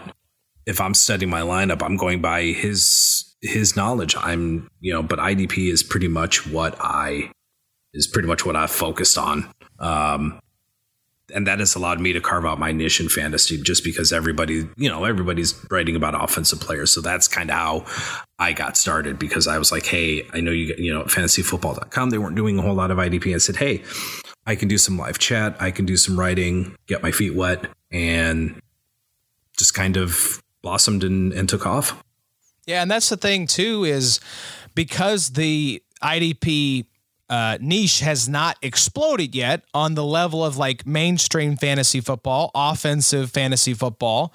if 0.65 0.81
I'm 0.81 0.93
setting 0.93 1.29
my 1.29 1.41
lineup, 1.41 1.83
I'm 1.83 1.97
going 1.97 2.21
by 2.21 2.43
his 2.43 3.35
his 3.41 3.75
knowledge. 3.75 4.15
I'm, 4.17 4.67
you 4.79 4.93
know, 4.93 5.03
but 5.03 5.19
IDP 5.19 5.71
is 5.71 5.83
pretty 5.83 6.07
much 6.07 6.47
what 6.47 6.75
I 6.79 7.31
is 7.93 8.07
pretty 8.07 8.27
much 8.27 8.45
what 8.45 8.55
I've 8.55 8.71
focused 8.71 9.17
on. 9.17 9.49
Um, 9.79 10.39
and 11.33 11.47
that 11.47 11.59
has 11.59 11.75
allowed 11.75 11.99
me 11.99 12.13
to 12.13 12.21
carve 12.21 12.45
out 12.45 12.59
my 12.59 12.71
niche 12.71 12.99
in 12.99 13.09
fantasy 13.09 13.61
just 13.61 13.83
because 13.83 14.13
everybody, 14.13 14.67
you 14.77 14.89
know, 14.89 15.05
everybody's 15.05 15.55
writing 15.71 15.95
about 15.95 16.21
offensive 16.21 16.59
players. 16.59 16.91
So 16.91 17.01
that's 17.01 17.27
kind 17.27 17.49
of 17.49 17.55
how 17.55 17.85
I 18.37 18.53
got 18.53 18.77
started 18.77 19.17
because 19.17 19.47
I 19.47 19.57
was 19.57 19.71
like, 19.71 19.85
hey, 19.85 20.27
I 20.33 20.41
know 20.41 20.51
you, 20.51 20.75
you 20.77 20.93
know, 20.93 21.03
fantasyfootball.com, 21.03 22.09
they 22.09 22.17
weren't 22.17 22.35
doing 22.35 22.59
a 22.59 22.61
whole 22.61 22.75
lot 22.75 22.91
of 22.91 22.97
IDP. 22.97 23.33
I 23.33 23.39
said, 23.39 23.55
hey, 23.55 23.83
I 24.45 24.55
can 24.55 24.67
do 24.67 24.77
some 24.77 24.97
live 24.97 25.17
chat, 25.17 25.55
I 25.59 25.71
can 25.71 25.85
do 25.85 25.97
some 25.97 26.19
writing, 26.19 26.75
get 26.87 27.01
my 27.01 27.11
feet 27.11 27.33
wet, 27.35 27.65
and 27.91 28.61
just 29.57 29.73
kind 29.73 29.97
of 29.97 30.41
blossomed 30.61 31.03
and, 31.03 31.33
and 31.33 31.49
took 31.49 31.65
off. 31.65 32.03
Yeah, 32.67 32.81
and 32.81 32.89
that's 32.89 33.09
the 33.09 33.17
thing 33.17 33.47
too 33.47 33.83
is 33.83 34.19
because 34.73 35.31
the 35.31 35.81
IDP 36.03 36.85
uh, 37.29 37.57
niche 37.59 37.99
has 37.99 38.29
not 38.29 38.57
exploded 38.61 39.33
yet 39.33 39.63
on 39.73 39.95
the 39.95 40.03
level 40.03 40.43
of 40.45 40.57
like 40.57 40.85
mainstream 40.85 41.57
fantasy 41.57 41.99
football, 42.01 42.51
offensive 42.53 43.31
fantasy 43.31 43.73
football. 43.73 44.33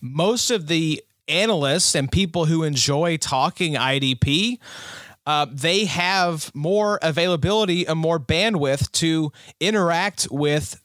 Most 0.00 0.50
of 0.50 0.68
the 0.68 1.02
analysts 1.28 1.94
and 1.94 2.10
people 2.10 2.46
who 2.46 2.62
enjoy 2.62 3.16
talking 3.16 3.74
IDP. 3.74 4.58
Uh, 5.26 5.46
they 5.52 5.84
have 5.84 6.50
more 6.54 6.98
availability 7.02 7.86
and 7.86 7.98
more 7.98 8.18
bandwidth 8.18 8.90
to 8.92 9.30
interact 9.60 10.26
with 10.30 10.80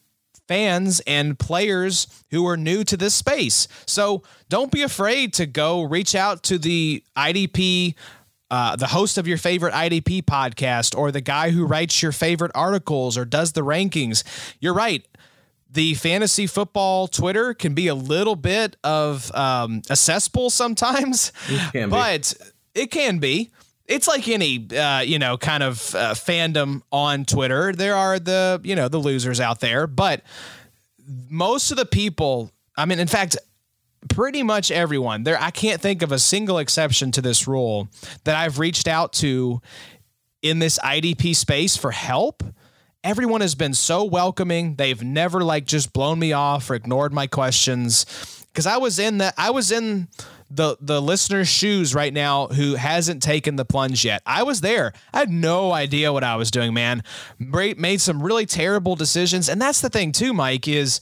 fans 0.46 1.00
and 1.06 1.38
players 1.38 2.06
who 2.30 2.46
are 2.46 2.56
new 2.56 2.84
to 2.84 2.96
this 2.96 3.14
space. 3.14 3.66
So 3.86 4.22
don't 4.50 4.70
be 4.70 4.82
afraid 4.82 5.32
to 5.34 5.46
go 5.46 5.82
reach 5.82 6.14
out 6.14 6.42
to 6.44 6.58
the 6.58 7.02
IDP. 7.16 7.94
Uh, 8.50 8.76
the 8.76 8.88
host 8.88 9.18
of 9.18 9.26
your 9.26 9.38
favorite 9.38 9.72
IDP 9.74 10.22
podcast, 10.22 10.96
or 10.96 11.10
the 11.10 11.20
guy 11.20 11.50
who 11.50 11.64
writes 11.66 12.02
your 12.02 12.12
favorite 12.12 12.52
articles 12.54 13.16
or 13.16 13.24
does 13.24 13.52
the 13.52 13.62
rankings. 13.62 14.22
You're 14.60 14.74
right. 14.74 15.04
The 15.70 15.94
fantasy 15.94 16.46
football 16.46 17.08
Twitter 17.08 17.52
can 17.54 17.74
be 17.74 17.88
a 17.88 17.94
little 17.94 18.36
bit 18.36 18.76
of 18.84 19.34
um, 19.34 19.82
a 19.90 19.96
cesspool 19.96 20.50
sometimes, 20.50 21.32
it 21.48 21.90
but 21.90 22.32
it 22.74 22.90
can 22.92 23.18
be 23.18 23.50
it's 23.86 24.08
like 24.08 24.28
any 24.28 24.66
uh, 24.76 25.00
you 25.00 25.18
know 25.18 25.36
kind 25.36 25.62
of 25.62 25.94
uh, 25.94 26.14
fandom 26.14 26.82
on 26.90 27.24
Twitter. 27.24 27.72
There 27.72 27.94
are 27.94 28.18
the 28.18 28.60
you 28.62 28.74
know 28.74 28.88
the 28.88 28.98
losers 28.98 29.40
out 29.40 29.60
there, 29.60 29.86
but 29.86 30.22
most 31.28 31.70
of 31.70 31.76
the 31.76 31.84
people, 31.84 32.50
I 32.76 32.86
mean, 32.86 32.98
in 32.98 33.08
fact, 33.08 33.36
pretty 34.08 34.42
much 34.42 34.70
everyone 34.70 35.24
there. 35.24 35.40
I 35.40 35.50
can't 35.50 35.80
think 35.80 36.02
of 36.02 36.12
a 36.12 36.18
single 36.18 36.58
exception 36.58 37.10
to 37.12 37.22
this 37.22 37.46
rule 37.46 37.88
that 38.24 38.36
I've 38.36 38.58
reached 38.58 38.88
out 38.88 39.12
to 39.14 39.60
in 40.42 40.58
this 40.58 40.78
IDP 40.78 41.34
space 41.34 41.76
for 41.76 41.90
help. 41.90 42.42
Everyone 43.02 43.40
has 43.40 43.54
been 43.54 43.74
so 43.74 44.04
welcoming. 44.04 44.76
They've 44.76 45.02
never 45.02 45.42
like 45.42 45.66
just 45.66 45.92
blown 45.92 46.18
me 46.18 46.32
off 46.32 46.70
or 46.70 46.74
ignored 46.74 47.12
my 47.12 47.26
questions 47.26 48.06
because 48.52 48.66
I 48.66 48.76
was 48.76 48.98
in 48.98 49.18
that 49.18 49.34
I 49.36 49.50
was 49.50 49.70
in 49.72 50.08
the 50.50 50.76
the 50.80 51.02
listener's 51.02 51.48
shoes 51.48 51.94
right 51.94 52.12
now 52.12 52.46
who 52.46 52.76
hasn't 52.76 53.22
taken 53.22 53.56
the 53.56 53.64
plunge 53.64 54.04
yet. 54.04 54.22
I 54.24 54.44
was 54.44 54.60
there. 54.60 54.92
I 55.12 55.18
had 55.18 55.30
no 55.30 55.72
idea 55.72 56.12
what 56.12 56.24
I 56.24 56.36
was 56.36 56.50
doing, 56.50 56.72
man. 56.72 57.02
Made 57.38 58.00
some 58.00 58.22
really 58.22 58.46
terrible 58.46 58.94
decisions, 58.94 59.48
and 59.48 59.60
that's 59.60 59.80
the 59.80 59.90
thing 59.90 60.12
too, 60.12 60.32
Mike. 60.32 60.68
Is 60.68 61.00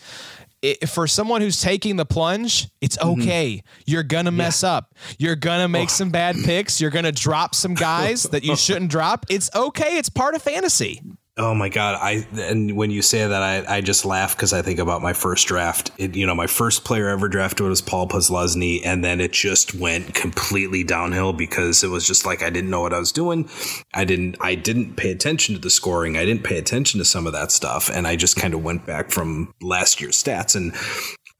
it, 0.63 0.89
for 0.89 1.07
someone 1.07 1.41
who's 1.41 1.61
taking 1.61 1.97
the 1.97 2.07
plunge, 2.07 2.69
it's 2.81 2.97
mm-hmm. 2.97 3.21
okay. 3.21 3.51
Mm-hmm. 3.57 3.83
You're 3.87 4.03
gonna 4.05 4.31
mess 4.31 4.63
yeah. 4.63 4.73
up. 4.75 4.95
You're 5.19 5.37
gonna 5.37 5.69
make 5.69 5.89
oh. 5.89 5.93
some 5.93 6.11
bad 6.11 6.37
picks. 6.45 6.81
You're 6.81 6.91
gonna 6.91 7.13
drop 7.13 7.55
some 7.55 7.75
guys 7.75 8.23
that 8.25 8.45
you 8.45 8.57
shouldn't 8.57 8.91
drop. 8.91 9.27
It's 9.29 9.51
okay. 9.55 9.99
It's 9.99 10.09
part 10.09 10.35
of 10.35 10.43
fantasy. 10.43 11.03
Oh 11.39 11.55
my 11.55 11.71
god! 11.71 11.99
I 11.99 12.27
and 12.35 12.77
when 12.77 12.91
you 12.91 13.01
say 13.01 13.27
that, 13.27 13.43
I, 13.43 13.77
I 13.77 13.81
just 13.81 14.05
laugh 14.05 14.37
because 14.37 14.53
I 14.53 14.61
think 14.61 14.79
about 14.79 15.01
my 15.01 15.15
first 15.15 15.47
draft. 15.47 15.91
It, 15.97 16.15
you 16.15 16.27
know, 16.27 16.35
my 16.35 16.47
first 16.47 16.85
player 16.85 17.09
ever 17.09 17.27
drafted 17.27 17.67
was 17.67 17.81
Paul 17.81 18.07
Posluszny, 18.07 18.83
and 18.85 19.03
then 19.03 19.19
it 19.19 19.33
just 19.33 19.75
went 19.75 20.13
completely 20.15 20.85
downhill 20.85 21.33
because 21.33 21.83
it 21.83 21.89
was 21.89 22.07
just 22.07 22.27
like 22.27 22.43
I 22.43 22.51
didn't 22.51 22.69
know 22.69 22.83
what 22.83 22.93
I 22.93 22.99
was 22.99 23.13
doing. 23.13 23.49
I 23.95 24.05
didn't 24.05 24.37
I 24.43 24.55
didn't 24.55 24.97
pay 24.97 25.11
attention 25.11 25.55
to 25.55 25.61
the 25.61 25.71
scoring. 25.71 26.19
I 26.19 26.27
didn't 26.27 26.45
pay 26.45 26.59
attention 26.59 26.99
to 26.99 27.05
some 27.07 27.27
of 27.27 27.33
that 27.33 27.51
stuff, 27.51 27.89
and 27.89 28.07
I 28.07 28.15
just 28.15 28.37
kind 28.37 28.53
of 28.53 28.63
went 28.63 28.85
back 28.85 29.11
from 29.11 29.55
last 29.63 30.03
year's 30.03 30.23
stats, 30.23 30.55
and 30.55 30.75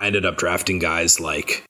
I 0.01 0.07
ended 0.07 0.25
up 0.25 0.39
drafting 0.39 0.79
guys 0.79 1.21
like 1.21 1.67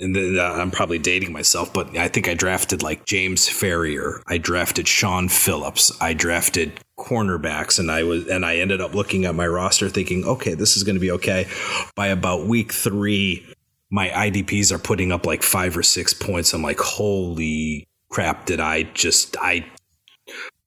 and 0.00 0.16
then 0.16 0.38
uh, 0.38 0.42
I'm 0.42 0.70
probably 0.70 0.98
dating 0.98 1.32
myself, 1.32 1.72
but 1.72 1.96
I 1.96 2.08
think 2.08 2.28
I 2.28 2.34
drafted 2.34 2.82
like 2.82 3.04
James 3.04 3.48
Farrior. 3.48 4.22
I 4.26 4.38
drafted 4.38 4.88
Shaun 4.88 5.28
Phillips. 5.28 5.92
I 6.00 6.14
drafted 6.14 6.80
cornerbacks, 6.98 7.78
and 7.78 7.90
I 7.90 8.02
was 8.02 8.26
and 8.28 8.44
I 8.44 8.56
ended 8.56 8.80
up 8.80 8.94
looking 8.94 9.24
at 9.24 9.34
my 9.34 9.46
roster 9.46 9.88
thinking, 9.88 10.24
okay, 10.24 10.54
this 10.54 10.76
is 10.76 10.82
going 10.84 10.96
to 10.96 11.00
be 11.00 11.10
okay. 11.12 11.46
By 11.94 12.08
about 12.08 12.46
week 12.46 12.72
three, 12.72 13.46
my 13.90 14.08
IDPs 14.08 14.72
are 14.72 14.78
putting 14.78 15.12
up 15.12 15.26
like 15.26 15.42
five 15.42 15.76
or 15.76 15.82
six 15.82 16.14
points. 16.14 16.52
I'm 16.54 16.62
like, 16.62 16.80
holy 16.80 17.86
crap! 18.08 18.46
Did 18.46 18.60
I 18.60 18.84
just 18.84 19.36
I 19.40 19.66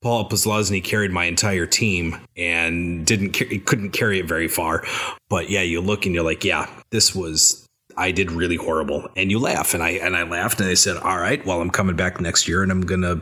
Paul 0.04 0.28
Posluszny 0.28 0.84
carried 0.84 1.12
my 1.12 1.24
entire 1.26 1.65
team 1.65 2.17
and 2.36 3.06
didn't 3.06 3.32
couldn't 3.65 3.91
carry 3.91 4.19
it 4.19 4.28
very 4.28 4.50
far. 4.50 4.86
But 5.30 5.50
yeah, 5.50 5.62
you 5.62 5.80
look 5.80 6.06
and 6.06 6.13
you're 6.13 6.26
like, 6.26 6.43
yeah, 6.43 6.69
this 6.91 7.15
was 7.15 7.62
I 7.98 8.12
did 8.12 8.32
really 8.32 8.56
horrible. 8.56 9.10
And 9.16 9.32
you 9.32 9.40
laugh. 9.40 9.74
And 9.74 9.84
I 9.84 9.92
and 9.92 10.16
I 10.16 10.24
laughed 10.24 10.60
and 10.60 10.70
I 10.70 10.74
said, 10.74 10.98
All 10.98 11.18
right, 11.18 11.46
well, 11.46 11.62
I'm 11.62 11.70
coming 11.70 11.96
back 11.96 12.20
next 12.20 12.48
year 12.48 12.64
and 12.64 12.72
I'm 12.72 12.82
gonna 12.82 13.22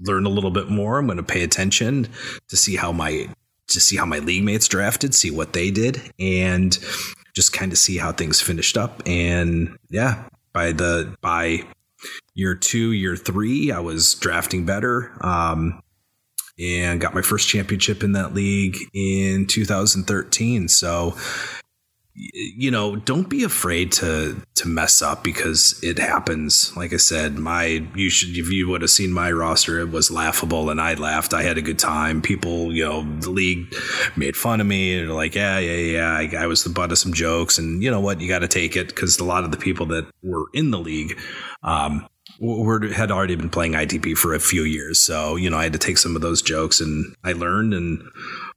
learn 0.00 0.26
a 0.26 0.30
little 0.30 0.50
bit 0.50 0.68
more. 0.68 0.98
I'm 0.98 1.06
gonna 1.06 1.22
pay 1.22 1.42
attention 1.42 2.08
to 2.48 2.56
see 2.56 2.76
how 2.76 2.92
my 2.92 3.28
to 3.68 3.80
see 3.80 3.96
how 3.96 4.06
my 4.06 4.18
league 4.18 4.44
mates 4.44 4.68
drafted, 4.68 5.14
see 5.14 5.30
what 5.30 5.52
they 5.52 5.70
did, 5.70 6.00
and 6.18 6.78
just 7.34 7.52
kind 7.52 7.72
of 7.72 7.78
see 7.78 7.96
how 7.96 8.12
things 8.12 8.40
finished 8.40 8.76
up. 8.76 9.02
And 9.06 9.76
yeah, 9.90 10.24
by 10.52 10.72
the 10.72 11.16
by 11.20 11.64
year 12.34 12.54
two, 12.54 12.92
year 12.92 13.16
three, 13.16 13.72
I 13.72 13.80
was 13.80 14.14
drafting 14.14 14.64
better. 14.64 15.12
Um, 15.20 15.80
and 16.58 17.00
got 17.00 17.14
my 17.14 17.22
first 17.22 17.48
championship 17.48 18.02
in 18.04 18.12
that 18.12 18.34
league 18.34 18.76
in 18.92 19.46
2013. 19.46 20.68
So 20.68 21.16
you 22.16 22.70
know, 22.70 22.94
don't 22.94 23.28
be 23.28 23.42
afraid 23.42 23.90
to 23.92 24.40
to 24.54 24.68
mess 24.68 25.02
up 25.02 25.24
because 25.24 25.80
it 25.82 25.98
happens. 25.98 26.74
Like 26.76 26.92
I 26.92 26.96
said, 26.96 27.38
my 27.38 27.86
you 27.94 28.08
should 28.08 28.36
if 28.36 28.50
you 28.50 28.68
would 28.68 28.82
have 28.82 28.90
seen 28.90 29.12
my 29.12 29.32
roster, 29.32 29.80
it 29.80 29.90
was 29.90 30.12
laughable, 30.12 30.70
and 30.70 30.80
I 30.80 30.94
laughed. 30.94 31.34
I 31.34 31.42
had 31.42 31.58
a 31.58 31.62
good 31.62 31.78
time. 31.78 32.22
People, 32.22 32.72
you 32.72 32.84
know, 32.84 33.02
the 33.20 33.30
league 33.30 33.74
made 34.16 34.36
fun 34.36 34.60
of 34.60 34.66
me. 34.66 34.96
They're 34.96 35.08
like, 35.08 35.34
yeah, 35.34 35.58
yeah, 35.58 35.72
yeah. 35.76 36.10
I, 36.38 36.44
I 36.44 36.46
was 36.46 36.62
the 36.62 36.70
butt 36.70 36.92
of 36.92 36.98
some 36.98 37.12
jokes, 37.12 37.58
and 37.58 37.82
you 37.82 37.90
know 37.90 38.00
what? 38.00 38.20
You 38.20 38.28
got 38.28 38.40
to 38.40 38.48
take 38.48 38.76
it 38.76 38.88
because 38.88 39.18
a 39.18 39.24
lot 39.24 39.42
of 39.42 39.50
the 39.50 39.56
people 39.56 39.86
that 39.86 40.06
were 40.22 40.46
in 40.52 40.70
the 40.70 40.78
league. 40.78 41.18
Um, 41.62 42.06
had 42.94 43.12
already 43.12 43.36
been 43.36 43.50
playing 43.50 43.72
IDP 43.72 44.16
for 44.16 44.34
a 44.34 44.40
few 44.40 44.62
years, 44.62 44.98
so 44.98 45.36
you 45.36 45.48
know 45.48 45.56
I 45.56 45.64
had 45.64 45.72
to 45.72 45.78
take 45.78 45.98
some 45.98 46.16
of 46.16 46.22
those 46.22 46.42
jokes, 46.42 46.80
and 46.80 47.14
I 47.22 47.32
learned, 47.32 47.74
and 47.74 48.02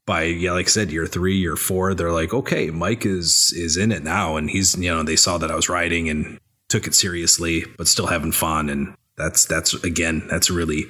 by 0.08 0.24
yeah, 0.24 0.54
like 0.54 0.66
I 0.66 0.70
said, 0.70 0.92
year 0.92 1.06
three, 1.06 1.38
year 1.38 1.56
four, 1.56 1.94
they're 1.94 2.14
like, 2.14 2.34
okay, 2.34 2.72
Mike 2.72 3.06
is 3.06 3.54
is 3.56 3.78
in 3.78 3.92
it 3.92 4.04
now, 4.04 4.38
and 4.38 4.50
he's 4.50 4.76
you 4.76 4.90
know 4.90 5.04
they 5.04 5.18
saw 5.18 5.38
that 5.38 5.52
I 5.52 5.56
was 5.56 5.70
writing 5.70 6.10
and 6.10 6.40
took 6.70 6.88
it 6.88 6.96
seriously, 6.96 7.66
but 7.78 7.88
still 7.88 8.08
having 8.08 8.32
fun, 8.32 8.70
and 8.70 8.96
that's 9.18 9.46
that's 9.46 9.76
again 9.84 10.26
that's 10.30 10.50
really 10.50 10.86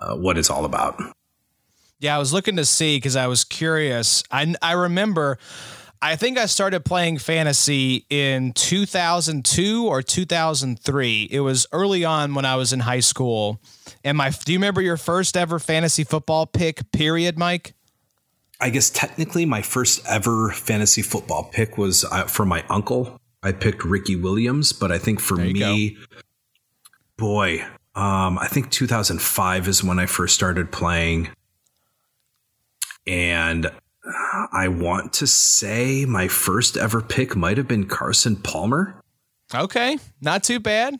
uh, 0.00 0.14
what 0.16 0.38
it's 0.38 0.48
all 0.48 0.64
about. 0.64 0.98
Yeah, 1.98 2.16
I 2.16 2.18
was 2.18 2.32
looking 2.32 2.56
to 2.56 2.64
see 2.64 2.96
because 2.96 3.16
I 3.16 3.26
was 3.26 3.44
curious. 3.44 4.22
I 4.30 4.54
I 4.62 4.72
remember. 4.72 5.38
I 6.02 6.16
think 6.16 6.38
I 6.38 6.46
started 6.46 6.82
playing 6.82 7.18
fantasy 7.18 8.06
in 8.08 8.54
2002 8.54 9.86
or 9.86 10.00
2003. 10.00 11.28
It 11.30 11.40
was 11.40 11.66
early 11.72 12.06
on 12.06 12.34
when 12.34 12.46
I 12.46 12.56
was 12.56 12.72
in 12.72 12.80
high 12.80 13.00
school. 13.00 13.60
And 14.02 14.16
my, 14.16 14.30
do 14.30 14.52
you 14.52 14.58
remember 14.58 14.80
your 14.80 14.96
first 14.96 15.36
ever 15.36 15.58
fantasy 15.58 16.04
football 16.04 16.46
pick? 16.46 16.90
Period, 16.90 17.38
Mike. 17.38 17.74
I 18.60 18.70
guess 18.70 18.90
technically 18.90 19.46
my 19.46 19.62
first 19.62 20.06
ever 20.06 20.50
fantasy 20.50 21.02
football 21.02 21.44
pick 21.44 21.78
was 21.78 22.04
uh, 22.04 22.24
for 22.24 22.44
my 22.44 22.64
uncle. 22.68 23.18
I 23.42 23.52
picked 23.52 23.84
Ricky 23.84 24.16
Williams, 24.16 24.72
but 24.72 24.92
I 24.92 24.98
think 24.98 25.18
for 25.18 25.36
me, 25.36 25.52
go. 25.54 26.04
boy, 27.16 27.64
Um, 27.94 28.38
I 28.38 28.46
think 28.46 28.70
2005 28.70 29.66
is 29.66 29.82
when 29.82 29.98
I 29.98 30.06
first 30.06 30.34
started 30.34 30.70
playing. 30.70 31.28
And 33.06 33.70
I 34.52 34.68
want 34.68 35.14
to 35.14 35.26
say 35.26 36.04
my 36.04 36.28
first 36.28 36.76
ever 36.76 37.00
pick 37.00 37.34
might 37.34 37.56
have 37.56 37.66
been 37.66 37.86
Carson 37.86 38.36
Palmer. 38.36 39.02
Okay, 39.54 39.98
not 40.20 40.42
too 40.42 40.60
bad. 40.60 40.98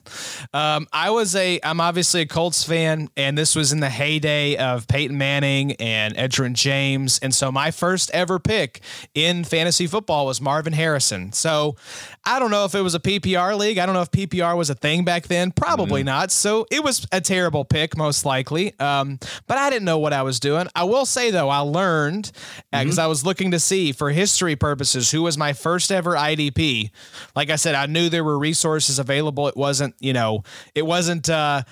Um, 0.52 0.86
I 0.92 1.10
was 1.10 1.36
a, 1.36 1.60
I'm 1.62 1.80
obviously 1.80 2.22
a 2.22 2.26
Colts 2.26 2.64
fan, 2.64 3.08
and 3.16 3.36
this 3.36 3.54
was 3.54 3.72
in 3.72 3.80
the 3.80 3.90
heyday 3.90 4.56
of 4.56 4.88
Peyton 4.88 5.18
Manning 5.18 5.72
and 5.72 6.14
Edgerrin 6.16 6.54
James, 6.54 7.18
and 7.20 7.34
so 7.34 7.52
my 7.52 7.70
first 7.70 8.10
ever 8.12 8.38
pick 8.38 8.80
in 9.14 9.44
fantasy 9.44 9.86
football 9.86 10.26
was 10.26 10.40
Marvin 10.40 10.72
Harrison. 10.72 11.32
So 11.32 11.76
I 12.24 12.38
don't 12.38 12.50
know 12.50 12.64
if 12.64 12.74
it 12.74 12.82
was 12.82 12.94
a 12.94 13.00
PPR 13.00 13.56
league. 13.58 13.78
I 13.78 13.86
don't 13.86 13.94
know 13.94 14.02
if 14.02 14.10
PPR 14.10 14.56
was 14.56 14.70
a 14.70 14.74
thing 14.74 15.04
back 15.04 15.26
then. 15.26 15.52
Probably 15.52 16.00
mm-hmm. 16.00 16.06
not. 16.06 16.30
So 16.30 16.66
it 16.70 16.82
was 16.82 17.06
a 17.12 17.20
terrible 17.20 17.64
pick, 17.64 17.96
most 17.96 18.24
likely. 18.24 18.78
Um, 18.78 19.18
but 19.46 19.58
I 19.58 19.70
didn't 19.70 19.84
know 19.84 19.98
what 19.98 20.12
I 20.12 20.22
was 20.22 20.40
doing. 20.40 20.66
I 20.74 20.84
will 20.84 21.06
say 21.06 21.30
though, 21.30 21.48
I 21.48 21.58
learned 21.58 22.32
because 22.70 22.98
uh, 22.98 23.00
mm-hmm. 23.00 23.00
I 23.00 23.06
was 23.06 23.24
looking 23.24 23.50
to 23.52 23.60
see 23.60 23.92
for 23.92 24.10
history 24.10 24.56
purposes 24.56 25.10
who 25.10 25.22
was 25.22 25.38
my 25.38 25.52
first 25.52 25.90
ever 25.90 26.14
IDP. 26.14 26.90
Like 27.34 27.50
I 27.50 27.56
said, 27.56 27.74
I 27.74 27.86
knew 27.86 28.08
there 28.08 28.24
were 28.24 28.38
resources 28.38 28.98
available. 28.98 29.09
It 29.18 29.56
wasn't, 29.56 29.94
you 30.00 30.12
know, 30.12 30.42
it 30.74 30.86
wasn't 30.86 31.28
uh, 31.28 31.62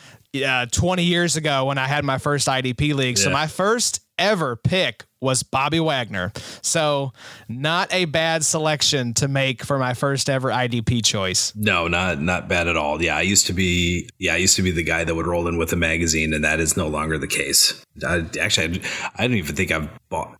uh 0.44 0.66
20 0.66 1.04
years 1.04 1.36
ago 1.36 1.66
when 1.66 1.78
I 1.78 1.86
had 1.86 2.04
my 2.04 2.18
first 2.18 2.48
IDP 2.48 2.94
league. 2.94 3.18
Yeah. 3.18 3.24
So 3.24 3.30
my 3.30 3.46
first 3.46 4.00
ever 4.18 4.56
pick 4.56 5.04
was 5.20 5.42
Bobby 5.42 5.80
Wagner. 5.80 6.32
So 6.62 7.12
not 7.48 7.92
a 7.92 8.04
bad 8.04 8.44
selection 8.44 9.14
to 9.14 9.28
make 9.28 9.64
for 9.64 9.78
my 9.78 9.94
first 9.94 10.28
ever 10.28 10.50
IDP 10.50 11.04
choice. 11.04 11.52
No, 11.56 11.88
not 11.88 12.20
not 12.20 12.48
bad 12.48 12.68
at 12.68 12.76
all. 12.76 13.02
Yeah, 13.02 13.16
I 13.16 13.22
used 13.22 13.46
to 13.46 13.52
be 13.52 14.08
yeah, 14.18 14.34
I 14.34 14.36
used 14.36 14.56
to 14.56 14.62
be 14.62 14.70
the 14.70 14.82
guy 14.82 15.04
that 15.04 15.14
would 15.14 15.26
roll 15.26 15.48
in 15.48 15.58
with 15.58 15.72
a 15.72 15.76
magazine 15.76 16.32
and 16.34 16.44
that 16.44 16.60
is 16.60 16.76
no 16.76 16.88
longer 16.88 17.18
the 17.18 17.26
case. 17.26 17.84
I, 18.06 18.24
actually 18.40 18.80
I, 18.80 19.10
I 19.16 19.26
don't 19.26 19.36
even 19.36 19.56
think 19.56 19.72
I've 19.72 19.88
bought 20.08 20.36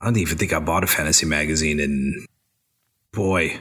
I 0.00 0.06
don't 0.06 0.18
even 0.18 0.38
think 0.38 0.52
I 0.52 0.60
bought 0.60 0.84
a 0.84 0.88
fantasy 0.88 1.26
magazine 1.26 1.80
in 1.80 2.26
boy 3.12 3.58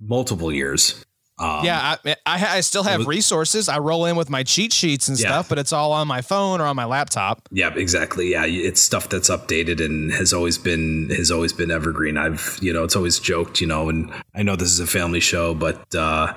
multiple 0.00 0.52
years. 0.52 1.04
Um, 1.40 1.64
yeah, 1.64 1.96
I, 2.04 2.16
I, 2.26 2.56
I, 2.56 2.60
still 2.60 2.82
have 2.82 3.06
resources. 3.06 3.68
I 3.68 3.78
roll 3.78 4.06
in 4.06 4.16
with 4.16 4.30
my 4.30 4.42
cheat 4.42 4.72
sheets 4.72 5.08
and 5.08 5.18
yeah. 5.18 5.26
stuff, 5.26 5.48
but 5.48 5.58
it's 5.58 5.72
all 5.72 5.92
on 5.92 6.08
my 6.08 6.22
phone 6.22 6.60
or 6.60 6.64
on 6.64 6.76
my 6.76 6.84
laptop. 6.84 7.48
Yeah, 7.50 7.72
exactly. 7.74 8.32
Yeah, 8.32 8.44
it's 8.46 8.82
stuff 8.82 9.08
that's 9.08 9.30
updated 9.30 9.84
and 9.84 10.12
has 10.12 10.32
always 10.32 10.58
been 10.58 11.10
has 11.10 11.30
always 11.30 11.52
been 11.52 11.70
evergreen. 11.70 12.16
I've 12.16 12.58
you 12.60 12.72
know 12.72 12.84
it's 12.84 12.96
always 12.96 13.18
joked, 13.18 13.60
you 13.60 13.66
know, 13.66 13.88
and 13.88 14.10
I 14.34 14.42
know 14.42 14.56
this 14.56 14.70
is 14.70 14.80
a 14.80 14.86
family 14.86 15.20
show, 15.20 15.54
but 15.54 15.94
uh, 15.94 16.34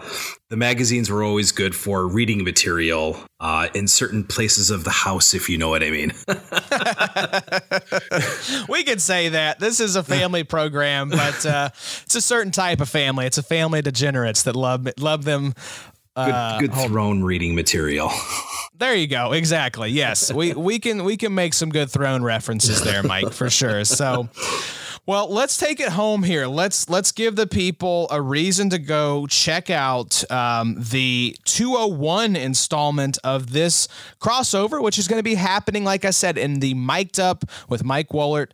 the 0.50 0.58
magazines 0.58 1.10
were 1.10 1.24
always 1.24 1.52
good 1.52 1.76
for 1.76 2.08
reading 2.08 2.44
material 2.44 3.18
uh, 3.40 3.70
in 3.74 3.88
certain 3.88 4.24
places 4.24 4.70
of 4.70 4.84
the 4.84 4.92
house, 4.92 5.34
if 5.34 5.50
you 5.50 5.58
know 5.58 5.70
what 5.70 5.82
I 5.82 5.90
mean. 5.90 6.12
we 8.70 8.84
could 8.84 9.02
say 9.02 9.30
that 9.30 9.60
this 9.60 9.80
is 9.80 9.96
a 9.96 10.04
family 10.04 10.44
program, 10.44 11.10
but 11.10 11.44
uh, 11.46 11.70
it's 11.74 12.16
a 12.16 12.22
certain 12.22 12.52
type 12.52 12.82
of 12.82 12.90
family. 12.90 13.26
It's 13.26 13.40
a 13.40 13.44
family 13.44 13.80
of 13.80 13.86
degenerates 13.86 14.44
that 14.44 14.56
love 14.56 14.88
love 15.00 15.24
them. 15.24 15.54
Uh, 16.16 16.59
good, 16.59 16.72
good 16.72 16.88
throne 16.88 17.24
reading 17.24 17.55
material. 17.55 18.11
There 18.76 18.95
you 18.95 19.07
go. 19.07 19.32
Exactly. 19.34 19.91
Yes, 19.91 20.34
we 20.34 20.51
we 20.53 20.80
can 20.80 21.03
we 21.05 21.16
can 21.16 21.34
make 21.34 21.53
some 21.53 21.70
good 21.70 21.91
throne 21.91 22.24
references 22.24 22.84
there, 22.84 23.01
Mike, 23.03 23.32
for 23.32 23.49
sure. 23.49 23.86
So. 23.86 24.28
Well, 25.06 25.28
let's 25.30 25.58
take 25.58 25.82
it 25.82 25.89
home 25.89 26.24
here. 26.24 26.47
Let's 26.47 26.89
let's 26.89 27.12
give 27.12 27.36
the 27.36 27.45
people 27.45 28.08
a 28.10 28.22
reason 28.22 28.70
to 28.70 28.80
go 28.80 29.28
check 29.28 29.70
out 29.70 30.24
um, 30.32 30.78
the 30.80 31.36
201 31.43 32.38
installment 32.38 33.18
of 33.22 33.51
this 33.51 33.89
crossover, 34.22 34.82
which 34.82 34.97
is 34.97 35.10
going 35.10 35.20
to 35.20 35.24
be 35.24 35.36
happening, 35.36 35.84
like 35.84 36.06
I 36.06 36.12
said, 36.12 36.38
in 36.38 36.62
the 36.62 36.74
Mic'd 36.74 37.20
Up 37.20 37.43
with 37.68 37.84
Mike 37.84 38.12
Woellert 38.12 38.51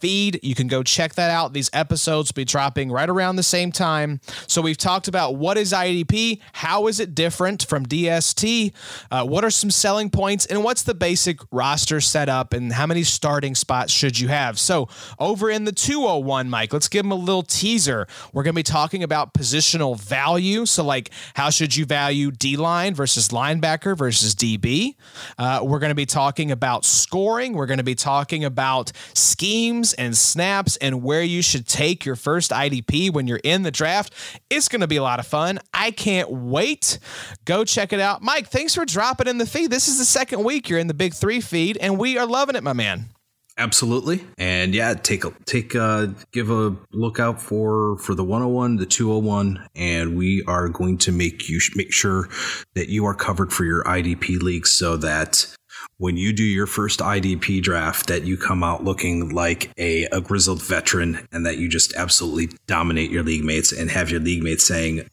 feed. 0.00 0.40
You 0.42 0.56
can 0.56 0.66
go 0.66 0.82
check 0.82 1.14
that 1.14 1.30
out. 1.30 1.52
These 1.52 1.70
episodes 1.72 2.30
will 2.30 2.40
be 2.40 2.46
dropping 2.46 2.90
right 2.90 3.08
around 3.08 3.36
the 3.36 3.44
same 3.44 3.70
time. 3.70 4.20
So 4.48 4.60
we've 4.60 4.76
talked 4.76 5.06
about 5.06 5.36
what 5.36 5.56
is 5.56 5.72
IDP, 5.72 6.40
how 6.52 6.88
is 6.88 6.98
it 6.98 7.14
different 7.14 7.64
from 7.64 7.86
DST, 7.86 8.72
uh, 9.12 9.24
what 9.24 9.44
are 9.44 9.50
some 9.50 9.70
selling 9.70 10.10
points, 10.10 10.46
and 10.46 10.64
what's 10.64 10.82
the 10.82 10.94
basic 10.94 11.38
roster 11.52 12.00
setup, 12.00 12.52
and 12.52 12.72
how 12.72 12.88
many 12.88 13.04
starting 13.04 13.54
spots 13.54 13.92
should 13.92 14.18
you 14.18 14.26
have. 14.26 14.58
So 14.58 14.88
over 15.20 15.48
in 15.48 15.62
the 15.62 15.70
201, 15.92 16.48
Mike. 16.48 16.72
Let's 16.72 16.88
give 16.88 17.02
them 17.02 17.12
a 17.12 17.16
little 17.16 17.42
teaser. 17.42 18.06
We're 18.32 18.44
going 18.44 18.54
to 18.54 18.58
be 18.58 18.62
talking 18.62 19.02
about 19.02 19.34
positional 19.34 20.00
value. 20.00 20.64
So, 20.64 20.82
like, 20.82 21.10
how 21.34 21.50
should 21.50 21.76
you 21.76 21.84
value 21.84 22.30
D 22.30 22.56
line 22.56 22.94
versus 22.94 23.28
linebacker 23.28 23.94
versus 23.94 24.34
DB? 24.34 24.94
Uh, 25.36 25.60
we're 25.62 25.80
going 25.80 25.90
to 25.90 25.94
be 25.94 26.06
talking 26.06 26.50
about 26.50 26.86
scoring. 26.86 27.52
We're 27.52 27.66
going 27.66 27.76
to 27.76 27.84
be 27.84 27.94
talking 27.94 28.42
about 28.42 28.90
schemes 29.12 29.92
and 29.92 30.16
snaps 30.16 30.78
and 30.78 31.02
where 31.02 31.22
you 31.22 31.42
should 31.42 31.68
take 31.68 32.06
your 32.06 32.16
first 32.16 32.52
IDP 32.52 33.12
when 33.12 33.26
you're 33.26 33.40
in 33.44 33.62
the 33.62 33.70
draft. 33.70 34.14
It's 34.48 34.68
going 34.68 34.80
to 34.80 34.88
be 34.88 34.96
a 34.96 35.02
lot 35.02 35.18
of 35.18 35.26
fun. 35.26 35.58
I 35.74 35.90
can't 35.90 36.30
wait. 36.30 37.00
Go 37.44 37.66
check 37.66 37.92
it 37.92 38.00
out. 38.00 38.22
Mike, 38.22 38.48
thanks 38.48 38.74
for 38.74 38.86
dropping 38.86 39.28
in 39.28 39.36
the 39.36 39.46
feed. 39.46 39.70
This 39.70 39.88
is 39.88 39.98
the 39.98 40.06
second 40.06 40.42
week 40.42 40.70
you're 40.70 40.78
in 40.78 40.86
the 40.86 40.94
Big 40.94 41.12
Three 41.12 41.42
feed, 41.42 41.76
and 41.76 41.98
we 41.98 42.16
are 42.16 42.24
loving 42.24 42.56
it, 42.56 42.62
my 42.62 42.72
man. 42.72 43.10
Absolutely. 43.58 44.24
And 44.38 44.74
yeah, 44.74 44.94
take 44.94 45.24
a 45.24 45.32
take 45.44 45.74
a 45.74 46.14
give 46.32 46.50
a 46.50 46.74
look 46.92 47.20
out 47.20 47.40
for 47.40 47.98
for 47.98 48.14
the 48.14 48.24
101, 48.24 48.76
the 48.76 48.86
201 48.86 49.68
and 49.74 50.16
we 50.16 50.42
are 50.46 50.68
going 50.68 50.96
to 50.98 51.12
make 51.12 51.48
you 51.48 51.60
make 51.74 51.92
sure 51.92 52.28
that 52.74 52.88
you 52.88 53.04
are 53.04 53.14
covered 53.14 53.52
for 53.52 53.64
your 53.64 53.84
IDP 53.84 54.40
leagues 54.40 54.70
so 54.70 54.96
that 54.96 55.54
when 55.98 56.16
you 56.16 56.32
do 56.32 56.42
your 56.42 56.66
first 56.66 57.00
IDP 57.00 57.62
draft 57.62 58.06
that 58.06 58.24
you 58.24 58.38
come 58.38 58.64
out 58.64 58.84
looking 58.84 59.28
like 59.28 59.70
a, 59.76 60.04
a 60.06 60.20
grizzled 60.20 60.62
veteran 60.62 61.28
and 61.30 61.44
that 61.44 61.58
you 61.58 61.68
just 61.68 61.94
absolutely 61.94 62.56
dominate 62.66 63.10
your 63.10 63.22
league 63.22 63.44
mates 63.44 63.70
and 63.70 63.90
have 63.90 64.10
your 64.10 64.20
league 64.20 64.42
mates 64.42 64.66
saying 64.66 65.06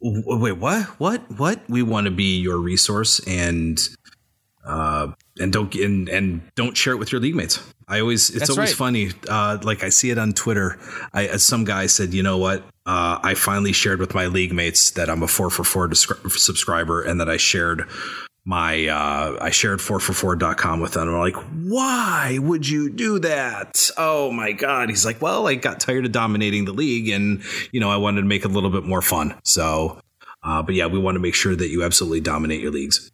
wait 0.00 0.52
what? 0.52 0.84
What? 0.98 1.38
What? 1.38 1.60
We 1.68 1.82
want 1.82 2.06
to 2.06 2.10
be 2.10 2.38
your 2.38 2.58
resource 2.58 3.20
and 3.26 3.78
uh, 4.64 5.12
and 5.38 5.52
don't 5.52 5.74
and, 5.74 6.08
and 6.08 6.40
don't 6.54 6.76
share 6.76 6.92
it 6.92 6.96
with 6.96 7.12
your 7.12 7.20
league 7.20 7.34
mates. 7.34 7.62
I 7.86 8.00
always 8.00 8.30
it's 8.30 8.40
That's 8.40 8.50
always 8.50 8.70
right. 8.70 8.76
funny. 8.76 9.10
Uh, 9.28 9.58
like 9.62 9.82
I 9.82 9.88
see 9.88 10.10
it 10.10 10.18
on 10.18 10.32
Twitter. 10.32 10.78
I 11.12 11.26
as 11.26 11.42
some 11.42 11.64
guy 11.64 11.86
said, 11.86 12.14
you 12.14 12.22
know 12.22 12.38
what? 12.38 12.62
Uh, 12.86 13.18
I 13.22 13.34
finally 13.34 13.72
shared 13.72 14.00
with 14.00 14.14
my 14.14 14.26
league 14.26 14.52
mates 14.52 14.92
that 14.92 15.10
I'm 15.10 15.22
a 15.22 15.28
four 15.28 15.50
for 15.50 15.64
four 15.64 15.92
subscriber 15.94 17.02
and 17.02 17.20
that 17.20 17.28
I 17.28 17.36
shared 17.36 17.86
my 18.48 18.86
uh, 18.86 19.36
I 19.42 19.50
shared 19.50 19.78
4for4.com 19.80 20.80
with 20.80 20.92
them. 20.94 21.06
I'm 21.10 21.18
like, 21.18 21.36
why 21.36 22.38
would 22.40 22.66
you 22.66 22.88
do 22.88 23.18
that? 23.18 23.90
Oh 23.98 24.32
my 24.32 24.52
god. 24.52 24.88
He's 24.88 25.04
like, 25.04 25.20
well, 25.20 25.46
I 25.46 25.54
got 25.54 25.80
tired 25.80 26.06
of 26.06 26.12
dominating 26.12 26.64
the 26.64 26.72
league, 26.72 27.10
and 27.10 27.42
you 27.72 27.80
know, 27.80 27.90
I 27.90 27.98
wanted 27.98 28.22
to 28.22 28.26
make 28.26 28.46
it 28.46 28.50
a 28.50 28.54
little 28.54 28.70
bit 28.70 28.84
more 28.84 29.02
fun. 29.02 29.34
So, 29.44 30.00
uh, 30.42 30.62
but 30.62 30.74
yeah, 30.74 30.86
we 30.86 30.98
want 30.98 31.16
to 31.16 31.20
make 31.20 31.34
sure 31.34 31.54
that 31.54 31.68
you 31.68 31.84
absolutely 31.84 32.22
dominate 32.22 32.62
your 32.62 32.72
leagues. 32.72 33.12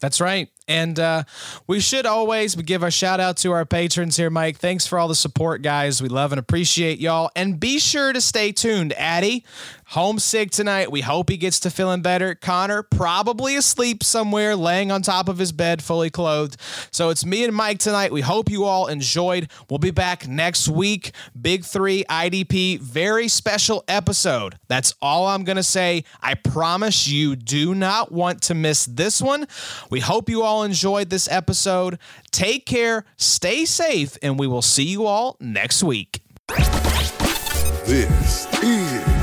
That's 0.00 0.20
right. 0.20 0.48
And 0.66 0.98
uh, 0.98 1.24
we 1.66 1.80
should 1.80 2.06
always 2.06 2.54
give 2.54 2.82
a 2.82 2.90
shout 2.90 3.20
out 3.20 3.36
to 3.38 3.52
our 3.52 3.64
patrons 3.64 4.16
here, 4.16 4.30
Mike. 4.30 4.58
Thanks 4.58 4.86
for 4.86 4.98
all 4.98 5.08
the 5.08 5.14
support, 5.14 5.62
guys. 5.62 6.02
We 6.02 6.08
love 6.08 6.32
and 6.32 6.38
appreciate 6.38 6.98
y'all. 6.98 7.30
And 7.36 7.60
be 7.60 7.78
sure 7.78 8.12
to 8.12 8.20
stay 8.20 8.52
tuned. 8.52 8.92
Addy, 8.94 9.44
homesick 9.86 10.50
tonight. 10.50 10.90
We 10.90 11.00
hope 11.00 11.30
he 11.30 11.36
gets 11.36 11.60
to 11.60 11.70
feeling 11.70 12.02
better. 12.02 12.34
Connor, 12.34 12.82
probably 12.82 13.56
asleep 13.56 14.02
somewhere, 14.02 14.56
laying 14.56 14.90
on 14.90 15.02
top 15.02 15.28
of 15.28 15.38
his 15.38 15.52
bed, 15.52 15.82
fully 15.82 16.10
clothed. 16.10 16.56
So 16.90 17.10
it's 17.10 17.24
me 17.24 17.44
and 17.44 17.54
Mike 17.54 17.78
tonight. 17.78 18.12
We 18.12 18.20
hope 18.20 18.50
you 18.50 18.64
all 18.64 18.86
enjoyed. 18.86 19.48
We'll 19.68 19.78
be 19.78 19.90
back 19.90 20.26
next 20.26 20.68
week. 20.68 21.12
Big 21.40 21.64
three 21.64 22.04
IDP, 22.04 22.80
very 22.80 23.28
special 23.28 23.84
episode. 23.88 24.58
That's 24.68 24.94
all 25.00 25.26
I'm 25.26 25.44
going 25.44 25.56
to 25.56 25.62
say. 25.62 26.04
I 26.20 26.34
promise 26.34 27.06
you 27.08 27.36
do 27.36 27.74
not 27.74 28.12
want 28.12 28.42
to 28.42 28.54
miss 28.54 28.86
this 28.86 29.20
one. 29.20 29.46
We 29.90 30.00
hope 30.00 30.28
you 30.28 30.42
all 30.42 30.62
enjoyed 30.62 31.10
this 31.10 31.28
episode. 31.30 31.98
Take 32.30 32.66
care, 32.66 33.04
stay 33.16 33.64
safe, 33.64 34.18
and 34.22 34.38
we 34.38 34.46
will 34.46 34.62
see 34.62 34.84
you 34.84 35.06
all 35.06 35.36
next 35.40 35.82
week. 35.82 36.20
This 37.86 38.48
is 38.62 39.13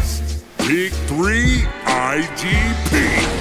Big 0.68 0.94
3 1.08 1.66
IDP. 1.86 3.41